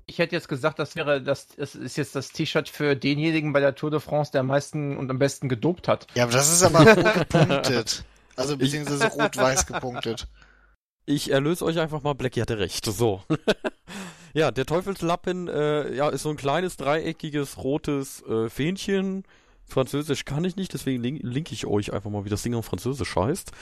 [0.07, 3.61] ich hätte jetzt gesagt, das wäre das, das ist jetzt das T-Shirt für denjenigen bei
[3.61, 6.07] der Tour de France, der am meisten und am besten gedopt hat.
[6.15, 8.05] Ja, aber das ist aber rot gepunktet.
[8.37, 10.29] Also beziehungsweise rot-weiß gepunktet.
[11.07, 12.15] Ich erlöse euch einfach mal.
[12.15, 12.85] Blackie hatte recht.
[12.85, 13.23] So.
[14.33, 19.25] ja, der Teufelslappen äh, ja, ist so ein kleines dreieckiges rotes äh, Fähnchen.
[19.67, 22.67] Französisch kann ich nicht, deswegen link, link ich euch einfach mal, wie das Ding auf
[22.67, 23.53] Französisch heißt.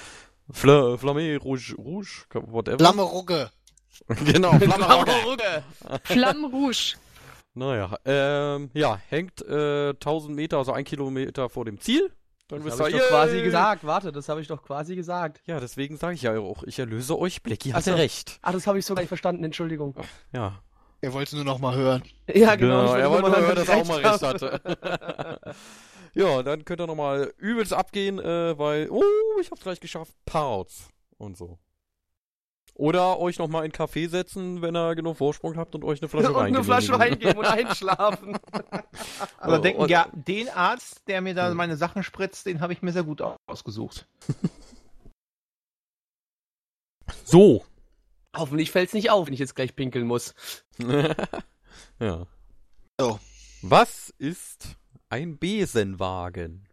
[0.50, 2.78] Fla, Flamme Rouge, Rouge, whatever.
[2.78, 3.50] Flamme Rugge.
[4.24, 5.64] genau, Flamme Rouge.
[6.04, 6.96] Flamme Rouge.
[7.54, 12.10] Naja, ähm, ja, hängt äh, 1000 Meter, also ein Kilometer vor dem Ziel.
[12.48, 13.84] Dann Das habe ich doch quasi gesagt.
[13.84, 15.40] Warte, das habe ich doch quasi gesagt.
[15.46, 17.42] Ja, deswegen sage ich ja auch, ich erlöse euch.
[17.42, 17.96] Blackie Ach hatte so.
[17.96, 18.38] recht.
[18.42, 19.94] Ah, das habe ich sogar nicht verstanden, Entschuldigung.
[20.32, 20.60] Ja.
[21.00, 22.02] Er wollte es nur noch mal hören.
[22.32, 22.94] Ja, genau.
[22.94, 25.54] ich er wollte nur hören, dass er auch mal recht hatte.
[26.14, 29.02] Ja, dann könnt ihr nochmal übelst abgehen, äh, weil, oh,
[29.40, 30.88] ich hab's gleich geschafft, Parts
[31.18, 31.58] und so.
[32.76, 36.08] Oder euch nochmal in einen Café setzen, wenn ihr genug Vorsprung habt und euch eine
[36.08, 36.98] Flasche Und Wein eine Flasche.
[36.98, 38.36] Wein geben und einschlafen.
[39.38, 41.56] Aber Oh, denken, und- ja, den Arzt, der mir da Hm.
[41.56, 44.08] meine Sachen spritzt, den habe ich mir sehr gut ausgesucht.
[47.24, 47.64] So.
[48.36, 50.34] Hoffentlich fällt's nicht auf, wenn ich jetzt gleich pinkeln muss.
[52.00, 52.26] ja.
[52.98, 53.20] So.
[53.62, 54.76] Was ist
[55.14, 56.66] ein Besenwagen?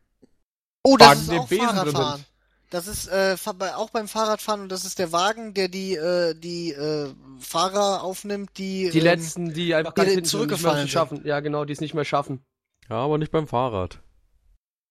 [0.83, 2.15] Oh, das Wagen, ist den auch Besen drin Fahrradfahren.
[2.17, 2.27] sind.
[2.71, 3.35] Das ist äh,
[3.75, 8.57] auch beim Fahrradfahren und das ist der Wagen, der die äh, die äh, Fahrer aufnimmt,
[8.57, 11.21] die Die ähm, letzten, die einfach die ganz zurückgefallen nicht schaffen.
[11.25, 12.43] Ja, genau, die es nicht mehr schaffen.
[12.89, 13.99] Ja, aber nicht beim Fahrrad.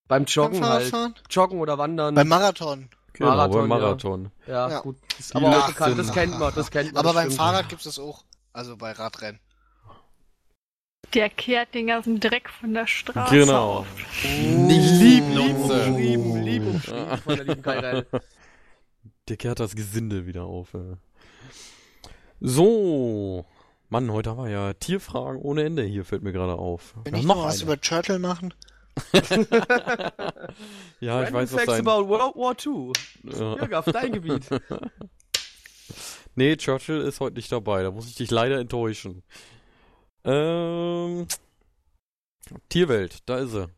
[0.06, 0.88] Beim beim Joggen halt.
[0.88, 2.14] Fahrradfahren, Joggen oder Wandern.
[2.14, 2.90] beim Marathon.
[3.14, 3.76] Genau, Marathon, beim ja.
[3.78, 4.30] Marathon.
[4.46, 4.80] ja, Ja.
[4.80, 4.96] gut.
[5.16, 6.98] Das aber auch bekannt, das kennt man, das kennt man.
[6.98, 7.40] Aber das beim stimmt.
[7.40, 8.24] Fahrrad gibt es auch.
[8.52, 9.40] Also bei Radrennen.
[11.14, 13.78] Der kehrt den ganzen Dreck von der Straße Genau.
[13.80, 13.86] auf.
[14.22, 18.06] Nicht Lieb, lieb, lieb umschrieben, lieb umschrieben von der lieben Kairel.
[19.28, 20.74] Der kehrt das Gesinde wieder auf.
[22.40, 23.44] So.
[23.88, 26.94] Mann, heute haben wir ja Tierfragen ohne Ende hier, fällt mir gerade auf.
[27.04, 27.62] Wenn Wir ich noch was eine.
[27.64, 28.54] über Turtle machen?
[31.00, 31.86] Ja, ich weiß, was Facts sein...
[31.86, 32.92] about World War II.
[33.32, 33.56] Ja.
[33.56, 34.46] Jürgen, auf dein Gebiet.
[36.36, 39.22] Nee, Churchill ist heute nicht dabei, da muss ich dich leider enttäuschen.
[40.24, 41.26] Ähm...
[42.68, 43.68] Tierwelt, da ist sie.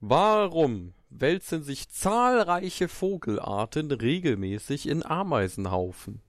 [0.00, 6.22] Warum wälzen sich zahlreiche Vogelarten regelmäßig in Ameisenhaufen?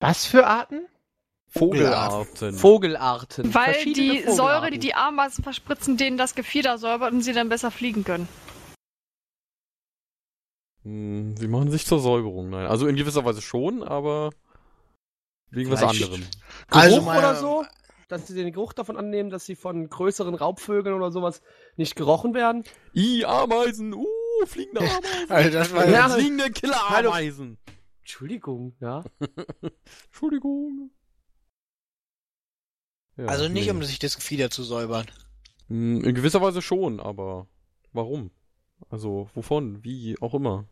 [0.00, 0.86] Was für Arten?
[1.50, 2.56] Vogelarten.
[2.56, 3.54] Vogelarten.
[3.54, 4.36] Weil Verschiedene die Vogelarten.
[4.36, 8.26] Säure, die die Ameisen verspritzen, denen das Gefieder säubert und sie dann besser fliegen können.
[10.82, 12.66] Hm, Sie machen sich zur Säuberung, nein.
[12.66, 14.30] Also in gewisser Weise schon, aber
[15.50, 16.22] wegen was Vielleicht- anderem.
[16.68, 17.64] Geruch Also mal- oder so?
[18.14, 21.42] Dass sie den Geruch davon annehmen, dass sie von größeren Raubvögeln oder sowas
[21.76, 22.62] nicht gerochen werden?
[22.94, 24.06] I, Ameisen, uh,
[24.46, 25.30] fliegende Ameisen.
[25.30, 26.08] Also das war Ja.
[26.08, 27.58] Fliegende Killer-Ameisen.
[28.00, 29.02] Entschuldigung, ja.
[30.06, 30.90] Entschuldigung.
[33.16, 33.70] Ja, also nicht, nee.
[33.72, 35.06] um sich das Gefieder zu säubern.
[35.68, 37.46] Hm, In gewisser Weise schon, aber
[37.92, 38.30] warum?
[38.90, 39.82] Also, wovon?
[39.84, 40.66] Wie auch immer.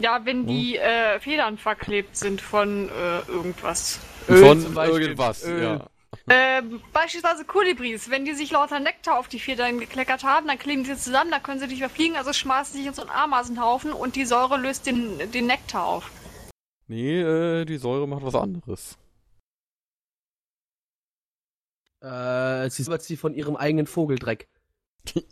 [0.00, 0.46] Ja, wenn Hm.
[0.46, 3.98] die äh, Federn verklebt sind von äh, irgendwas.
[4.28, 5.62] Öl Von irgendwas, Öl.
[5.62, 5.90] ja.
[6.32, 10.84] Ähm, beispielsweise Kolibris, wenn die sich lauter Nektar auf die Federn gekleckert haben, dann kleben
[10.84, 13.10] sie zusammen, dann können sie nicht mehr fliegen, also schmeißen sie sich in so einen
[13.10, 16.08] Ameisenhaufen und die Säure löst den, den Nektar auf.
[16.86, 18.96] Nee, äh, die Säure macht was anderes.
[22.00, 24.48] Äh, sie säubert sie von ihrem eigenen Vogeldreck.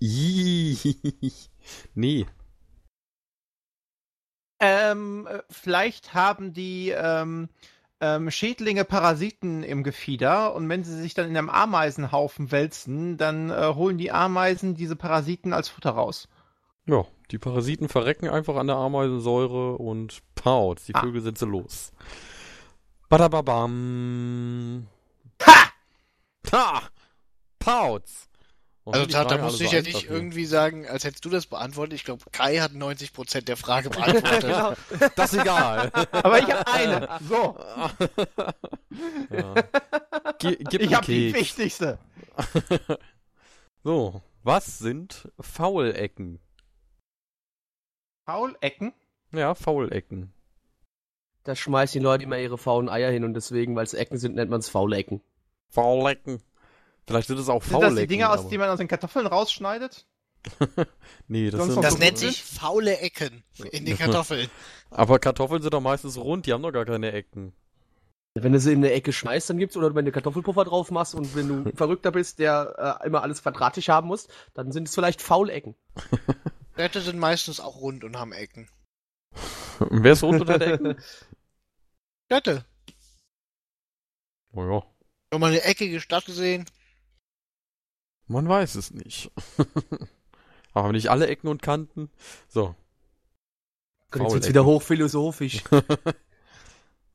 [1.94, 2.26] Nee.
[4.58, 7.50] Ähm, äh, vielleicht haben die ähm,
[8.00, 13.50] ähm, Schädlinge Parasiten im Gefieder und wenn sie sich dann in einem Ameisenhaufen wälzen, dann
[13.50, 16.28] äh, holen die Ameisen diese Parasiten als Futter raus.
[16.86, 21.00] Ja, die Parasiten verrecken einfach an der Ameisensäure und paut, die Ah.
[21.00, 21.92] Vögel sind sie los.
[23.08, 24.86] Badababam.
[25.46, 25.70] Ha!
[26.52, 26.82] Ha!
[27.58, 28.27] Pautz.
[28.92, 31.94] Also die da, musst alle du ja nicht irgendwie sagen, als hättest du das beantwortet.
[31.94, 34.40] Ich glaube, Kai hat 90% der Frage beantwortet.
[34.40, 34.74] genau.
[35.16, 35.90] Das ist egal.
[36.12, 37.18] Aber ich habe eine.
[37.28, 37.58] So,
[39.30, 39.54] ja.
[40.40, 41.98] Ich habe die wichtigste.
[43.84, 46.40] So, was sind Faulecken?
[48.26, 48.92] Faulecken?
[49.32, 50.32] Ja, Faulecken.
[51.44, 54.34] Da schmeißen die Leute immer ihre faulen Eier hin und deswegen, weil es Ecken sind,
[54.34, 55.22] nennt man es Faulecken.
[55.68, 56.42] Faulecken.
[57.08, 57.96] Vielleicht sind es auch Sind Faulecken.
[57.96, 60.06] das die Dinger, aus, die man aus den Kartoffeln rausschneidet?
[61.26, 61.84] Nee, das Sonst sind.
[61.84, 63.42] Das so nennt sich faule Ecken
[63.72, 64.48] in den Kartoffeln.
[64.90, 67.52] Aber Kartoffeln sind doch meistens rund, die haben doch gar keine Ecken.
[68.34, 71.14] Wenn du sie in eine Ecke schmeißt, dann gibt's, oder wenn du Kartoffelpuffer drauf machst
[71.14, 74.88] und wenn du ein Verrückter bist, der äh, immer alles quadratisch haben muss, dann sind
[74.88, 75.74] es vielleicht Faulecken.
[76.74, 78.68] Städte sind meistens auch rund und haben Ecken.
[79.80, 80.96] Und wer ist rund unter der Ecken?
[82.26, 82.64] Städte.
[84.52, 84.82] Oh ja,
[85.32, 86.64] Schon mal eine eckige Stadt gesehen?
[88.28, 89.30] Man weiß es nicht.
[90.74, 92.10] Aber nicht alle Ecken und Kanten.
[92.48, 92.74] So.
[94.10, 95.64] Gott, jetzt wird's wieder hochphilosophisch.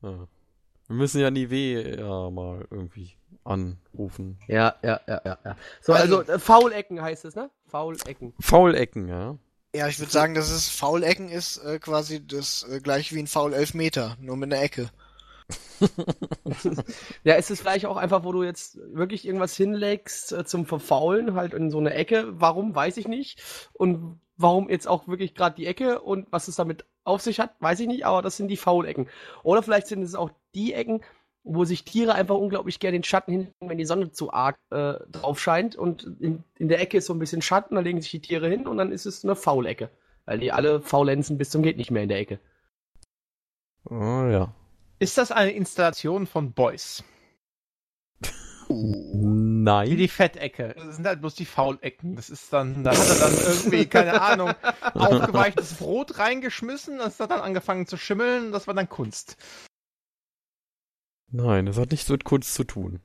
[0.02, 0.28] Ja.
[0.86, 4.38] Wir müssen ja Nive ja mal irgendwie anrufen.
[4.48, 5.56] ja, ja, ja, ja, ja.
[5.80, 7.50] So, Also- also, äh, Faulecken heißt es, ne?
[7.68, 8.34] Faulecken.
[8.38, 9.38] Faulecken, ja.
[9.74, 13.26] Ja, ich würde sagen, dass es Faulecken ist äh, quasi das äh, gleiche wie ein
[13.26, 14.90] Faul Elfmeter, nur mit einer Ecke.
[17.24, 21.34] Ja, ist es vielleicht auch einfach, wo du jetzt wirklich irgendwas hinlegst äh, zum Verfaulen,
[21.34, 22.40] halt in so eine Ecke.
[22.40, 23.42] Warum, weiß ich nicht.
[23.72, 27.54] Und warum jetzt auch wirklich gerade die Ecke und was es damit auf sich hat,
[27.60, 29.08] weiß ich nicht, aber das sind die Faulecken.
[29.42, 31.02] Oder vielleicht sind es auch die Ecken,
[31.42, 34.94] wo sich Tiere einfach unglaublich gerne den Schatten hinlegen, wenn die Sonne zu arg äh,
[35.10, 38.10] drauf scheint und in, in der Ecke ist so ein bisschen Schatten, da legen sich
[38.10, 39.90] die Tiere hin und dann ist es eine Faulecke.
[40.24, 42.40] Weil die alle faulenzen bis zum geht nicht mehr in der Ecke.
[43.90, 43.94] Oh
[44.30, 44.54] ja.
[44.98, 47.04] Ist das eine Installation von Boys?
[48.68, 49.96] Wie Nein.
[49.96, 50.74] die Fettecke.
[50.76, 52.16] Das sind halt bloß die Faulecken.
[52.16, 54.52] Das ist dann, da hat er dann irgendwie, keine Ahnung,
[54.94, 59.36] aufgeweichtes Brot reingeschmissen, das hat dann angefangen zu schimmeln, das war dann Kunst.
[61.30, 63.00] Nein, das hat nichts mit Kunst zu tun.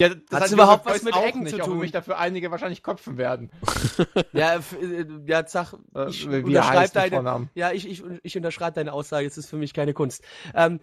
[0.00, 1.78] Ja, das hat überhaupt was mit auch Ecken nicht, zu auch tun?
[1.78, 3.50] mich dafür einige wahrscheinlich kopfen werden.
[4.32, 7.50] Ja, äh, ja, sag, Äh, ich wie er unterschreibe deine, Vornamen.
[7.54, 10.22] Ja, ich, ich, ich unterschreibe deine Aussage, es ist für mich keine Kunst.
[10.54, 10.80] Ähm,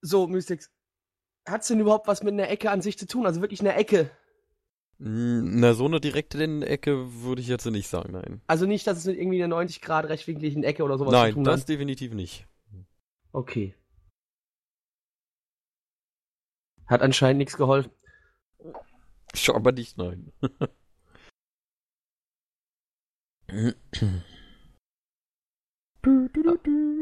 [0.00, 0.70] so, Mystix,
[1.48, 3.26] hat's denn überhaupt was mit einer Ecke an sich zu tun?
[3.26, 4.10] Also wirklich eine Ecke?
[4.98, 8.40] Mm, Na, so eine direkte Ecke würde ich jetzt nicht sagen, nein.
[8.46, 11.34] Also nicht, dass es mit irgendwie einer 90 Grad rechtwinkligen Ecke oder sowas zu Nein,
[11.34, 11.68] tun das hat?
[11.68, 12.46] definitiv nicht.
[13.32, 13.74] Okay.
[16.88, 17.90] Hat anscheinend nichts geholfen.
[19.34, 20.32] Schon aber nicht, nein.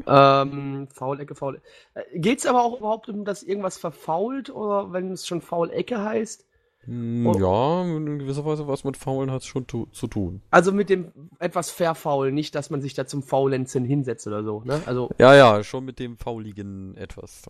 [0.09, 1.63] Ähm, Faulecke, Faulecke.
[1.95, 6.45] Äh, Geht's aber auch überhaupt um, dass irgendwas verfault oder wenn es schon Faulecke heißt?
[6.87, 7.39] Mm, Oh.
[7.39, 10.43] Ja, in gewisser Weise was mit Faulen hat es schon tu zu tun.
[10.51, 14.63] Also mit dem etwas verfaulen, nicht, dass man sich da zum Faulenzen hinsetzt oder so,
[14.65, 14.81] ne?
[14.87, 17.43] Also Ja, ja, schon mit dem Fauligen etwas.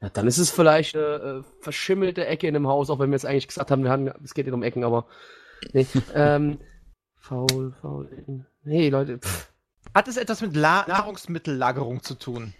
[0.00, 3.16] Ja, dann ist es vielleicht eine äh, verschimmelte Ecke in einem Haus, auch wenn wir
[3.16, 5.06] jetzt eigentlich gesagt haben, wir haben, es geht nicht um Ecken, aber
[5.72, 5.86] nee.
[6.14, 6.58] ähm,
[7.16, 8.10] faul, faul.
[8.12, 8.46] Ecken.
[8.62, 9.50] Nee, Leute, pff.
[9.94, 12.54] Hat es etwas mit La Nahrungsmittellagerung zu tun?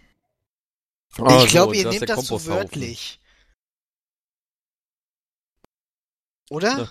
[1.17, 3.19] Also, ich glaube, ihr das ist nehmt das zu wörtlich.
[6.49, 6.77] Oder?
[6.77, 6.89] Ja.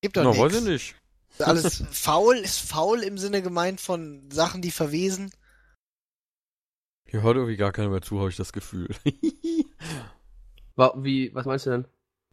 [0.00, 0.42] Gibt doch Na, nichts.
[0.42, 0.94] weiß ich nicht.
[1.38, 5.30] Alles faul ist faul im Sinne gemeint von Sachen, die verwesen.
[7.12, 8.88] Hier hört irgendwie gar keiner mehr zu, habe ich das Gefühl.
[10.96, 11.84] Wie, was meinst du denn?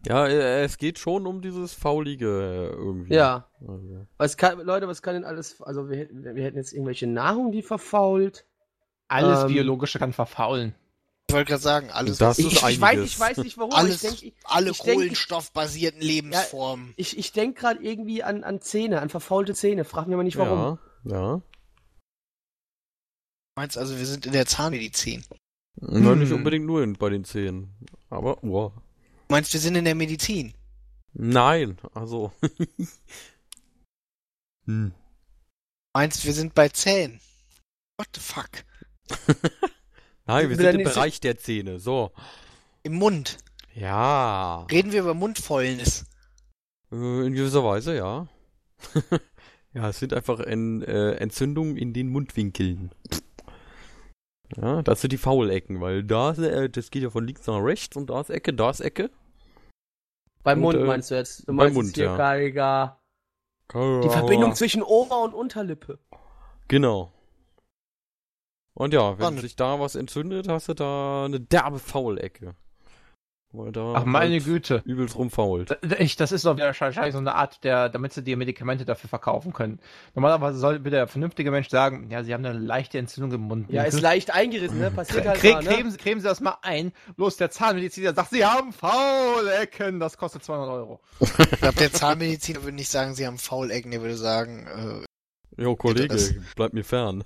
[0.05, 3.13] ja, äh, es geht schon um dieses Faulige äh, irgendwie.
[3.13, 6.71] Ja, Also, was kann, Leute, was kann denn alles, also wir, hätten- wir hätten jetzt
[6.71, 8.45] irgendwelche Nahrung, die verfault.
[9.09, 10.73] Alles Ähm, Biologische kann verfaulen.
[11.27, 13.73] Ich wollte gerade sagen, alles, Das Ich, ist ich, ich, weiß, ich weiß nicht warum,
[13.73, 16.93] alles ich denke, alle ich denk- kohlenstoffbasierten Lebensformen.
[16.95, 20.37] ich, ich denk gerade irgendwie an, an Zähne, an verfaulte Zähne, frag mich aber nicht
[20.37, 20.79] warum.
[21.03, 21.41] Ja, ja.
[23.59, 25.25] Meinst also, wir sind in der Zahnmedizin?
[25.81, 26.31] Nicht Hm.
[26.31, 27.75] unbedingt nur in, bei den Zähnen.
[28.09, 28.71] Aber, wow.
[29.27, 30.53] Meinst wir sind in der Medizin?
[31.11, 32.31] Nein, also.
[34.65, 34.93] hm.
[35.93, 37.19] Meinst wir sind bei Zähnen?
[37.97, 38.49] What the fuck?
[40.25, 41.81] Nein, wir sind im nicht- Bereich der Zähne.
[41.81, 42.13] So.
[42.83, 43.39] Im Mund.
[43.75, 44.61] Ja.
[44.71, 46.05] Reden wir über Mundfäulnis.
[46.93, 48.29] Äh, in gewisser Weise, ja.
[49.73, 52.91] ja, es sind einfach en, Entzündungen in den Mundwinkeln.
[54.57, 57.59] Ja, das sind die Faulecken, weil da, ist, äh, das geht ja von links nach
[57.63, 59.11] rechts und da ist Ecke, da ist Ecke.
[60.43, 61.41] Beim Und, Mund äh, meinst du jetzt?
[61.41, 62.17] Du beim meinst Mund, jetzt hier ja.
[62.17, 62.99] gar-
[64.01, 65.99] Die Verbindung zwischen Ober- und Unterlippe.
[66.67, 67.11] Genau.
[68.73, 69.41] Und ja, wenn Spannend.
[69.41, 72.55] sich da was entzündet, hast du da eine derbe Faulecke.
[73.51, 74.83] Weil da Ach meine halt Güte.
[74.85, 75.81] übelst rumfault.
[75.99, 79.09] Echt, das ist doch wieder wahrscheinlich so eine Art, der, damit sie dir Medikamente dafür
[79.09, 79.79] verkaufen können.
[80.13, 83.71] Normalerweise sollte der vernünftige Mensch sagen, ja, sie haben eine leichte Entzündung im Mund.
[83.71, 84.91] Ja, ist leicht eingerissen, ne?
[84.91, 85.69] Passiert halt Cre mal, ne?
[85.69, 86.91] cremen, Sie- cremen Sie das mal ein.
[87.17, 89.99] Bloß der Zahnmediziner sagt, Sie haben Faulecken.
[89.99, 90.99] Das kostet 200 Euro.
[91.19, 94.67] Ich glaube, der Zahnmediziner würde nicht sagen, sie haben Faulecken, der würde sagen,
[95.57, 96.15] Jo, Kollege,
[96.55, 97.23] bleib mir fern.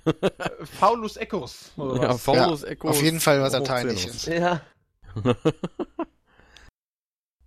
[0.80, 1.72] Faulus Echos.
[1.78, 2.24] Oder Ja, was?
[2.24, 2.88] Faulus Echo.
[2.90, 4.26] Auf jeden Fall was Lateinisches.
[4.26, 4.62] Ja.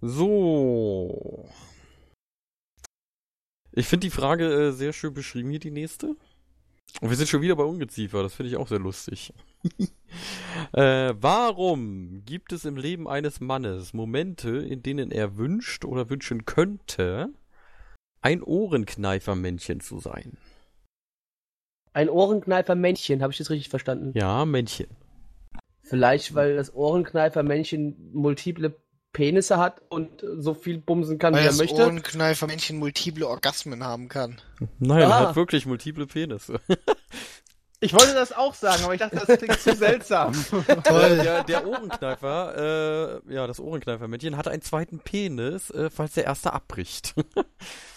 [0.01, 1.49] So.
[3.73, 6.17] Ich finde die Frage äh, sehr schön beschrieben hier, die nächste.
[7.01, 9.35] Und wir sind schon wieder bei Ungeziefer, das finde ich auch sehr lustig.
[10.73, 16.45] äh, warum gibt es im Leben eines Mannes Momente, in denen er wünscht oder wünschen
[16.47, 17.31] könnte,
[18.23, 20.39] ein Ohrenkneifermännchen zu sein?
[21.93, 24.13] Ein Ohrenkneifer-Männchen, habe ich das richtig verstanden?
[24.15, 24.89] Ja, Männchen.
[25.89, 28.75] Vielleicht, weil das Ohrenkneifer-Männchen multiple
[29.13, 31.83] Penisse hat und so viel bumsen kann, Weil wie er das möchte.
[31.83, 34.41] Ohrenkneifermännchen multiple Orgasmen haben kann.
[34.79, 35.29] Nein, er Ah.
[35.29, 36.61] hat wirklich multiple Penisse.
[37.79, 40.33] Ich wollte das auch sagen, aber ich dachte, das klingt zu seltsam.
[40.69, 46.25] Äh, der, der Ohrenkneifer, äh, ja, das Ohrenkneifermännchen hat einen zweiten Penis, äh, falls der
[46.25, 47.15] erste abbricht.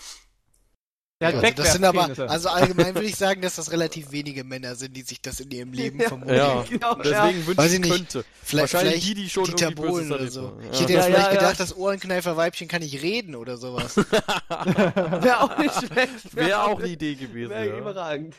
[1.22, 4.45] Der hat Also das sind aber, also allgemein würde ich sagen, dass das relativ wenige
[4.45, 6.07] Männer sind, die sich das in ihrem Leben Ja.
[6.07, 6.34] vermuten.
[6.34, 7.91] ja, Genau, deswegen wünsche Weiß ich ich nicht.
[7.91, 8.26] könnte.
[8.41, 10.47] Vielleicht, Wahrscheinlich die, die schon Dieter Bohlen oder so.
[10.47, 10.61] haben.
[10.61, 10.80] Ich Ja.
[10.82, 11.39] hätte Ja, ja, vielleicht ja, ja.
[11.39, 13.97] gedacht, das Ohrenkneifer-Weibchen kann nicht reden oder sowas.
[13.97, 16.36] Wäre auch nicht schlecht.
[16.36, 17.49] Wäre auch eine Idee gewesen.
[17.49, 17.78] Wäre Ja.
[17.80, 18.36] überragend.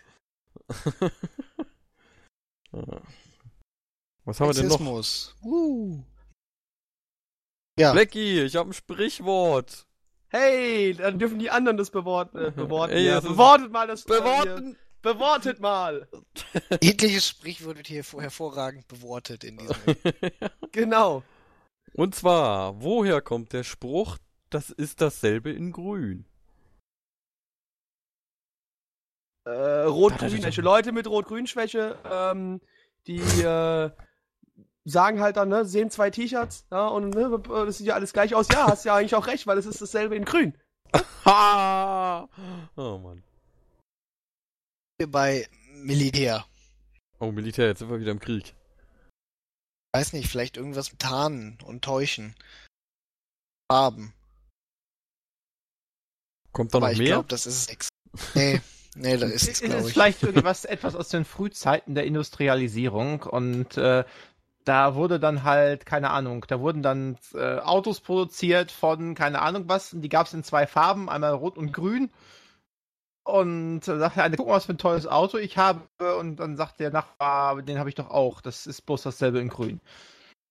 [2.72, 3.02] Ja.
[4.24, 4.80] Was haben wir denn noch?
[5.42, 6.02] Uh.
[7.78, 9.86] Ja, Blackie, ich habe ein Sprichwort.
[10.30, 12.38] Hey, dann dürfen die anderen das beworten.
[12.38, 13.20] Äh, beworten Ey, ja.
[13.20, 14.04] Bewortet mal das.
[14.04, 14.72] Beworten!
[14.74, 16.08] Äh, bewortet mal.
[16.82, 19.76] jegliches Sprichwort wird hier hervor- hervorragend bewortet in diesem.
[20.72, 21.24] Genau.
[21.94, 24.18] Und zwar, woher kommt der Spruch,
[24.50, 26.24] das ist dasselbe in grün?
[29.44, 30.60] Äh, Rot-Grün-Schwäche.
[30.62, 32.60] Leute mit Rot-Grün-Schwäche, ähm,
[33.08, 33.90] die äh,
[34.90, 38.34] sagen halt dann, ne, sehen zwei T-Shirts, ja, und ne, das sieht ja alles gleich
[38.34, 38.48] aus.
[38.52, 40.54] Ja, hast ja eigentlich auch recht, weil es ist dasselbe in grün.
[42.76, 43.22] Oh Mann.
[45.08, 46.44] bei Militär.
[47.20, 48.54] Oh, Militär, jetzt sind wir wieder im Krieg.
[49.94, 52.34] Weiß nicht, vielleicht irgendwas mit Tarnen und Täuschen.
[53.70, 54.12] Farben.
[56.52, 57.08] Kommt da noch Aber ich mehr?
[57.08, 57.88] glaube, das ist Sex.
[58.34, 58.60] Nee,
[58.96, 59.92] nee, da ist es, glaube es ich.
[59.92, 64.04] vielleicht irgendwas etwas aus den Frühzeiten der Industrialisierung und äh,
[64.64, 69.64] da wurde dann halt, keine Ahnung, da wurden dann äh, Autos produziert von keine Ahnung
[69.66, 72.10] was, und die gab es in zwei Farben, einmal rot und grün.
[73.22, 75.82] Und da sagte einer, guck mal, was für ein tolles Auto ich habe.
[76.18, 78.40] Und dann sagt der Nachbar, den habe ich doch auch.
[78.40, 79.80] Das ist bloß dasselbe in grün.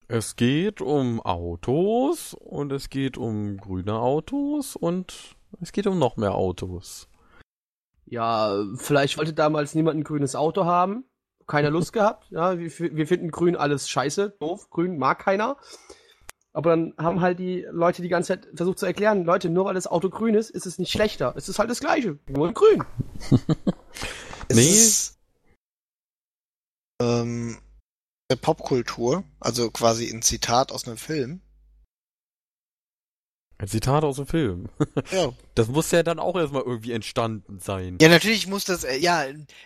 [0.08, 6.16] Es geht um Autos und es geht um grüne Autos und es geht um noch
[6.16, 7.08] mehr Autos.
[8.06, 11.04] Ja, vielleicht wollte damals niemand ein grünes Auto haben.
[11.50, 12.30] Keiner Lust gehabt.
[12.30, 14.70] Ja, wir, wir finden grün alles scheiße, doof.
[14.70, 15.56] Grün mag keiner.
[16.52, 19.74] Aber dann haben halt die Leute die ganze Zeit versucht zu erklären, Leute, nur weil
[19.74, 21.34] das Auto grün ist, ist es nicht schlechter.
[21.36, 22.84] Es ist halt das gleiche, nur in grün.
[24.48, 24.62] Es Nee.
[24.62, 25.18] ist,
[27.00, 27.58] ähm,
[28.40, 31.40] Popkultur, also quasi ein Zitat aus einem Film.
[33.60, 34.68] Ein Zitat aus dem Film.
[35.10, 35.32] Ja.
[35.54, 37.98] Das muss ja dann auch erstmal irgendwie entstanden sein.
[38.00, 39.24] Ja, natürlich muss das, äh, ja,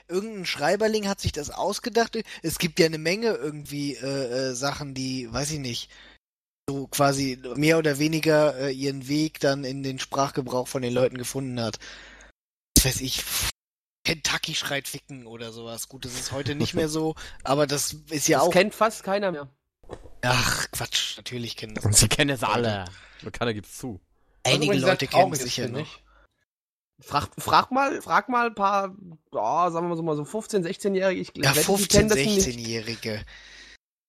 [0.09, 2.19] irgendein Schreiberling hat sich das ausgedacht.
[2.43, 5.91] Es gibt ja eine Menge irgendwie äh, äh, Sachen, die, weiß ich nicht,
[6.69, 11.19] so quasi mehr oder weniger äh, ihren Weg dann in den Sprachgebrauch von den Leuten
[11.19, 11.79] gefunden hat.
[12.77, 13.23] Was weiß ich,
[14.05, 15.89] Kentucky schreit ficken oder sowas.
[15.89, 17.15] Gut, das ist heute nicht mehr so,
[17.45, 18.53] aber das ist ja Das auch.
[18.53, 19.49] kennt fast keiner mehr.
[20.23, 21.99] Ach, Quatsch, natürlich kennen das.
[21.99, 22.87] Sie kennen es alle.
[23.23, 24.01] Nur keiner gibt's zu.
[24.43, 26.03] Einige übrigens Leute kennen es ist, sicher ich.
[27.01, 28.95] Frag, frag mal, frag mal ein paar,
[29.33, 31.21] ja, sagen wir mal so, mal so 15, 16-Jährige.
[31.21, 32.47] Ich Ja, wette, die 15, kennen das nicht.
[32.47, 33.25] 16-Jährige.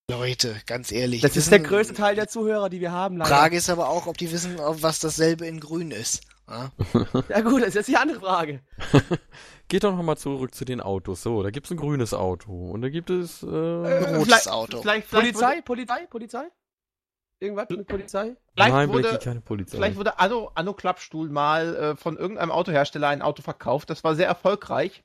[0.09, 1.21] Leute, ganz ehrlich.
[1.21, 3.17] Das ist wissen- der größte Teil der Zuhörer, die wir haben.
[3.17, 3.29] Leider.
[3.29, 6.21] Frage ist aber auch, ob die wissen, ob was dasselbe in grün ist.
[6.47, 6.71] Ja?
[7.29, 8.61] Ja gut, das ist jetzt die andere Frage.
[9.67, 11.23] Geht doch nochmal zurück zu den Autos.
[11.23, 14.81] So, da gibt's ein grünes Auto und da gibt es äh, rotes vielleicht- Auto.
[14.81, 16.45] Vielleicht, vielleicht Polizei, Polizei, Polizei?
[17.39, 18.35] Irgendwas mit Polizei?
[18.53, 19.75] Vielleicht Nein, wurde, keine Polizei.
[19.75, 23.89] Vielleicht wurde Anno, Anno Klappstuhl mal äh, von irgendeinem Autohersteller ein Auto verkauft.
[23.89, 25.03] Das war sehr erfolgreich.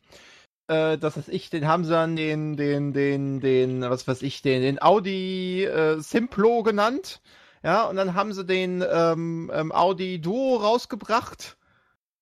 [0.68, 4.42] Äh, das weiß ich, den haben sie dann den, den, den, den, was weiß ich,
[4.42, 7.20] den, den Audi äh, Simplo genannt.
[7.62, 11.56] Ja, und dann haben sie den ähm, ähm, Audi Duo rausgebracht.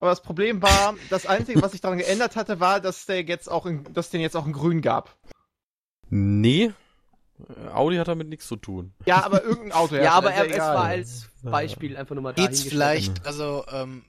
[0.00, 3.50] Aber das Problem war, das Einzige, was sich daran geändert hatte, war, dass der jetzt
[3.50, 5.16] auch in, dass den jetzt auch in Grün gab.
[6.10, 6.72] nee.
[7.72, 8.92] Audi hat damit nichts zu tun.
[9.06, 10.02] Ja, aber irgendein Autohersteller.
[10.02, 10.74] Ja, aber er, es egal.
[10.74, 12.70] war als Beispiel einfach nur mal Geht's dahingestellt.
[12.72, 14.04] vielleicht, also ähm,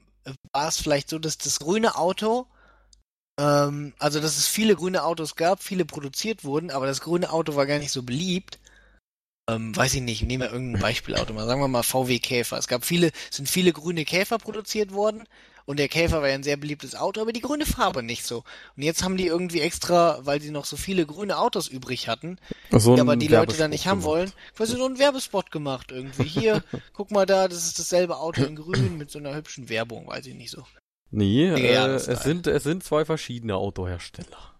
[0.51, 2.47] war es vielleicht so, dass das grüne Auto,
[3.39, 7.55] ähm, also dass es viele grüne Autos gab, viele produziert wurden, aber das grüne Auto
[7.55, 8.58] war gar nicht so beliebt.
[9.55, 12.57] Ähm, weiß ich nicht, nehmen wir irgendein Beispielauto mal, sagen wir mal VW Käfer.
[12.57, 15.23] Es gab viele, sind viele grüne Käfer produziert worden
[15.65, 18.43] Und der Käfer war ja ein sehr beliebtes Auto, aber die grüne Farbe nicht so.
[18.75, 22.37] Und jetzt haben die irgendwie extra, weil sie noch so viele grüne Autos übrig hatten,
[22.71, 24.11] So die aber die Leute dann nicht haben gemacht.
[24.11, 26.23] wollen, quasi so einen Werbespot gemacht irgendwie.
[26.23, 30.07] Hier, guck mal da, das ist dasselbe Auto in grün mit so einer hübschen Werbung,
[30.07, 30.63] weiß ich nicht so.
[31.11, 34.58] Nee, äh, es, sind, es sind zwei verschiedene Autohersteller.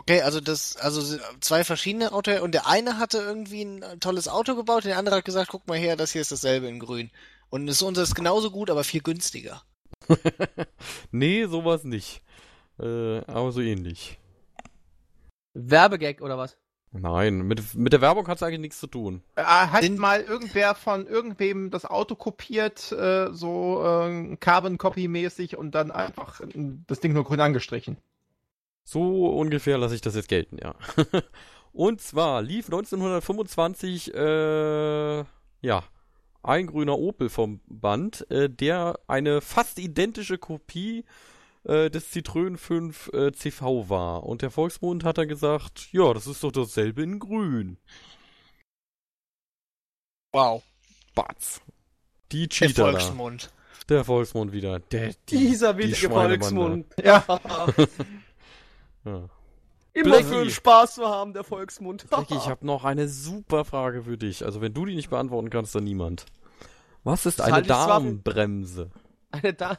[0.00, 4.56] Okay, also das, also zwei verschiedene Auto und der eine hatte irgendwie ein tolles Auto
[4.56, 7.10] gebaut, der andere hat gesagt, guck mal her, das hier ist dasselbe in grün.
[7.50, 9.62] Und das unser ist genauso gut, aber viel günstiger.
[11.10, 12.22] nee, sowas nicht.
[12.78, 14.18] Äh, aber so ähnlich.
[15.52, 16.56] Werbegag oder was?
[16.92, 19.22] Nein, mit, mit der Werbung hat es eigentlich nichts zu tun.
[19.36, 25.08] Äh, hat Sind- mal irgendwer von irgendwem das Auto kopiert, äh, so äh, Carbon Copy
[25.08, 26.46] mäßig und dann einfach äh,
[26.86, 27.98] das Ding nur grün angestrichen.
[28.90, 30.74] So ungefähr lasse ich das jetzt gelten, ja.
[31.72, 35.18] Und zwar lief 1925, äh,
[35.60, 35.84] ja,
[36.42, 41.04] ein grüner Opel vom Band, äh, der eine fast identische Kopie
[41.62, 44.24] äh, des Citroën 5 äh, CV war.
[44.24, 47.78] Und der Volksmund hat dann gesagt, ja, das ist doch dasselbe in grün.
[50.32, 50.64] Wow.
[51.14, 51.60] Batz.
[52.32, 52.90] Die Der Cheater da.
[52.98, 53.52] Volksmund.
[53.88, 54.80] Der Volksmund wieder.
[54.80, 56.40] Der, die, Dieser die Schweinebande.
[56.40, 56.86] Volksmund.
[57.04, 57.24] Ja.
[59.04, 59.28] Ja.
[59.92, 60.24] Immer Blackie.
[60.24, 62.08] für einen Spaß zu haben, der Volksmund.
[62.10, 64.44] Becky, ich habe noch eine super Frage für dich.
[64.44, 66.26] Also wenn du die nicht beantworten kannst, dann niemand.
[67.02, 68.90] Was ist Das eine Darmbremse?
[69.32, 69.78] Eine da.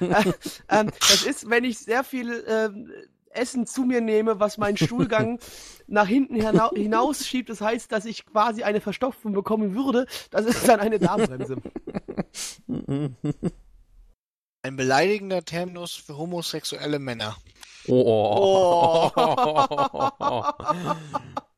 [0.68, 2.90] ähm, das ist, wenn ich sehr viel ähm,
[3.30, 5.38] Essen zu mir nehme, was meinen Stuhlgang
[5.86, 7.48] nach hinten hina hinausschiebt.
[7.48, 10.06] Das heißt, dass ich quasi eine Verstopfung bekommen würde.
[10.30, 11.56] Das ist dann eine Darmbremse.
[14.66, 17.36] Ein beleidigender Terminus für homosexuelle Männer.
[17.86, 19.12] Oh.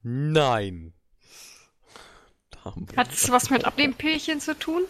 [0.03, 0.93] Nein.
[2.51, 2.97] Darmbremse.
[2.99, 4.83] Hat es was mit Abnehmpillchen zu tun?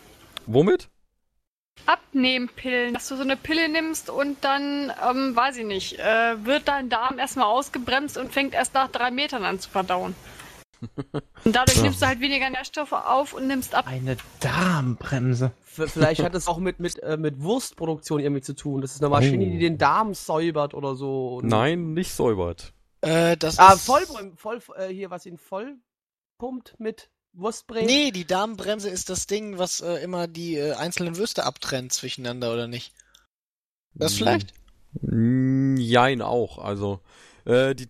[0.47, 0.89] Womit?
[1.87, 6.66] Abnehmpillen, dass du so eine Pille nimmst und dann, ähm, weiß ich nicht, äh, wird
[6.66, 10.16] dein Darm erstmal ausgebremst und fängt erst nach drei Metern an zu verdauen.
[11.45, 13.87] Und dadurch nimmst du halt weniger Nährstoffe auf und nimmst ab.
[13.87, 15.53] Eine Darmbremse.
[15.64, 18.81] V- Vielleicht hat es auch mit, mit, äh, mit Wurstproduktion irgendwie zu tun.
[18.81, 19.51] Das ist eine Maschine, Oh.
[19.51, 21.37] die den Darm säubert oder so.
[21.37, 22.72] Und Nein, nicht säubert.
[23.01, 23.87] Äh, das Ah, ist...
[23.87, 24.03] voll,
[24.37, 25.76] voll äh, hier was ihn voll
[26.39, 27.83] pumpt mit Wurstbrei.
[27.83, 32.53] Nee, die Darmbremse ist das Ding, was äh, immer die äh, einzelnen Würste abtrennt zwischeneinander,
[32.53, 32.93] oder nicht?
[33.95, 34.53] Das vielleicht?
[35.03, 36.59] Jein auch.
[36.59, 37.01] Also,
[37.45, 37.89] äh, die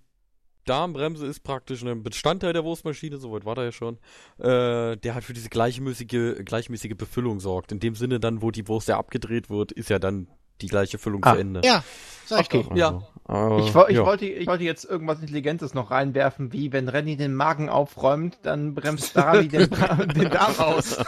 [0.68, 3.98] Darmbremse ist praktisch ein Bestandteil der Wurstmaschine, soweit war der ja schon,
[4.38, 7.72] äh, der halt für diese gleichmäßige, gleichmäßige Befüllung sorgt.
[7.72, 10.28] In dem Sinne dann, wo die Wurst ja abgedreht wird, ist ja dann
[10.60, 11.60] die gleiche Füllung Ah, zu Ende.
[11.64, 11.84] Ja,
[12.26, 12.64] sag ich Okay.
[12.68, 12.76] doch.
[12.76, 13.02] Ja.
[13.24, 14.04] Also, Ich, wo, ich, ja.
[14.06, 18.74] wollte, ich wollte jetzt irgendwas Intelligentes noch reinwerfen, wie wenn Renny den Magen aufräumt, dann
[18.74, 19.68] bremst Dani den,
[20.16, 20.96] den Darm aus.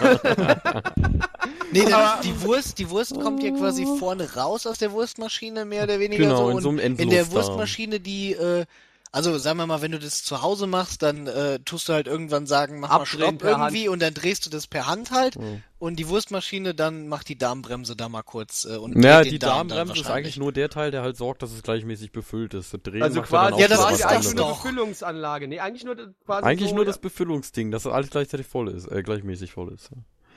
[1.72, 5.84] Nee, Aber- die Wurst, die Wurst kommt ja quasi vorne raus aus der Wurstmaschine, mehr
[5.84, 6.48] oder weniger Genau, so.
[6.50, 7.30] in Und so einem in der.
[7.30, 8.64] Wurstmaschine, die, äh,
[9.12, 12.06] also sagen wir mal, wenn du das zu Hause machst, dann äh, tust du halt
[12.06, 15.10] irgendwann sagen, mach mal Abdrehen Stopp per irgendwie und dann drehst du das per Hand
[15.10, 15.62] halt Mhm.
[15.78, 19.30] und die Wurstmaschine dann macht die Darmbremse da mal kurz äh, und Naja, dreht den
[19.32, 22.12] die Darm dann Darmbremse ist eigentlich nur der Teil, der halt sorgt, dass es gleichmäßig
[22.12, 22.72] befüllt ist.
[22.72, 25.48] Das Drehen Also macht dann quasi, auch Ja, das ist eigentlich nur eine Befüllungsanlage.
[25.48, 28.86] Nee, eigentlich nur das- quasi Eigentlich so, nur das Befüllungsding, dass alles gleichzeitig voll ist,
[28.90, 29.90] äh, gleichmäßig voll ist.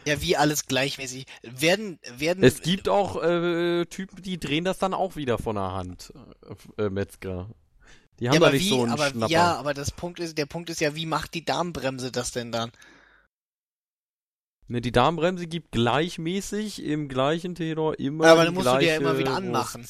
[0.05, 1.25] Ja, wie alles gleichmäßig.
[1.43, 2.43] Werden, werden.
[2.43, 6.11] Es gibt auch äh, Typen, die drehen das dann auch wieder von der Hand,
[6.77, 7.49] äh, Metzger.
[8.19, 9.31] Die haben ja, da aber nicht wie, so einen aber, Schnapper.
[9.31, 12.51] ja, aber das Punkt ist, der Punkt ist ja, wie macht die Darmbremse das denn
[12.51, 12.71] dann?
[14.67, 18.85] Ne, die Darmbremse gibt gleichmäßig im gleichen Tenor immer Aber die dann musst du die
[18.85, 19.85] ja immer wieder anmachen.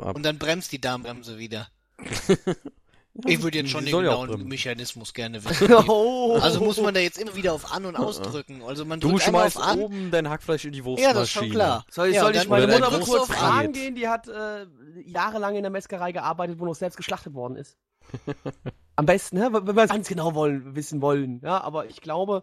[0.00, 0.16] Ab.
[0.16, 1.68] Und dann bremst die Darmbremse wieder.
[3.24, 4.46] Ich würde jetzt schon den ja genauen.
[4.46, 5.72] Mechanismus gerne wissen.
[5.88, 6.38] oh.
[6.40, 8.62] Also muss man da jetzt immer wieder auf An und Ausdrücken.
[8.62, 9.78] Also man Du drückt einmal auf schmeißt An.
[9.80, 11.14] oben dein Hackfleisch in die Ja, Wurstmaschine.
[11.14, 11.84] das ist schon klar.
[11.90, 13.94] Soll, Ja, soll ich meine Mutter mal kurz fragen gehen?
[13.94, 14.66] Die hat äh,
[15.06, 17.76] jahrelang in der Metzgerei gearbeitet, wo noch selbst geschlachtet worden ist.
[18.96, 19.50] Am besten, ne?
[19.52, 21.40] wenn wir es ganz genau wollen, wissen wollen.
[21.42, 22.42] Ja, aber ich glaube,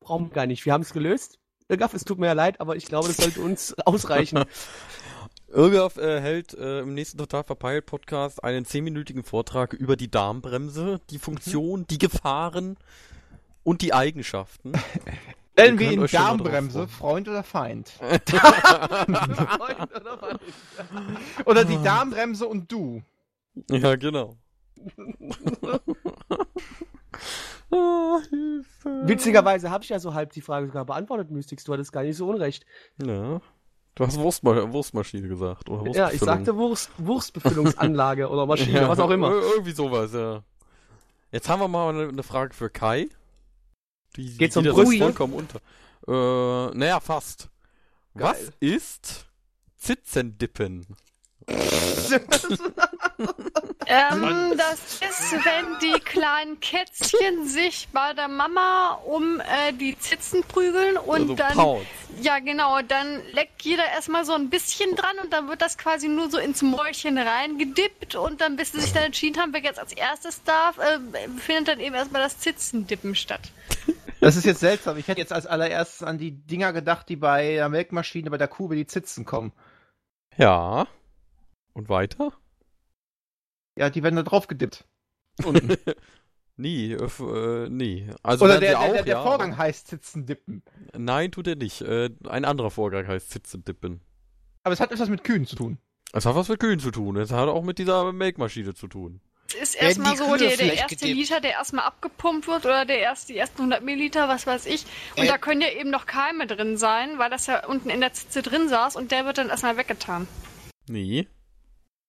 [0.00, 0.64] brauchen wir gar nicht.
[0.66, 1.38] Wir haben es gelöst.
[1.68, 4.44] Gaff, es tut mir ja leid, aber ich glaube, das sollte uns ausreichen.
[5.52, 11.00] Irgaf äh, hält äh, im nächsten Total verpeilt Podcast einen zehnminütigen Vortrag über die Darmbremse,
[11.10, 12.78] die Funktion, die Gefahren
[13.62, 14.72] und die Eigenschaften.
[15.56, 16.88] Nennen wir ihn Darmbremse.
[16.88, 17.90] Freund oder Feind?
[17.90, 18.30] Freund
[19.94, 20.40] oder Feind?
[21.44, 23.02] Oder die Darmbremse und du?
[23.70, 24.36] ja, genau.
[27.70, 29.02] ah, Hilfe.
[29.04, 31.64] Witzigerweise habe ich ja so halb die Frage sogar beantwortet, Mystics.
[31.64, 32.64] Du hattest gar nicht so unrecht.
[33.04, 33.42] Ja.
[33.94, 35.68] Du hast Wurstma Wurstmaschine gesagt.
[35.68, 39.28] Oder Ja, ich sagte Wurst, Wurstbefüllungsanlage oder Maschine, Ja, was auch immer.
[39.30, 40.42] ir- Irgendwie sowas, ja.
[41.30, 43.08] Jetzt haben wir mal eine, eine Frage für Kai.
[44.16, 45.04] Die, Geht's die um geht ja sonst Brüste?
[45.04, 45.60] vollkommen unter.
[46.08, 47.48] Äh, naja, fast.
[48.14, 48.48] Was Geil.
[48.60, 49.26] ist
[49.76, 50.86] Zitzendippen?
[53.86, 60.42] Ähm, das ist, wenn die kleinen Kätzchen sich bei der Mama um äh, die Zitzen
[60.44, 61.54] prügeln und also dann.
[61.54, 61.86] Pounds.
[62.20, 66.08] Ja, genau, dann leckt jeder erstmal so ein bisschen dran und dann wird das quasi
[66.08, 69.78] nur so ins Mäulchen reingedippt und dann, bis sie sich dann entschieden haben, wer jetzt
[69.78, 70.98] als erstes darf, äh,
[71.38, 73.50] findet dann eben erstmal das Zitzendippen statt.
[74.20, 74.96] Das ist jetzt seltsam.
[74.98, 78.48] Ich hätte jetzt als allererstes an die Dinger gedacht, die bei der Melkmaschine, bei der
[78.48, 79.52] Kuh über die Zitzen kommen.
[80.36, 80.86] Ja.
[81.74, 82.32] Und weiter?
[83.76, 84.84] Ja, die werden da drauf gedippt.
[85.44, 85.78] Und
[86.56, 88.10] nie, äh, äh, nie.
[88.22, 90.62] Also Oder der, auch, der, der ja, Vorgang heißt Zitzendippen.
[90.88, 91.80] aber- Nein, tut er nicht.
[91.80, 94.02] Äh, ein anderer Vorgang heißt Zitzendippen.
[94.64, 95.78] Aber es hat etwas mit Kühen zu tun.
[96.12, 97.16] Es hat was mit Kühen zu tun.
[97.16, 99.20] Es hat auch mit dieser Melkmaschine zu tun.
[99.48, 101.18] Es ist erstmal so der, der erste gedippt?
[101.18, 104.84] Liter, der erstmal abgepumpt wird oder der erste, die ersten 100 Milliliter, was weiß ich.
[105.16, 105.26] Und Äh.
[105.26, 108.40] da können ja eben noch Keime drin sein, weil das ja unten in der Zitze
[108.42, 110.26] drin saß und der wird dann erstmal weggetan.
[110.88, 111.26] Nee.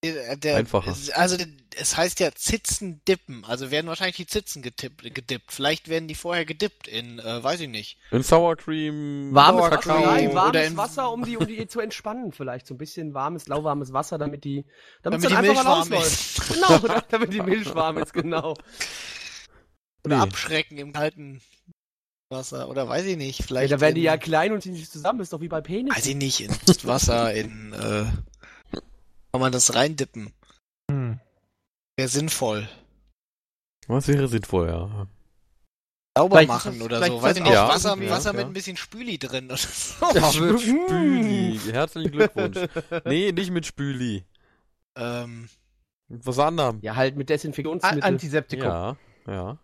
[0.04, 0.94] Der, der, Einfacher.
[1.14, 1.38] Also
[1.78, 3.46] es heißt ja Zitzen dippen.
[3.46, 5.52] Also werden wahrscheinlich die Zitzen getippt, gedippt.
[5.52, 7.98] Vielleicht werden die vorher gedippt in, äh, weiß ich nicht.
[8.12, 10.06] In Sour Cream, Warmes Sour Wasser, Kakao.
[10.06, 12.68] nein, oder warmes in- Wasser, um die, um die zu entspannen vielleicht.
[12.68, 14.66] So ein bisschen warmes, lauwarmes Wasser, damit die,
[15.04, 16.42] damit, Damit die einfach Milch mal warm ist.
[16.54, 16.78] Genau,
[17.10, 18.56] damit die Milch warm ist, genau.
[20.06, 20.22] Oder Nee.
[20.24, 21.42] abschrecken im kalten
[22.30, 22.68] Wasser.
[22.68, 23.40] Oder weiß ich nicht.
[23.40, 23.72] Ja, Vielleicht.
[23.74, 25.96] da werden die in, ja klein und ziehen sich zusammen, ist doch wie bei Penis.
[25.96, 26.52] Weiß ich nicht, in
[26.84, 28.06] Wasser, in, äh,
[29.34, 30.32] kann man das reindippen.
[30.92, 31.20] Hm.
[31.98, 32.70] Wäre sinnvoll.
[33.88, 35.08] Was wäre sinnvoll, ja.
[36.16, 37.18] Sauber Vielleicht machen das- oder so.
[37.18, 37.58] ist Weiß ich nicht.
[37.58, 38.38] auch Wasser, irgendwie, Wasser ja.
[38.38, 40.06] mit ein bisschen Spüli drin oder so.
[40.14, 41.60] Ja, mit Spü- Spüli.
[41.72, 42.58] Herzlichen Glückwunsch.
[43.06, 44.24] Nee, nicht mit Spüli.
[44.96, 45.50] ähm,
[46.10, 46.80] Was anderem.
[46.84, 48.04] Ja, halt mit Desinfektionsmittel.
[48.04, 48.66] Antiseptikum.
[48.68, 49.58] Ja, ja.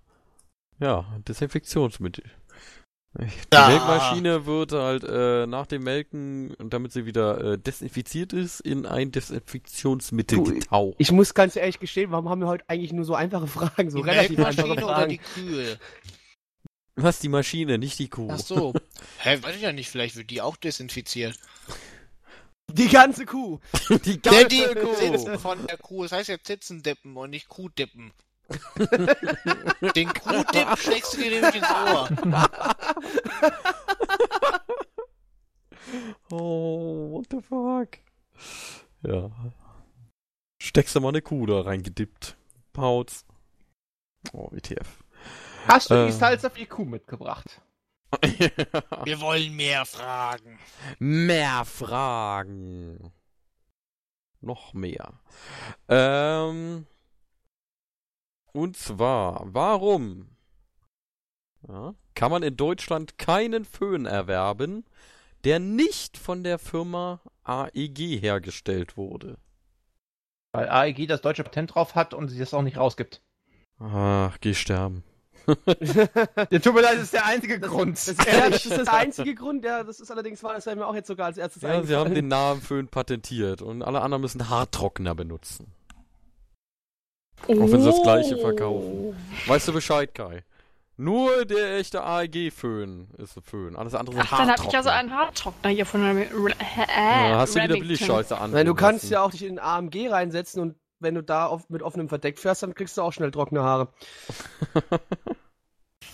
[0.79, 2.23] Ja, Desinfektionsmittel.
[3.17, 3.67] Die Ja.
[3.69, 9.11] Melkmaschine wird halt äh, nach dem Melken, damit sie wieder äh, desinfiziert ist, in ein
[9.11, 10.95] Desinfektionsmittel Du, getaucht.
[10.99, 14.03] ich muss ganz ehrlich gestehen, warum haben wir heute eigentlich nur so einfache Fragen, so
[14.03, 15.09] die relativ einfache Melkmaschine oder Fragen?
[15.09, 15.79] die Kühe?
[16.95, 18.27] Was, die Maschine, nicht die Kuh.
[18.31, 18.73] Ach so.
[19.19, 21.35] Hä, weiß ich ja nicht, vielleicht wird die auch desinfiziert.
[22.71, 23.59] Die ganze Kuh.
[24.05, 24.93] die ganze die Kuh.
[24.93, 28.11] Zitzen von der Kuh, das heißt ja Zitzendippen und nicht Kuhdippen.
[29.95, 32.09] Den Kuhdip steckst du dir nämlich ins Ohr.
[36.31, 37.97] Oh, what the fuck?
[39.01, 39.31] Ja.
[40.61, 42.37] Steckst du mal eine Kuh da reingedippt.
[42.73, 43.25] Pauz.
[44.33, 45.03] Oh, WTF.
[45.67, 46.05] Hast du Äh.
[46.07, 47.61] die Salsa für die Kuh mitgebracht?
[48.21, 50.59] Wir wollen mehr Fragen.
[50.99, 53.11] mehr Fragen.
[54.41, 55.19] Noch mehr.
[55.87, 56.85] Ähm.
[58.53, 60.29] Und zwar, warum
[61.67, 64.85] ja, kann man in Deutschland keinen Föhn erwerben,
[65.43, 69.37] der nicht von der Firma AEG hergestellt wurde?
[70.51, 73.21] Weil AEG das deutsche Patent drauf hat und sie das auch nicht rausgibt.
[73.79, 75.03] Ach, geh sterben.
[75.47, 77.91] Der tut mir leid, das ist der einzige Das, Grund.
[77.97, 80.75] das, ist, ja, das ist das einzige Grund, ja, das ist allerdings wahr, das wäre
[80.75, 84.01] mir auch jetzt sogar als erstes Ja, sie haben den Namen Föhn patentiert und alle
[84.01, 85.73] anderen müssen Haartrockner benutzen.
[87.43, 89.15] Auch wenn sie das gleiche verkaufen.
[89.47, 90.43] Weißt du Bescheid, Kai?
[90.97, 93.75] Nur der echte AEG-Föhn ist ein Föhn.
[93.77, 97.29] Alles andere sind Ach, dann habe ich ja so einen Haartrockner hier von der äh,
[97.31, 97.75] Ja, hast du wieder.
[97.75, 98.51] Billigscheiße an.
[98.51, 101.69] Nein, du kannst ja auch dich in den AMG reinsetzen und wenn du da auf,
[101.69, 103.87] mit offenem Verdeck fährst, dann kriegst du auch schnell trockene Haare.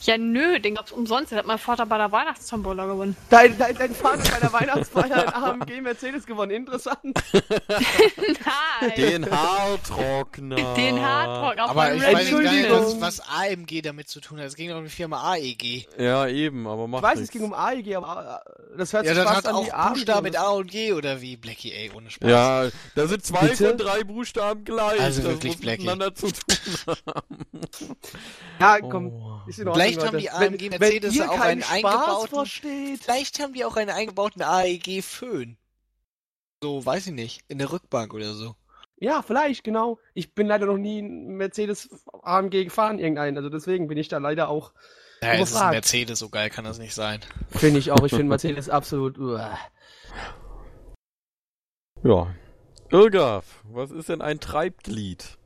[0.05, 1.31] Ja, nö, den gab's umsonst.
[1.31, 3.15] Den hat mein Vater bei der Weihnachtstombola gewonnen.
[3.29, 6.51] Dein, dein, dein Vater bei der Weihnachtsfeier ein AMG Mercedes gewonnen.
[6.51, 7.17] Interessant.
[7.33, 8.91] Nein.
[8.97, 10.73] Den Haartrockner.
[10.75, 11.65] Den Haartrockner.
[11.65, 14.45] auf Aber ich weiß gar nicht, was, was AMG damit zu tun hat.
[14.45, 15.87] Es ging doch um die Firma AEG.
[15.97, 17.33] Ja, eben, aber macht Ich weiß, es nichts.
[17.33, 19.93] ging um AEG, aber äh, das hört Ja, sich das fast an auch wie AMG.
[19.93, 21.35] Buchstaben mit A und G oder wie?
[21.37, 22.29] Blackie, ey, ohne Spaß.
[22.29, 23.69] Ja, da sind zwei Bitte?
[23.69, 24.99] von drei Buchstaben gleich.
[25.01, 25.81] Also das wirklich, Blackie.
[25.83, 27.37] miteinander zu tun haben.
[28.59, 29.07] Ja, komm.
[29.07, 29.34] Oh.
[29.47, 33.03] Ordnung, Vielleicht haben die AMG wenn, Mercedes wenn auch einen Spaß eingebauten- versteht.
[33.03, 35.57] Vielleicht haben die auch einen eingebauten AEG-Föhn.
[36.63, 37.41] So, weiß ich nicht.
[37.47, 38.55] In der Rückbank oder so.
[38.97, 39.99] Ja, vielleicht, genau.
[40.13, 41.89] Ich bin leider noch nie einen Mercedes
[42.23, 43.37] AMG gefahren, irgendeinen.
[43.37, 44.73] Also deswegen bin ich da leider auch.
[45.21, 45.71] Ja, es ist ein.
[45.71, 47.19] Mercedes, so geil kann das nicht sein.
[47.51, 48.03] Finde ich auch.
[48.03, 49.17] Ich finde Mercedes absolut.
[49.17, 49.57] uah.
[52.03, 52.33] Ja.
[52.91, 55.37] Irgaf, was ist denn ein Treibglied?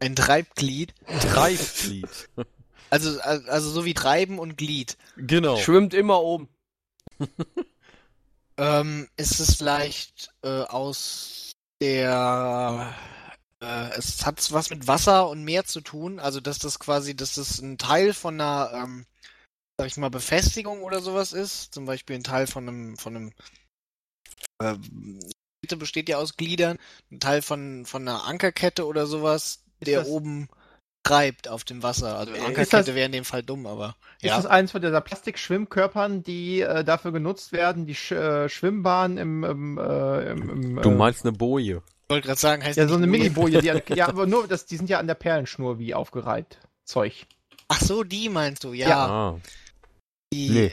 [0.00, 0.94] Ein Treibglied.
[1.06, 2.28] Treibglied.
[2.90, 4.96] Also, also so wie Treiben und Glied.
[5.16, 5.56] genau.
[5.56, 6.48] Schwimmt immer oben.
[8.60, 12.92] Ähm, ist es vielleicht äh, aus der
[13.60, 17.34] äh, es hat was mit Wasser und Meer zu tun, also dass das quasi, dass
[17.34, 19.06] das ein Teil von einer, ähm,
[19.78, 23.32] sag ich mal, Befestigung oder sowas ist, zum Beispiel ein Teil von einem, von einem
[24.60, 25.20] die
[25.62, 26.78] Kette besteht ja aus Gliedern,
[27.12, 30.48] ein Teil von, von einer Ankerkette oder sowas, der das- oben
[31.08, 32.16] treibt auf dem Wasser.
[32.18, 34.36] Also Ist Ankerkette das- wäre in dem Fall dumm, aber Ist ja.
[34.36, 39.44] das eins von dieser Plastikschwimmkörpern, die äh, dafür genutzt werden, die Sch äh, Schwimmbahn im,
[39.44, 41.82] im, äh, im, im Du äh, meinst eine Boje.
[42.04, 43.18] Ich wollte gerade sagen, heißt ja so eine Boje.
[43.24, 46.58] Mini-Boje, die an, ja, aber nur das, die sind ja an der Perlenschnur wie aufgereiht.
[46.84, 47.26] Zeug.
[47.68, 49.06] Ach so, die meinst du, ja.
[49.06, 49.40] Ah.
[50.32, 50.72] Die, Nee.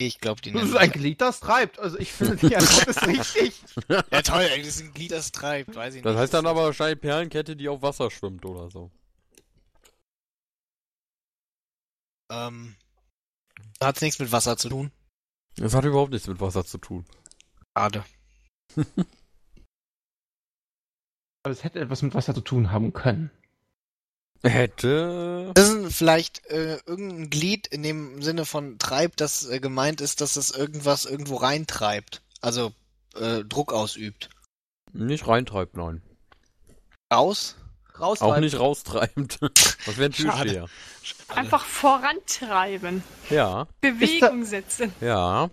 [0.00, 1.80] Ich glaube, die Das ist ein Glied, das treibt.
[1.80, 3.60] Also ich finde, die Antwort ist richtig.
[3.88, 6.20] Ja toll, das ist ein Glied, das treibt, weiß ich Das nicht.
[6.22, 8.92] heißt dann aber wahrscheinlich Perlenkette, die auf Wasser schwimmt oder so.
[12.30, 12.74] Ähm,
[13.78, 14.90] da hat's nichts mit Wasser zu tun.
[15.56, 17.04] Das hat überhaupt nichts mit Wasser zu tun.
[17.76, 18.04] Schade.
[21.42, 23.30] Aber es hätte etwas mit Wasser zu tun haben können.
[24.42, 25.50] Hätte.
[25.54, 30.20] Das ist vielleicht äh, irgendein Glied in dem Sinne von treibt, das äh, gemeint ist,
[30.20, 32.22] dass es irgendwas irgendwo reintreibt.
[32.40, 32.72] Also
[33.16, 34.30] äh, Druck ausübt.
[34.92, 36.02] Nicht reintreibt, nein.
[37.12, 37.56] Raus?
[38.00, 39.38] Raus, Auch nicht raustreibend.
[39.86, 40.50] Das wäre ein Schade.
[40.50, 40.68] Türsteher.
[41.28, 43.02] Einfach vorantreiben.
[43.30, 44.92] Ja, Bewegung setzen.
[45.00, 45.48] ja.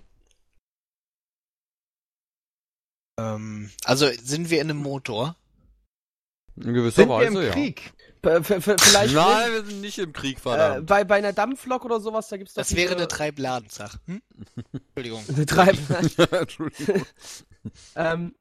[3.20, 5.36] Ähm, also sind wir in einem Motor?
[6.58, 7.52] In gewisser Sind wir Weise, im ja.
[7.54, 7.94] Krieg?
[8.22, 10.88] P- Vielleicht Nein, wir sind nicht im Krieg, äh, verdammt.
[10.88, 13.98] bei, bei einer Dampflok oder sowas, da gibt's doch Das wäre eine Treibladensach.
[14.06, 14.22] Hm?
[14.96, 15.24] Entschuldigung.
[15.30, 15.78] eine Treib
[16.32, 17.06] Entschuldigung.
[17.96, 18.36] ähm,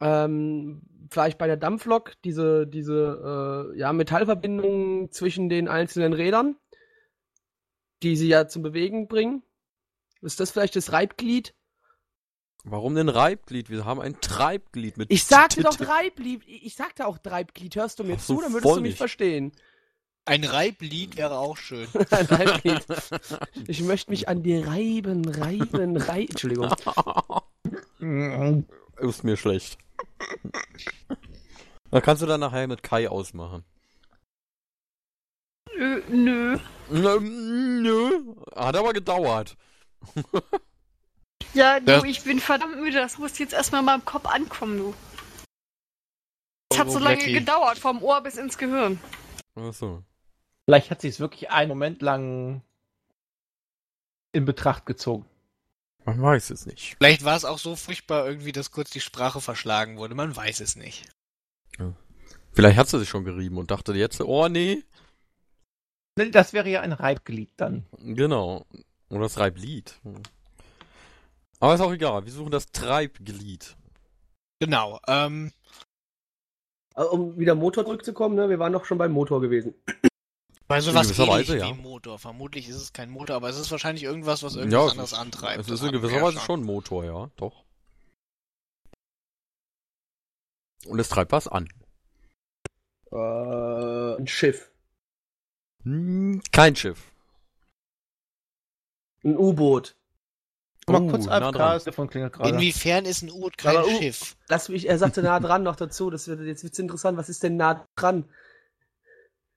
[0.00, 0.82] ähm,
[1.12, 6.56] vielleicht bei der Dampflok diese, diese äh, ja, Metallverbindungen zwischen den einzelnen Rädern,
[8.02, 9.42] die sie ja zum Bewegen bringen.
[10.20, 11.54] Ist das vielleicht das Reibglied?
[12.64, 13.70] Warum denn Reibglied?
[13.70, 15.10] Wir haben ein Treibglied mit.
[15.10, 16.42] Ich sagte doch Reibglied.
[16.46, 17.74] Ich sagte auch Treibglied.
[17.74, 18.40] Hörst du mir zu?
[18.40, 19.52] Dann würdest du mich verstehen.
[20.24, 21.88] Ein Reiblied wäre auch schön.
[22.10, 22.86] Ein Reibglied.
[23.66, 26.28] Ich möchte mich an dir reiben, reiben, reiben.
[26.30, 26.70] Entschuldigung.
[29.00, 29.78] Ist mir schlecht.
[31.90, 33.64] Da kannst du dann nachher mit Kai ausmachen.
[35.78, 36.58] Äh, nö.
[36.90, 38.34] Nö, nö.
[38.56, 39.56] Hat aber gedauert.
[41.54, 42.04] Ja, du, Ja.
[42.04, 42.98] ich bin verdammt müde.
[42.98, 44.94] Das muss jetzt erstmal in meinem Kopf ankommen, du.
[46.72, 47.32] Es hat so Oh, lange Blackie.
[47.34, 48.98] gedauert, vom Ohr bis ins Gehirn.
[49.54, 50.02] Achso.
[50.64, 52.62] Vielleicht hat sie es wirklich einen Moment lang
[54.32, 55.26] in Betracht gezogen.
[56.04, 56.96] Man weiß es nicht.
[56.98, 60.14] Vielleicht war es auch so furchtbar irgendwie, dass kurz die Sprache verschlagen wurde.
[60.14, 61.08] Man weiß es nicht.
[62.52, 64.82] Vielleicht hat sie sich schon gerieben und dachte jetzt, oh nee.
[66.18, 67.86] Ne, Das wäre ja ein Reibglied dann.
[67.98, 68.66] Genau.
[69.08, 69.94] Oder das Reiblied.
[71.60, 72.24] Aber ist auch egal.
[72.24, 73.76] Wir suchen das Treibglied.
[74.58, 75.00] Genau.
[75.06, 75.52] Ähm,
[76.94, 78.48] Äh, Um wieder Motor zurückzukommen, ne?
[78.50, 79.74] wir waren doch schon beim Motor gewesen.
[80.72, 81.74] Bei sowas gewisser ähnlich Weise, wie ja.
[81.74, 82.18] Motor.
[82.18, 85.12] Vermutlich ist es kein Motor, aber es ist wahrscheinlich irgendwas, was Ja, irgendwas es anderes
[85.12, 85.60] ist- antreibt.
[85.60, 87.30] Es Das ist in gewisser ja Weise schon ein Motor, ja.
[87.36, 87.64] Doch.
[90.86, 91.68] Und es treibt was an.
[93.12, 94.70] Äh, ein Schiff.
[95.84, 97.12] Hm, Kein Schiff.
[99.24, 99.96] Ein U-Boot.
[100.88, 102.48] Mal Oh, kurz nah das Telefon klingelt gerade.
[102.50, 104.36] Inwiefern ist ein U-Boot kein Aber Schiff?
[104.48, 106.10] Lass mich, er sagte nah dran noch dazu.
[106.10, 107.16] Das wird jetzt wird's interessant.
[107.18, 108.24] Was ist denn nah dran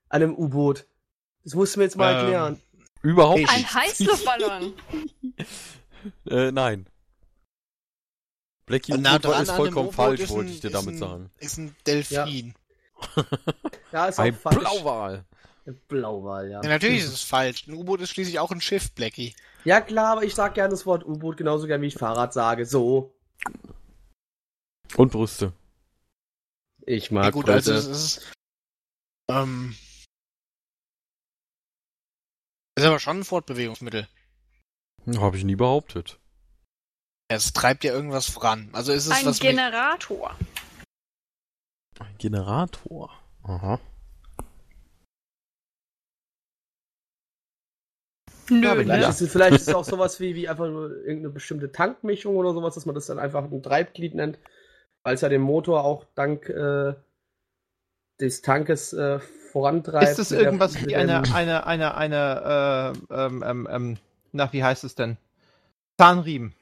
[0.09, 0.87] an einem U-Boot?
[1.45, 2.61] Das musst du mir jetzt mal Ähm, erklären.
[3.03, 3.73] Überhaupt Ich- Ein nicht.
[3.73, 4.73] Heißluftballon.
[6.30, 6.85] Äh, nein.
[8.67, 10.97] Blackie nah U-Boot dran ist vollkommen falsch, ist wollte ein- ich dir ist damit ein,
[10.99, 11.31] sagen.
[11.39, 12.53] Ist ein Delfin.
[13.91, 14.57] Ja, ist auch Ein falsch.
[14.59, 15.26] Blauwal.
[15.88, 16.61] Blauwal, ja.
[16.61, 17.67] Ja, natürlich ist es falsch.
[17.67, 19.35] Ein U-Boot ist schließlich auch ein Schiff, Blackie.
[19.63, 22.65] Ja, klar, aber ich sag gerne das Wort U-Boot genauso gern wie ich Fahrrad sage.
[22.67, 23.15] So.
[24.95, 25.53] Und Brüste.
[26.85, 27.91] Ich Ja, mag gut, also Brüste.
[27.91, 28.31] es ist.
[29.30, 29.76] Ähm,
[32.76, 34.07] ist aber schon ein Fortbewegungsmittel.
[35.18, 36.19] Habe ich nie behauptet.
[37.27, 38.69] Es treibt ja irgendwas voran.
[38.73, 40.35] Also ist es Ein was mit, Generator.
[41.99, 43.11] Ein Generator.
[43.43, 43.80] Aha.
[48.49, 49.10] Nö, aber Vielleicht, ne?
[49.10, 52.53] ist es, vielleicht ist es auch sowas wie, wie einfach nur irgendeine bestimmte Tankmischung oder
[52.53, 54.38] sowas, dass man das dann einfach ein Treibglied nennt,
[55.03, 56.93] weil es ja den Motor auch dank äh,
[58.19, 59.19] des Tankes äh,
[59.56, 60.10] vorantreibt.
[60.10, 63.98] Ist das irgendwas wie eine, eine, eine, eine, äh, ähm, ähm, ähm,
[64.34, 65.15] na, wie heißt es denn?
[65.98, 66.53] Zahnriemen.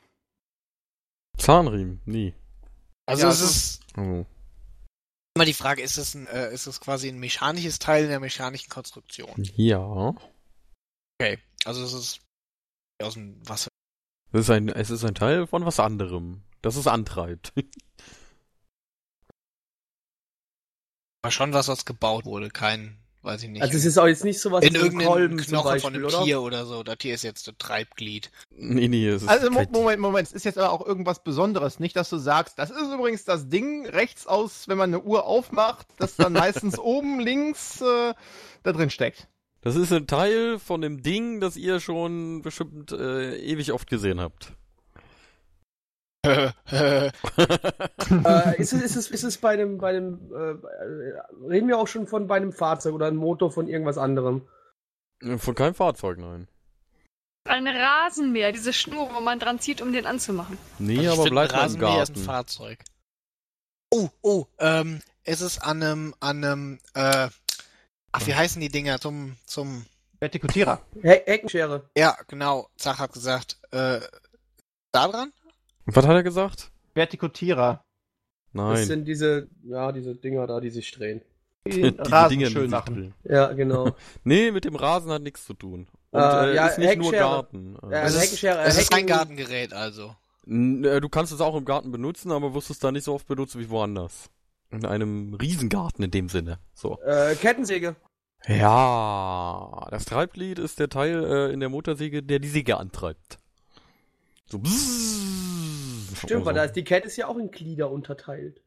[1.39, 2.35] Zahnriemen, nie.
[3.07, 4.25] also Ja, es also- ist Oh.
[5.35, 8.19] immer die Frage, ist es ein, äh, ist es quasi ein mechanisches Teil in der
[8.19, 9.33] mechanischen Konstruktion?
[9.55, 10.13] Ja.
[11.19, 11.39] Okay.
[11.65, 12.19] Also es ist
[13.01, 13.69] aus dem Wasser.
[14.31, 17.53] Es ist ein, es ist ein Teil von was anderem, das es antreibt.
[21.23, 23.61] Aber schon was, was gebaut wurde, kein weiß ich nicht.
[23.61, 25.95] Also es ist auch jetzt nicht in so ein irgendeinem Kolben zum Knochen Beispiel, von
[25.95, 26.23] einem oder?
[26.25, 26.83] Tier oder so.
[26.83, 28.29] Das Tier ist jetzt das Treibglied.
[28.51, 31.23] Nee, nee, es ist Also Mo- kein- Moment, Moment, es ist jetzt aber auch irgendwas
[31.23, 31.79] Besonderes.
[31.79, 35.23] Nicht, dass du sagst, das ist übrigens das Ding rechts aus, wenn man eine Uhr
[35.25, 38.13] aufmacht, das dann meistens oben links äh,
[38.63, 39.29] da drin steckt.
[39.61, 44.19] Das ist ein Teil von dem Ding, das ihr schon bestimmt äh, ewig oft gesehen
[44.19, 44.51] habt.
[46.25, 47.11] Äh,
[48.57, 52.07] ist, es, ist, es, ist es bei einem, bei einem äh, reden wir auch schon
[52.07, 54.47] von bei einem Fahrzeug oder einem Motor von irgendwas anderem?
[55.37, 56.47] Von keinem Fahrzeug, nein.
[57.45, 60.57] Ein Rasenmäher, diese Schnur, wo man dran zieht, um den anzumachen.
[60.79, 62.25] Nee, Also aber bleibt ein mal im Rasenmäher ist ein Garten.
[62.25, 62.79] Fahrzeug.
[63.89, 67.27] Oh, oh, ähm, es ist an einem, an einem, äh,
[68.11, 69.85] ach, wie heißen die Dinger zum, zum,
[70.19, 70.81] Vertikutierer.
[71.01, 71.89] He Heckenschere.
[71.97, 73.99] ja, genau, Zach hat gesagt, äh,
[74.93, 75.33] da dran?
[75.85, 76.71] Was hat er gesagt?
[76.93, 77.83] Vertikutierer.
[78.53, 78.85] Das Nein.
[78.85, 81.21] sind diese, ja, diese Dinger da, die sich drehen.
[81.65, 82.95] Die Diese Rasen Dinge, die schön sich machen.
[82.95, 83.13] drehen.
[83.23, 83.95] Ja, genau.
[84.25, 85.87] Nee, mit dem Rasen hat nichts zu tun.
[86.11, 87.29] Und Äh, äh, ja, ist nicht nur Heckschere.
[87.29, 87.73] Garten.
[87.75, 90.13] Ja, Also, also es Heckenschere, ist, es ist kein Gartengerät, also.
[90.45, 93.27] äh, du kannst es auch im Garten benutzen, aber wirst es da nicht so oft
[93.27, 94.29] benutzen wie woanders.
[94.71, 96.59] In einem Riesengarten in dem Sinne.
[96.73, 96.99] So.
[97.01, 97.95] Äh, Kettensäge.
[98.45, 103.37] Ja, das Treibglied ist der Teil äh, in der Motorsäge, der die Säge antreibt.
[104.49, 104.59] So.
[104.59, 105.52] bzzz.
[106.15, 108.61] Stimmt, weil Also, da ist die Kette ist ja auch in Glieder unterteilt.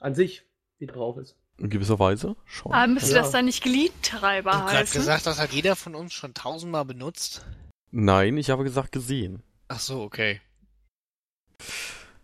[0.00, 0.44] An sich,
[0.80, 1.36] die drauf ist.
[1.58, 2.72] In gewisser Weise schon.
[2.72, 3.22] Aber müsste Ja.
[3.22, 5.00] das dann nicht Gliedtreiber Du hast gerade heißen?
[5.00, 7.44] gesagt, das hat jeder von uns schon tausendmal benutzt.
[7.90, 9.42] Nein, ich habe gesagt gesehen.
[9.68, 10.40] Ach so, okay.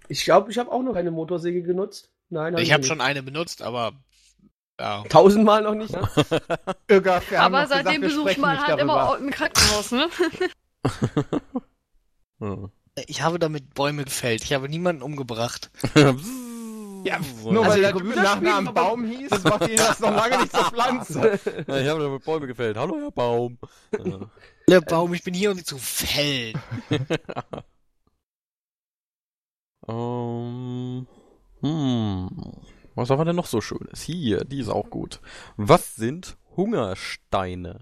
[0.09, 2.11] Ich glaube, ich habe auch noch eine Motorsäge genutzt.
[2.29, 3.93] Nein, hab Ich habe schon eine benutzt, aber,
[4.79, 5.03] ja.
[5.09, 5.93] tausendmal noch nicht.
[5.93, 6.09] Ne?
[6.89, 9.11] Irga, wir haben Aber seitdem besucht sprechen man nicht halt immer darüber.
[9.11, 10.09] auch im Krankenhaus, ne?
[12.41, 12.69] Ja.
[13.07, 14.45] Ich habe damit Bäume gefällt.
[14.45, 15.71] Ich habe niemanden umgebracht.
[17.07, 20.39] Ja, nur Also weil der Typ aber- Baum hieß, das macht ihn das noch lange
[20.39, 21.39] nicht zur Pflanze.
[21.69, 22.79] Ja, ich habe damit Bäume gefällt.
[22.79, 23.59] Hallo, Herr Baum.
[24.03, 24.21] Ja.
[24.67, 26.59] Der Baum, ich bin hier, um sie zu fällen.
[29.87, 31.07] Ähm,
[31.61, 32.31] hm.
[32.95, 34.01] Was haben wir denn noch so Schönes?
[34.01, 35.21] Hier, die ist auch gut.
[35.59, 37.81] Was sind Hungersteine?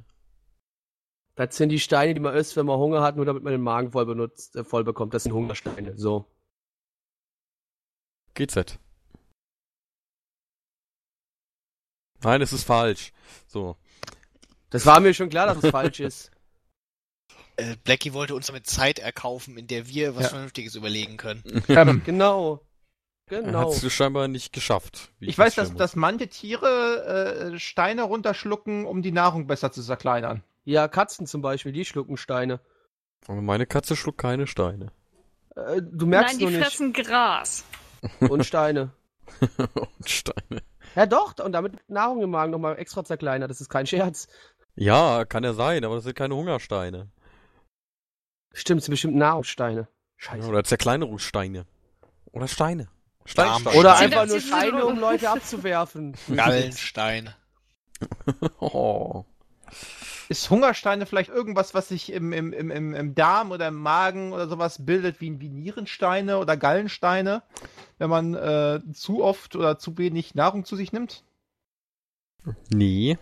[1.35, 3.63] Das sind die Steine, die man isst, wenn man Hunger hat, nur damit man den
[3.63, 5.15] Magen voll benutzt, äh, voll bekommt.
[5.15, 5.97] Das sind Hungersteine.
[5.97, 6.27] So.
[8.35, 8.79] GZ.
[12.23, 13.13] Nein, es ist falsch.
[13.47, 13.77] So.
[14.71, 16.31] Das war mir schon klar, dass es falsch ist.
[17.57, 20.29] Äh, Blackie wollte uns damit Zeit erkaufen, in der wir was Ja.
[20.31, 21.43] Vernünftiges überlegen können.
[21.69, 22.67] Ähm, Genau.
[23.27, 23.71] Genau.
[23.71, 25.11] hat es scheinbar nicht geschafft.
[25.19, 29.83] wie ich weiß, dass, dass manche Tiere äh, Steine runterschlucken, um die Nahrung besser zu
[29.83, 30.43] zerkleinern.
[30.65, 32.61] Ja, Katzen zum Beispiel, die schlucken Steine.
[33.27, 34.93] Aber meine Katze schluckt keine Steine.
[35.57, 36.63] Äh, du merkst Nein, die nur nicht.
[36.63, 37.65] fressen Gras.
[38.21, 38.93] Und Steine.
[39.69, 40.63] Und Steine.
[40.95, 43.51] Ja doch, und damit Nahrung im Magen nochmal extra zerkleinert.
[43.51, 44.29] Das ist kein Scherz.
[44.75, 47.09] Ja, kann ja sein, aber das sind keine Hungersteine.
[48.53, 49.89] Stimmt, das sind bestimmt Nahrungssteine.
[50.17, 50.47] Scheiße.
[50.49, 51.67] Oder Zerkleinerungssteine.
[52.33, 52.89] Oder Steine.
[53.25, 53.79] Steinsteine.
[53.79, 56.17] Oder einfach nur Steine, um Leute abzuwerfen.
[56.35, 57.31] Gallenstein.
[58.59, 59.25] Oh.
[60.33, 64.49] Ist Hungersteine vielleicht irgendwas, was sich im, im, im, im, Darm oder im Magen oder
[64.49, 67.43] sowas bildet, wie, wie Nierensteine oder Gallensteine,
[67.99, 71.23] wenn man äh, zu oft oder zu wenig Nahrung zu sich nimmt?
[72.71, 73.19] Nee.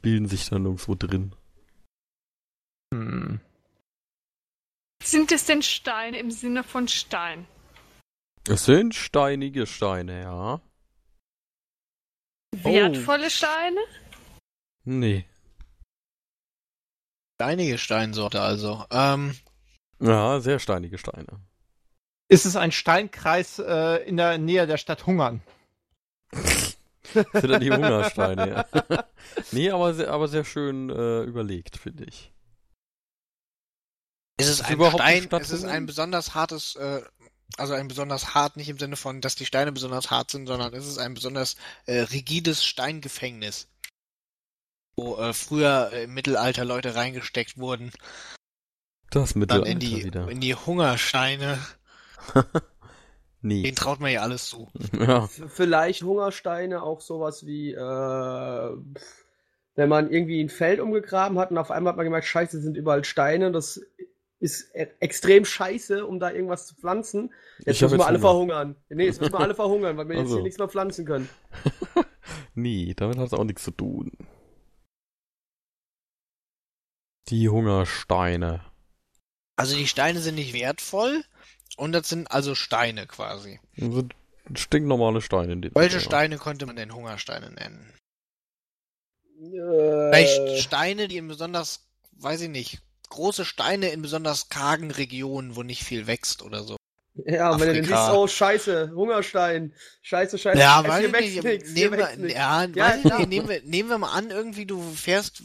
[0.00, 1.36] Bilden sich dann irgendwo drin.
[2.92, 3.38] Hm.
[5.00, 7.46] Sind es denn Steine im Sinne von Stein?
[8.48, 10.60] Es sind steinige Steine, ja.
[12.52, 13.80] Wertvolle Steine?
[14.84, 15.24] Nee.
[17.40, 18.84] Steinige Steinsorte also.
[18.90, 19.36] Ähm,
[20.00, 21.40] Ja, sehr steinige Steine.
[22.28, 25.42] Ist es ein Steinkreis äh, in der Nähe der Stadt Hungern?
[26.30, 29.04] Das sind dann die Hungersteine, ja.
[29.52, 32.32] nee, aber sehr, aber sehr schön äh, überlegt, finde ich.
[34.38, 37.02] ist es Ist ein Stein, ist es ein besonders hartes, äh,
[37.58, 40.72] also ein besonders hart, nicht im Sinne von, dass die Steine besonders hart sind, sondern
[40.72, 41.56] ist es ein besonders
[41.86, 43.68] äh, rigides Steingefängnis.
[44.96, 47.92] Wo äh, früher äh, im Mittelalter Leute reingesteckt wurden,
[49.10, 50.28] Das dann Mittelalter in die, wieder.
[50.28, 51.58] in die Hungersteine.
[53.40, 53.62] nee.
[53.62, 54.70] Denen traut man ja alles zu.
[54.92, 55.26] Ja.
[55.26, 58.76] Vielleicht Hungersteine, auch sowas wie, äh,
[59.74, 62.76] wenn man irgendwie ein Feld umgegraben hat und auf einmal hat man gemerkt, scheiße, sind
[62.76, 63.50] überall Steine.
[63.50, 63.80] Das
[64.42, 67.32] ist e extrem scheiße, um da irgendwas zu pflanzen.
[67.60, 68.20] Jetzt müssen wir jetzt alle Hunger.
[68.20, 68.76] verhungern.
[68.88, 70.34] Nee, jetzt müssen wir alle verhungern, weil wir jetzt Also.
[70.36, 71.28] hier nichts mehr pflanzen können.
[72.54, 74.12] Nee, damit hat es auch nichts zu tun.
[77.28, 78.60] Die Hungersteine.
[79.56, 81.24] Also die Steine sind nicht wertvoll
[81.76, 83.58] und das sind also Steine quasi.
[83.76, 84.14] Sind
[84.54, 86.04] Stinknormale Steine in dem Welche Fall, ja.
[86.04, 87.94] Steine konnte man denn Hungersteine nennen?
[89.40, 92.82] Äh, Vielleicht Steine, die in besonders, weiß ich nicht,
[93.12, 96.76] große Steine in besonders kargen Regionen, wo nicht viel wächst oder so.
[97.26, 97.84] Ja, wenn du Afrika.
[97.84, 99.74] siehst, oh, scheiße, Hungerstein.
[100.02, 100.58] Scheiße, scheiße.
[100.58, 101.44] Ja, scheiße, weiß hier wächst nicht.
[101.44, 102.34] nix, hier nehmen, wächst wir, nix.
[102.34, 103.18] ja, Ja, weiß ich klar.
[103.18, 103.28] nicht.
[103.28, 105.42] Nehmen, wir, nehmen wir mal an, irgendwie du fährst,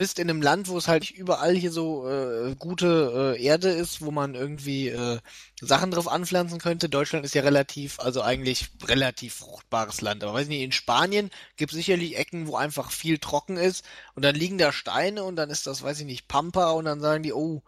[0.00, 4.00] bist in einem Land, wo es halt überall hier so äh, gute äh, Erde ist,
[4.00, 5.18] wo man irgendwie äh,
[5.60, 6.88] Sachen drauf anpflanzen könnte.
[6.88, 10.24] Deutschland ist ja relativ, also eigentlich relativ fruchtbares Land.
[10.24, 13.84] Aber weiß ich nicht, in Spanien gibt es sicherlich Ecken, wo einfach viel trocken ist
[14.14, 17.00] und dann liegen da Steine und dann ist das, weiß ich nicht, Pampa und dann
[17.02, 17.62] sagen die, oh,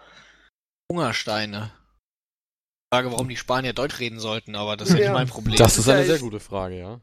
[0.91, 1.71] Hungersteine.
[1.75, 5.07] Ich frage, warum die Spanier Deutsch reden sollten, aber das ist ja, Ja.
[5.11, 5.57] nicht mein Problem.
[5.57, 7.01] Das ist eine sehr gute Frage, ja.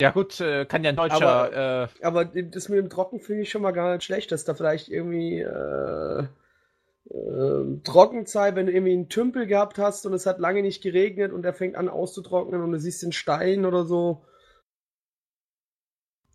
[0.00, 1.26] Ja gut, äh, kann ja ein Deutscher.
[1.28, 4.44] Aber- äh, Aber das mit dem Trocken finde ich schon mal gar nicht schlecht, dass
[4.44, 6.26] da vielleicht irgendwie äh,
[7.10, 11.32] äh, Trockenzeit, wenn du irgendwie einen Tümpel gehabt hast und es hat lange nicht geregnet
[11.32, 14.22] und der fängt an auszutrocknen und du siehst den Stein oder so.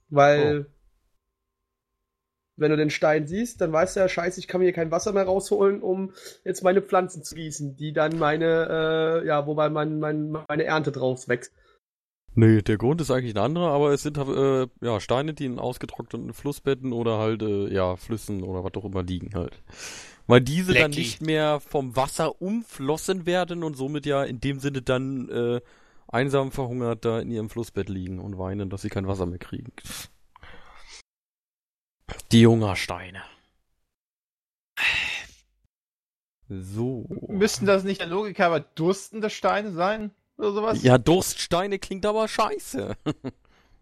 [0.10, 0.68] Weil,
[2.56, 4.92] wenn du den Stein siehst, dann weißt du ja, scheiße, ich kann mir hier kein
[4.92, 6.14] Wasser mehr rausholen, um
[6.44, 10.92] jetzt meine Pflanzen zu gießen, die dann meine, äh, ja, wobei mein, mein, meine Ernte
[10.92, 11.52] drauf wächst.
[12.36, 15.60] Nee, der Grund ist eigentlich ein anderer, aber es sind äh, ja Steine, die in
[15.60, 19.62] ausgetrockneten Flussbetten oder halt äh, ja Flüssen oder was auch immer liegen halt.
[20.26, 21.02] Weil diese dann Lecky.
[21.02, 25.62] nicht mehr vom Wasser umflossen werden und somit ja in dem Sinne dann äh,
[26.08, 29.72] einsam verhungert da in ihrem Flussbett liegen und weinen, dass sie kein Wasser mehr kriegen.
[32.32, 33.22] Die Hungersteine.
[36.50, 37.06] So.
[37.28, 40.12] müssten das nicht der Logik aber durstende Steine sein?
[40.38, 40.84] Oder sowas?
[40.84, 42.96] Ja, Durststeine klingt aber scheiße.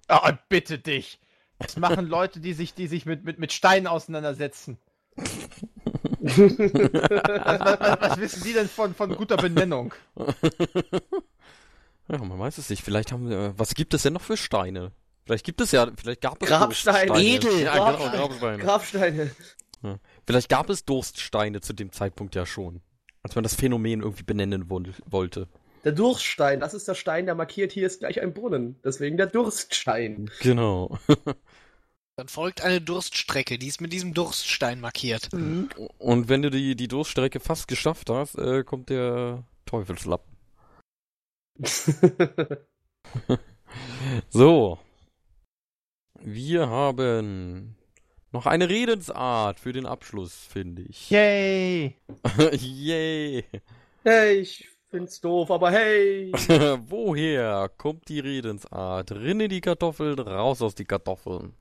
[0.07, 1.19] Ah, bitte dich.
[1.59, 4.77] Das machen Leute, die sich, die sich mit, mit, mit Steinen auseinandersetzen.
[5.15, 9.93] Was, was, was wissen die denn von, von guter Benennung?
[12.07, 12.83] Ja, man weiß es nicht.
[12.83, 13.53] Vielleicht haben wir.
[13.57, 14.91] Was gibt es denn noch für Steine?
[15.25, 15.89] Vielleicht gibt es ja.
[15.95, 17.07] Vielleicht gab es Grabsteine.
[17.07, 17.35] Durststeine.
[17.35, 17.61] Edel.
[17.61, 18.63] Ja, genau, Grabsteine.
[18.63, 19.31] Grabsteine.
[19.81, 19.99] Grabsteine.
[20.25, 22.81] Vielleicht gab es Durststeine zu dem Zeitpunkt ja schon.
[23.23, 25.47] Als man das Phänomen irgendwie benennen wol- wollte.
[25.83, 28.79] Der Durststein, das ist der Stein, der markiert, hier ist gleich ein Brunnen.
[28.83, 30.29] Deswegen der Durststein.
[30.41, 30.97] Genau.
[32.17, 35.29] Dann folgt eine Durststrecke, die ist mit diesem Durststein markiert.
[35.33, 40.35] Und wenn du die, die Durststrecke fast geschafft hast, äh, kommt der Teufelslappen.
[44.29, 44.79] So.
[46.19, 47.75] Wir haben
[48.31, 51.09] noch eine Redensart für den Abschluss, finde ich.
[51.09, 51.95] Yay!
[52.51, 53.43] Yay.
[54.03, 56.31] hey, ich find's doof, aber hey.
[56.87, 59.11] Woher kommt die Redensart?
[59.11, 61.55] Rinne die Kartoffeln, raus aus die Kartoffeln.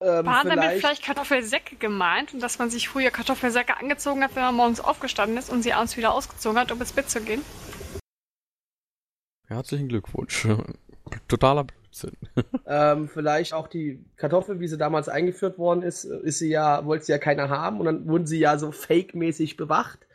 [0.00, 4.42] Ähm, Waren damit vielleicht Kartoffelsäcke gemeint und dass man sich früher Kartoffelsäcke angezogen hat, wenn
[4.42, 7.42] man morgens aufgestanden ist und sie abends wieder ausgezogen hat, um ins Bett zu gehen?
[9.46, 10.46] Herzlichen Glückwunsch.
[11.28, 12.16] Totaler Blödsinn.
[12.66, 17.04] ähm, vielleicht auch die Kartoffel, wie sie damals eingeführt worden ist, ist sie ja, wollte
[17.04, 20.06] sie ja keiner haben und dann wurden sie ja so fake-mäßig bewacht.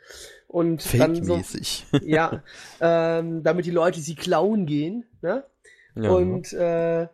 [0.46, 1.40] Und dann so,
[2.02, 2.42] ja,
[2.80, 5.44] ähm, damit die Leute sie klauen gehen, ne?
[5.94, 6.10] Ja.
[6.10, 7.08] Und äh,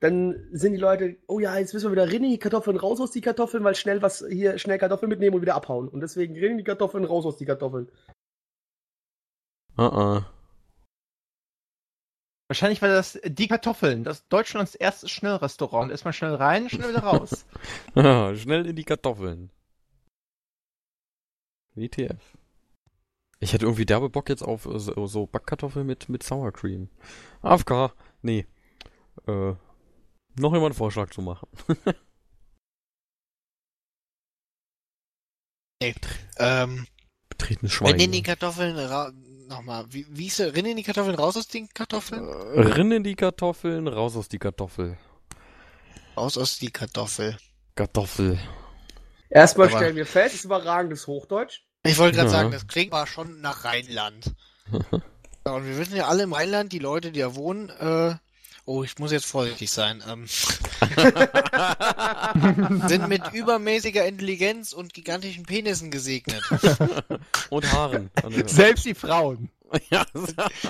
[0.00, 3.00] dann sind die Leute, oh ja, jetzt müssen wir wieder rein in die Kartoffeln, raus
[3.00, 5.88] aus die Kartoffeln, weil schnell was hier, schnell Kartoffeln mitnehmen und wieder abhauen.
[5.88, 7.90] Und deswegen rein in die Kartoffeln, raus aus die Kartoffeln.
[9.76, 10.24] Uh -uh.
[12.50, 16.04] Wahrscheinlich war das die Kartoffeln, das Deutschlands erstes Schnellrestaurant.
[16.04, 17.46] Man schnell rein, schnell wieder raus.
[17.94, 19.52] Ja, schnell in die Kartoffeln.
[21.76, 22.36] WTF.
[23.38, 26.88] Ich hätte irgendwie derbe Bock jetzt auf äh, so, so Backkartoffeln mit, mit Sour Cream.
[27.42, 28.48] AFK, nee.
[29.28, 29.52] Äh,
[30.34, 31.48] noch jemand einen Vorschlag zu machen.
[36.36, 36.86] Ähm,
[37.30, 37.94] Betretenes Schwein.
[37.94, 38.76] rinnen die Kartoffeln
[39.50, 42.26] nochmal, wie, wie ist der, rinnen die Kartoffeln raus aus den Kartoffeln?
[42.26, 44.96] Äh, Rinnen die Kartoffeln, raus aus die Kartoffel.
[46.16, 47.36] Raus aus die Kartoffel.
[47.74, 48.38] Kartoffel.
[49.28, 51.60] Erstmal Aber- stellen wir fest, es ist überragendes Hochdeutsch.
[51.82, 52.36] Ich wollte gerade Ja.
[52.38, 54.32] sagen, das klingt war schon nach Rheinland.
[55.46, 58.14] Ja, und wir wissen ja alle im Rheinland, die Leute, die da wohnen, äh,
[58.66, 60.26] oh, ich muss jetzt vorsichtig sein, ähm,
[62.88, 66.42] sind mit übermäßiger Intelligenz und gigantischen Penissen gesegnet.
[67.50, 68.10] Und Haaren.
[68.46, 69.50] Selbst die Frauen.
[69.90, 70.04] ja,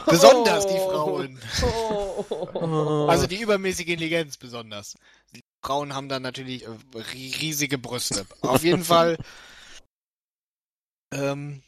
[0.06, 0.90] Besonders die Oh.
[0.90, 1.40] Frauen.
[1.62, 2.24] Oh.
[2.30, 4.96] so- Also die übermäßige Intelligenz besonders.
[5.34, 8.26] Die Frauen haben dann natürlich äh, ri- riesige Brüste.
[8.42, 9.18] Auf jeden Fall.
[11.12, 11.62] Ähm,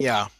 [0.00, 0.30] ja.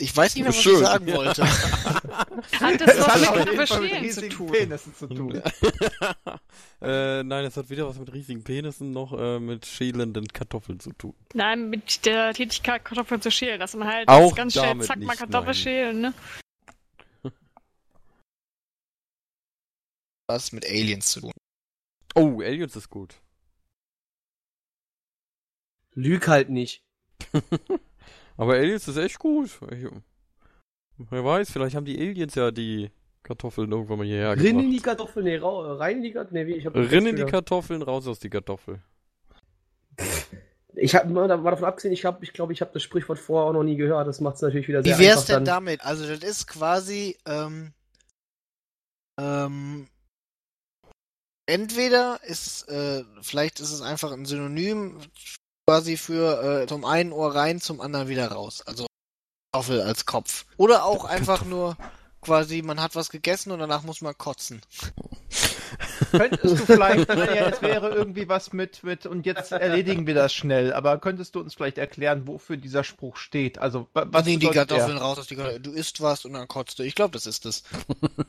[0.00, 0.74] Ich weiß nicht mehr, was Schön.
[0.74, 1.44] ich sagen wollte.
[2.60, 4.50] Hat das Das was hat mit Kartoffelschälen zu riesigen tun?
[4.52, 5.34] Penissen zu tun.
[6.80, 10.92] äh, nein, es hat weder was mit riesigen Penissen noch äh, mit schälenden Kartoffeln zu
[10.94, 11.14] tun.
[11.34, 13.60] Nein, mit der Tätigkeit, Kartoffeln zu schälen.
[13.60, 15.54] Dass man halt Auch ganz schnell zack mal nicht, Kartoffeln nein.
[15.54, 16.14] schälen, ne?
[20.28, 21.32] Was mit Aliens zu tun.
[22.14, 23.20] Oh, Aliens ist gut.
[25.92, 26.82] Lüg halt nicht.
[28.40, 29.50] Aber Aliens ist echt gut.
[29.70, 29.86] Ich,
[31.10, 32.90] wer weiß, vielleicht haben die Aliens ja die
[33.22, 34.96] Kartoffeln irgendwann mal hierher Rinn in die gebracht.
[34.96, 38.06] Kartoffel, nee, rein in die Kartoffel, nee, wie, ich hab Rinn in die Kartoffeln, raus
[38.08, 38.80] aus die Kartoffel.
[40.74, 43.52] Ich habe mal davon abgesehen, ich habe, ich glaube, ich habe das Sprichwort vorher auch
[43.52, 44.08] noch nie gehört.
[44.08, 45.66] Das macht es natürlich wieder Wie sehr wär's einfach denn dann.
[45.66, 45.84] damit?
[45.84, 47.74] Also, das ist quasi, ähm,
[49.20, 49.86] ähm,
[51.44, 54.96] entweder ist, äh, vielleicht ist es einfach ein Synonym
[55.70, 58.60] quasi für, äh, zum einen Ohr rein, zum anderen wieder raus.
[58.66, 58.86] Also,
[59.52, 60.44] Kartoffel als Kopf.
[60.56, 61.76] Oder auch einfach nur
[62.22, 64.60] quasi, man hat was gegessen und danach muss man kotzen.
[66.10, 70.34] Könntest du vielleicht, naja, es wäre irgendwie was mit, mit, und jetzt erledigen wir das
[70.34, 73.58] schnell, aber könntest du uns vielleicht erklären, wofür dieser Spruch steht?
[73.58, 74.48] Also, wa- was nehmen die?
[74.48, 75.62] Kartoffeln raus aus die Kartoffeln.
[75.62, 76.82] Du isst was und dann kotzt du.
[76.82, 77.62] Ich glaube, das ist das.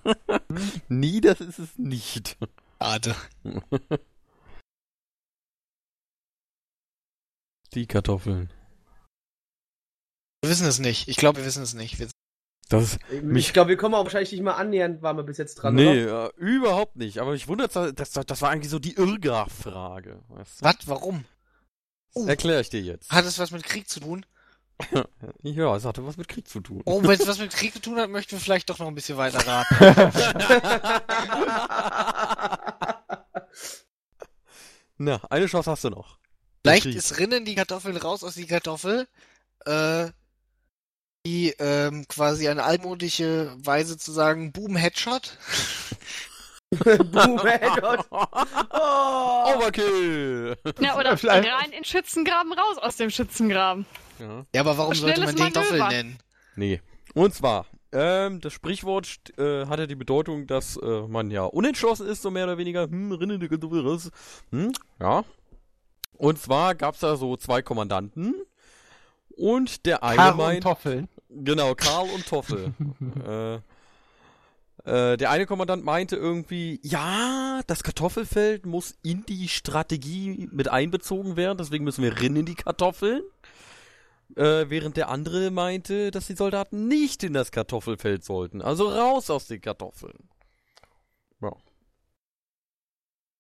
[0.90, 2.38] Nie, das ist es nicht.
[2.80, 3.16] Schade.
[7.74, 8.52] Die Kartoffeln.
[10.42, 11.08] Wir wissen es nicht.
[11.08, 12.00] Ich glaube, wir wissen es nicht.
[12.00, 12.08] Wir
[12.70, 15.38] Das Ich, Mich- ich glaube, wir kommen auch wahrscheinlich nicht mal annähernd, waren wir bis
[15.38, 16.28] jetzt dran, nee, oder?
[16.30, 17.20] äh, überhaupt nicht.
[17.20, 20.20] Aber ich wundert, das, das, das war eigentlich so die Irrgar-Frage.
[20.30, 20.66] Weißt du?
[20.66, 20.76] Was?
[20.86, 21.26] Warum?
[22.14, 23.12] Das erkläre ich dir jetzt.
[23.12, 24.26] Hat es was mit Krieg zu tun?
[25.44, 26.82] Ja, es hatte was mit Krieg zu tun.
[26.86, 28.96] Oh, wenn es was mit Krieg zu tun hat, möchten wir vielleicht doch noch ein
[28.96, 29.76] bisschen weiter raten.
[34.98, 36.18] Na, eine Chance hast du noch.
[36.64, 39.08] Vielleicht ist rinnen die Kartoffeln raus aus die Kartoffel,
[39.66, 40.08] äh,
[41.26, 45.38] die ähm, quasi eine altmodische Weise zu sagen, Boom Headshot.
[46.86, 48.06] Boom, Headshot.
[48.12, 49.54] Oh.
[49.56, 50.56] Overkill!
[50.80, 53.86] Ja, oder Vielleicht- rein in den Schützengraben, raus aus dem Schützengraben.
[54.20, 54.46] Ja.
[54.56, 55.90] Ja, aber warum sollte man Kartoffeln Manöver.
[55.90, 56.18] nennen?
[56.56, 56.82] Nee.
[57.14, 62.08] Und zwar, ähm, das Sprichwort äh, hat ja die Bedeutung, dass äh, man ja unentschlossen
[62.08, 64.10] ist, so mehr oder weniger, hm, rinnende Kartoffel raus.
[64.52, 64.72] Hm,
[65.02, 65.26] ja.
[66.22, 68.36] Und zwar gab's da so zwei Kommandanten.
[69.36, 71.10] Und der eine und meint, Toffeln.
[71.30, 72.76] Genau, Karl und Toffel.
[74.86, 80.68] äh, äh, der eine Kommandant meinte irgendwie, ja, das Kartoffelfeld muss in die Strategie mit
[80.68, 83.24] einbezogen werden, deswegen müssen wir rinnen in die Kartoffeln.
[84.36, 89.32] Äh, während der andere meinte, dass die Soldaten nicht in das Kartoffelfeld sollten, also raus
[89.32, 90.30] aus den Kartoffeln.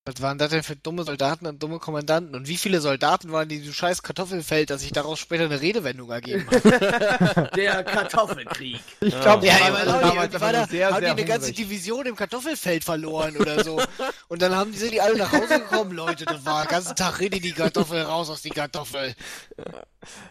[0.03, 2.33] Was waren das denn für dumme Soldaten und dumme Kommandanten?
[2.33, 5.61] Und wie viele Soldaten waren die in diesem scheiß Kartoffelfeld, dass sich daraus später eine
[5.61, 7.55] Redewendung ergeben hat?
[7.55, 8.79] Der Kartoffelkrieg.
[9.01, 9.21] Ich Ja.
[9.21, 11.53] glaube, Ja, waren Leute, damals die war da, nur sehr, haben die sehr eine ganze.
[11.53, 13.79] Division im Kartoffelfeld verloren oder so.
[14.27, 16.95] Und dann haben die, sind die alle nach Hause gekommen, Leute, das war den ganzen
[16.95, 19.13] Tag rede die Kartoffel raus aus die Kartoffel.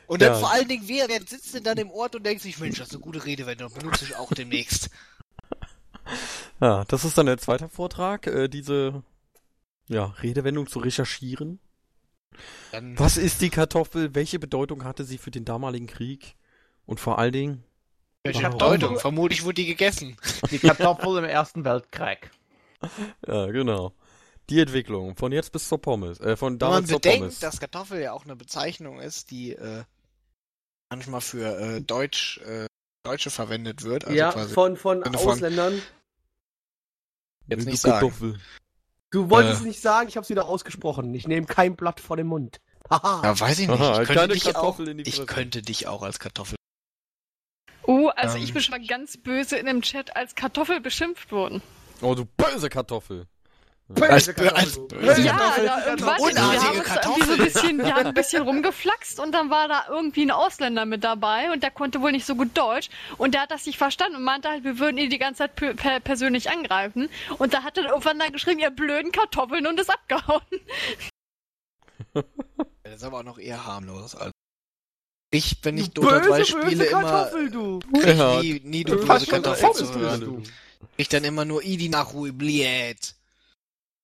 [0.09, 0.38] Und dann Ja.
[0.40, 2.88] vor allen Dingen, wer, wer sitzt denn dann im Ort und denkt sich, Mensch, das
[2.88, 4.90] ist eine gute Redewendung, benutze ich auch demnächst.
[6.60, 9.05] Ja, das ist dann der zweite Vortrag, äh, diese
[9.91, 11.59] ja, Redewendung zu recherchieren.
[12.73, 14.15] Dann, Was ist die Kartoffel?
[14.15, 16.37] Welche Bedeutung hatte sie für den damaligen Krieg?
[16.87, 17.65] Und vor allen Dingen,
[18.25, 18.49] welche?
[18.49, 18.99] Bedeutung?
[18.99, 20.17] Vermutlich wurde die gegessen.
[20.51, 22.31] Die Kartoffel im Ersten Weltkrieg.
[23.27, 23.93] ja, genau.
[24.49, 27.39] Die Entwicklung von jetzt bis zur Pommes, äh, von Wenn man damals zur bedenkt, Pommes.
[27.41, 29.85] dass Kartoffel ja auch eine Bezeichnung ist, die äh,
[30.91, 32.67] manchmal für äh, Deutsch, äh,
[33.05, 34.05] Deutsche verwendet wird.
[34.07, 34.53] Also ja, quasi.
[34.55, 35.83] von, von Sinne von- Ausländern.
[37.49, 38.01] Jetzt nicht sagen.
[38.01, 38.41] Kartoffel.
[39.11, 39.62] Du wolltest Äh.
[39.62, 41.12] es nicht sagen, ich hab's wieder ausgesprochen.
[41.15, 42.61] Ich nehme kein Blatt vor den Mund.
[42.89, 43.23] Haha.
[43.24, 43.81] Ja, weiß ich nicht.
[43.81, 46.57] Aha, ich könnte dich auch, in die ich könnte dich auch als Kartoffel.
[47.82, 48.45] Oh, also Ähm.
[48.45, 51.62] ich bin schon mal ganz böse in dem Chat als Kartoffel beschimpft worden.
[52.03, 53.27] Oh, du böse Kartoffel.
[53.95, 55.65] Böse Kartoffel, böse Ja, Kartoffel.
[55.67, 59.19] da irgendwann, wir Unartige haben uns irgendwie so ein bisschen, wir haben ein bisschen rumgeflaxt
[59.19, 62.37] und dann war da irgendwie ein Ausländer mit dabei und der konnte wohl nicht so
[62.37, 62.89] gut Deutsch
[63.19, 65.57] und der hat das nicht verstanden und meinte halt, wir würden ihn die ganze Zeit
[65.57, 67.09] per per persönlich angreifen
[67.39, 70.41] und da hat er irgendwann da geschrieben, ihr blöden Kartoffeln und ist abgehauen.
[72.83, 74.17] Das ist aber auch noch eher harmlos.
[74.17, 74.33] Also
[75.31, 77.79] ich, wenn ich Du Dota 2 böse, spiele, böse immer du.
[77.93, 80.43] krieg Ja, nie, nie du böse Kartoffel zu hören.
[80.97, 83.15] Krieg dann immer nur Idi nach Ruibliet.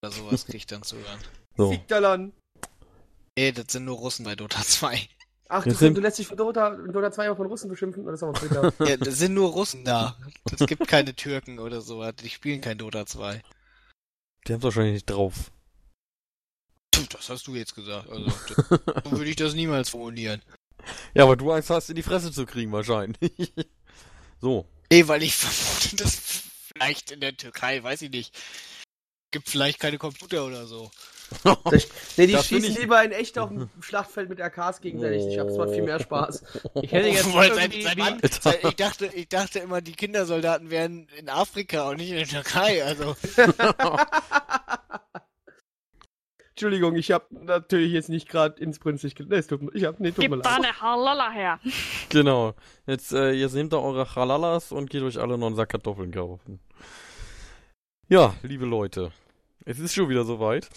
[0.02, 1.18] Oder sowas krieg ich dann zu hören.
[1.56, 1.70] So.
[1.72, 2.32] Fickdalan.
[3.38, 5.08] Nee, das sind nur Russen bei Dota 2.
[5.48, 8.02] Ach, du, sind- du lässt dich von Dota, Dota 2 auch von Russen beschimpfen?
[8.04, 8.72] Oder ist das auf Twitter?
[8.88, 10.16] Ja, das sind nur Russen da.
[10.58, 12.14] Es gibt keine Türken oder sowas.
[12.16, 13.42] Die spielen kein Dota 2.
[14.46, 15.50] Die haben's wahrscheinlich nicht drauf.
[17.10, 18.08] Das hast du jetzt gesagt.
[18.10, 20.42] Also, das, so würde ich das niemals formulieren.
[21.14, 23.52] Ja, aber du Angst hast, in die Fresse zu kriegen, wahrscheinlich.
[24.38, 24.66] So.
[24.92, 28.38] Nee, weil ich vermute, dass vielleicht in der Türkei, weiß ich nicht,
[29.36, 30.90] gibt vielleicht keine Computer oder so.
[31.64, 35.26] Das, nee, die Das schießen ich- lieber in echt auf dem Schlachtfeld mit RKs gegenseitig.
[35.26, 36.44] Ich hab's macht viel mehr Spaß.
[36.82, 38.20] Ich hätte jetzt Weil seit, seit wann?
[38.40, 42.28] Seit, ich, dachte, ich dachte immer, die Kindersoldaten wären in Afrika und nicht in der
[42.28, 42.84] Türkei.
[42.84, 43.16] Also,
[46.50, 50.10] Entschuldigung, ich hab natürlich jetzt nicht gerade ins Nee, es tut mir, ich hab, nee,
[50.12, 50.64] tut Gib mir da leid.
[50.64, 51.58] eine Halala her.
[52.08, 52.54] Genau.
[52.86, 56.12] Jetzt, äh, jetzt nehmt ihr eure Halalas und geht euch alle noch einen Sack Kartoffeln
[56.12, 56.60] kaufen.
[58.08, 59.10] Ja, liebe Leute.
[59.66, 60.70] Es ist schon wieder soweit.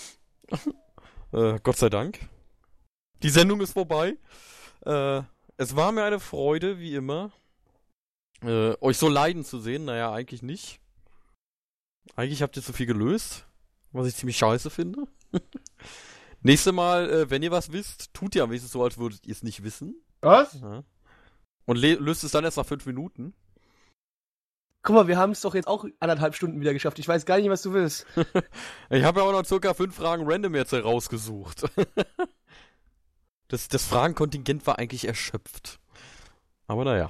[1.31, 2.27] äh, Gott sei Dank.
[3.21, 4.17] Die Sendung ist vorbei.
[4.83, 5.21] Äh,
[5.57, 7.31] es war mir eine Freude, wie immer,
[8.41, 9.85] äh, euch so leiden zu sehen.
[9.85, 10.79] Naja, eigentlich nicht.
[12.15, 13.45] Eigentlich habt ihr zu viel gelöst,
[13.91, 15.07] was ich ziemlich scheiße finde.
[16.41, 19.33] Nächstes Mal, äh, wenn ihr was wisst, tut ihr am wenigsten so, als würdet ihr
[19.33, 20.01] es nicht wissen.
[20.21, 20.59] Was?
[20.59, 20.83] Ja.
[21.65, 23.35] Und löst es dann erst nach fünf Minuten.
[24.81, 26.99] Guck mal, wir haben es doch jetzt auch anderthalb Stunden wieder geschafft.
[26.99, 28.06] Ich weiß gar nicht, was du willst.
[28.89, 31.64] Ich habe ja auch noch circa fünf Fragen random jetzt herausgesucht.
[33.51, 35.80] Das, das Fragenkontingent war eigentlich erschöpft.
[36.68, 37.10] Aber naja.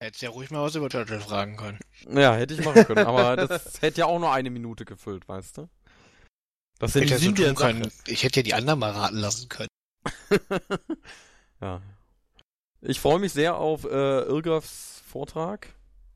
[0.00, 1.78] hättest ja ruhig mal was über Churchill fragen können.
[2.08, 3.06] Ja, hätte ich machen können.
[3.06, 5.68] Aber das hätte ja auch nur eine Minute gefüllt, weißt du?
[6.78, 7.92] Das sind Ich hätte, ja so können.
[8.06, 9.68] Ich hätte ja die anderen mal raten lassen können.
[11.60, 11.82] ja.
[12.80, 15.68] Ich freue mich sehr auf äh, Irgafs Vortrag.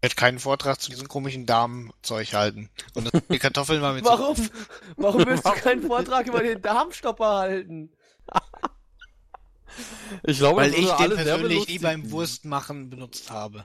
[0.04, 2.68] Ich hätte keinen Vortrag zu diesem komischen Darmzeug halten.
[2.94, 4.36] Und das- die Kartoffeln mal mit Warum?
[4.96, 7.92] Warum willst du keinen Vortrag über den Darmstopper halten?
[10.24, 13.64] Ich glaube, Weil ich den persönlich nie beim Wurstmachen benutzt habe.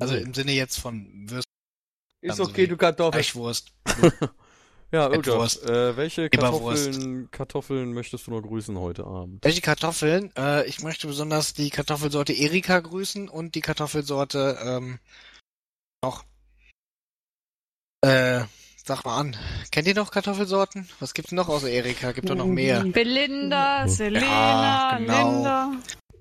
[0.00, 1.46] Also im Sinne jetzt von Würst,
[2.22, 3.20] Ist Also okay, wie du Kartoffel.
[3.20, 3.72] Eichwurst.
[4.94, 5.68] Ja, Entwurst.
[5.68, 6.30] äh, welche.
[6.30, 9.44] Kartoffeln, Kartoffeln möchtest du noch grüßen heute Abend?
[9.44, 10.30] Welche Kartoffeln?
[10.36, 15.00] Äh, ich möchte besonders die Kartoffelsorte Erika grüßen und die Kartoffelsorte, ähm,
[16.00, 16.24] noch.
[18.02, 18.44] Äh,
[18.84, 19.36] sag mal an.
[19.72, 20.88] Kennt ihr noch Kartoffelsorten?
[21.00, 22.12] Was gibt's noch außer Erika?
[22.12, 22.84] Gibt doch noch mehr.
[22.84, 25.32] Belinda, Selena, genau.
[25.32, 25.72] Linda.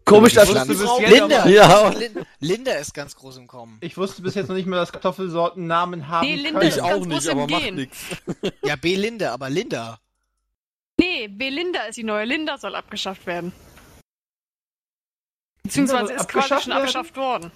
[0.05, 0.67] Komisch, dass jetzt
[1.09, 1.47] Linda!
[1.47, 1.89] Ja.
[1.89, 3.77] Lin- Linda ist ganz groß im Kommen.
[3.81, 6.61] Ich wusste bis jetzt noch nicht mehr, dass Kartoffelsorten Namen haben Nee, Linda.
[6.61, 7.97] Ich ist auch ganz nicht, groß im aber macht nix.
[8.65, 8.95] Ja, B.
[8.95, 9.99] Linda, aber Linda.
[10.99, 12.25] Nee, Belinda ist die neue.
[12.25, 13.51] Linda soll abgeschafft werden.
[15.63, 16.81] Beziehungsweise soll ist quasi abgeschafft schon werden?
[16.81, 17.51] abgeschafft worden.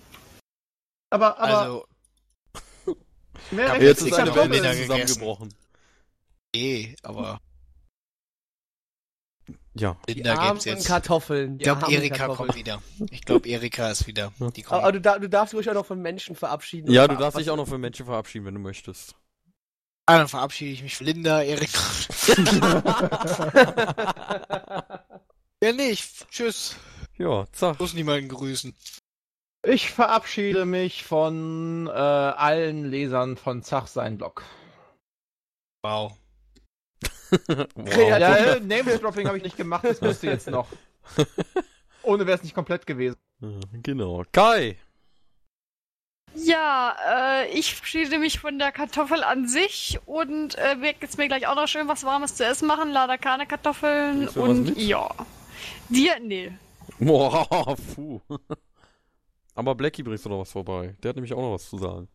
[1.09, 1.85] aber, aber, Also,
[3.51, 4.81] Ja, rechnet Jetzt ist eine gegessen.
[4.87, 5.53] zusammengebrochen.
[6.55, 7.39] eh, aber
[9.79, 9.97] Ja.
[10.07, 10.87] Die Linda armen gibt's jetzt.
[10.87, 11.55] Kartoffeln.
[11.57, 12.47] Ich glaube, Erika Kartoffeln.
[12.49, 12.81] kommt wieder.
[13.11, 14.31] Ich glaube, Erika ist wieder.
[14.55, 16.91] Die Aber, du, du darfst ruhig auch noch von Menschen verabschieden.
[16.91, 19.15] Ja, du darfst was- dich auch noch für Menschen verabschieden, wenn du möchtest.
[20.05, 21.79] Ah, dann verabschiede ich mich von Linda, Erika.
[25.61, 26.29] ja, nicht.
[26.29, 26.77] Tschüss.
[27.17, 27.79] Ja, zack.
[27.79, 28.73] Muss niemanden grüßen.
[29.65, 34.43] Ich verabschiede mich von äh, allen Lesern von Zach sein Blog.
[35.83, 36.13] Wow.
[37.75, 37.97] wow.
[37.97, 40.67] Ja, Ja, äh, Names-Dropping habe ich nicht gemacht, das müsste jetzt noch.
[42.03, 43.17] Ohne wäre es nicht komplett gewesen.
[43.83, 44.23] Genau.
[44.31, 44.77] Kai!
[46.35, 46.95] Ja,
[47.41, 51.47] äh, ich verabschiede mich von der Kartoffel an sich und äh, werde jetzt mir gleich
[51.47, 52.91] auch noch schön was Warmes zu essen machen.
[52.91, 54.77] Leider keine Kartoffeln und mit?
[54.77, 55.09] ja.
[55.89, 56.51] Dir, nee.
[56.99, 58.21] Boah, puh.
[59.55, 60.95] Aber Blackie bringst du noch was vorbei.
[61.01, 62.07] Der hat nämlich auch noch was zu sagen.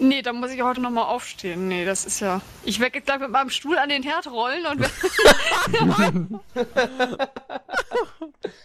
[0.00, 1.68] Nee, da muss ich heute noch mal aufstehen.
[1.68, 2.40] Nee, das ist ja.
[2.64, 4.80] Ich werde jetzt gleich mit meinem Stuhl an den Herd rollen und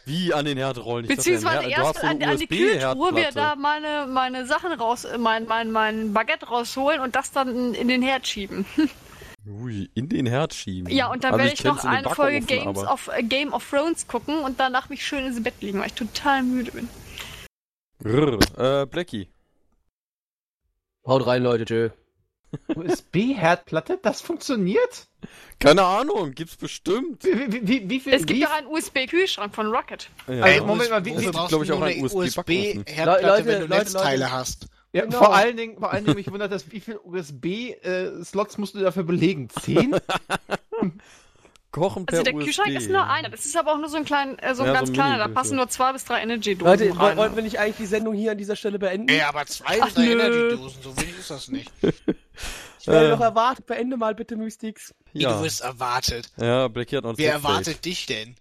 [0.06, 1.06] Wie an den Herd rollen?
[1.06, 4.72] Ich dachte, beziehungsweise du hast erst an, an die Kühltruhe mir da meine, meine Sachen
[4.74, 8.66] raus, mein, mein, mein Baguette rausholen und das dann in den Herd schieben.
[9.48, 10.92] Ui, in den Herd schieben.
[10.94, 13.54] Ja, und dann Also werde ich kenn's noch eine Folge Games aber- of, äh, Game
[13.54, 16.90] of Thrones gucken und danach mich schön ins Bett legen, weil ich total müde bin.
[18.04, 18.40] Rrr,
[18.82, 19.30] äh, Blackie.
[21.06, 21.90] Haut rein, Leute, tschö.
[22.76, 24.00] USB-Herdplatte?
[24.02, 25.08] Das funktioniert?
[25.60, 27.24] Keine Ahnung, gibt's bestimmt.
[27.24, 28.14] Wie, wie, wie, wie viel?
[28.14, 30.10] Es gibt wie, ja einen USB-Kühlschrank von Rocket.
[30.28, 30.42] Ja.
[30.44, 32.02] Also, Moment mal, wie- Du wie- brauchst glaub ich, auch eine.
[32.04, 34.32] USB-Herdplatte, Leute, wenn du Leute, Netzteile Leute.
[34.32, 34.68] hast.
[34.94, 35.20] ja, genau.
[35.20, 39.04] vor allen Dingen, vor allen Dingen, mich wundert das, wie viel USB-Slots musst du dafür
[39.04, 39.50] belegen?
[39.50, 39.96] Zehn?
[41.72, 42.46] Kochen per Also der USB.
[42.46, 43.30] Kühlschrank ist nur einer.
[43.30, 44.96] Das ist aber auch nur so ein, klein, äh, so ein Ja, ganz so ein
[44.96, 45.18] kleiner.
[45.18, 45.34] Da Mini-Kühlschrank.
[45.36, 47.18] passen nur zwei bis drei Energy-Dosen rein.
[47.18, 49.08] wollten wir nicht eigentlich die Sendung hier an dieser Stelle beenden?
[49.10, 50.12] Ey, aber zwei Ach, drei nö.
[50.14, 51.72] Energy-Dosen, so wenig ist das nicht.
[52.82, 53.12] Ich werde Äh.
[53.12, 53.66] noch erwartet.
[53.66, 54.94] Beende mal bitte Mystics.
[55.12, 55.34] Wie Ja.
[55.38, 56.32] du wirst erwartet.
[56.38, 57.54] ja, Blackie hat noch ein Wer Sextape.
[57.54, 58.36] erwartet dich denn?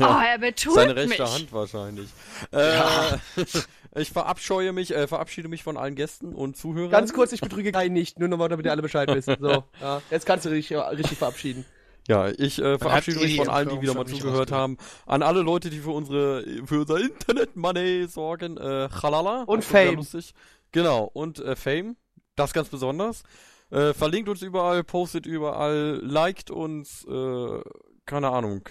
[0.00, 1.32] Ah, er betrügt Seine rechte mich.
[1.32, 2.08] Hand wahrscheinlich.
[2.52, 3.20] Äh, Ja.
[3.96, 6.90] ich verabscheue mich, äh, verabschiede mich von allen Gästen und Zuhörern.
[6.90, 8.18] Ganz kurz, ich betrüge Kai nicht.
[8.18, 9.36] Nur nochmal, damit ihr alle Bescheid wissen.
[9.40, 10.02] So, ja.
[10.10, 11.64] Jetzt kannst du dich ja richtig verabschieden.
[12.08, 14.78] Ja, ich äh, verabschiede mich die von allen, die wieder mal zugehört haben.
[15.06, 18.56] An alle Leute, die für unsere für unser Internet-Money sorgen.
[18.56, 19.44] Äh, Chalala.
[19.44, 19.96] Und Fame.
[19.96, 20.34] Lustig.
[20.72, 21.96] Genau, und äh, Fame.
[22.36, 23.22] Das ganz besonders.
[23.70, 27.60] Äh, verlinkt uns überall, postet überall, liked uns, äh,
[28.06, 28.68] keine Ahnung.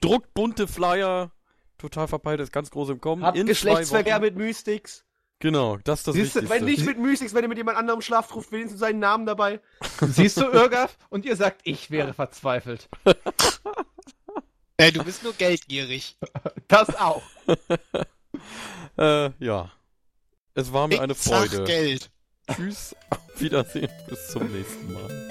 [0.00, 1.32] Druckt bunte Flyer.
[1.78, 3.22] Total verpeilt ist ganz groß im Kommen.
[3.22, 5.05] Habt Geschlechtsverkehr mit Mystics.
[5.38, 6.54] Genau, das ist das Siehst du, Wichtigste.
[6.60, 9.60] Wenn nicht mit Mystics, wenn ihr mit jemand anderem schlaft, ruft wenigstens seinen Namen dabei.
[10.00, 10.96] Siehst du, Irgaf?
[11.10, 12.88] Und ihr sagt, ich wäre verzweifelt.
[14.78, 16.18] Äh, du bist nur geldgierig.
[16.68, 17.22] Das auch.
[18.98, 19.70] Äh, ja.
[20.54, 21.64] Es war mir eine Ich sag Freude.
[21.64, 22.10] Geld.
[22.54, 25.30] Tschüss, auf Wiedersehen, bis zum nächsten Mal.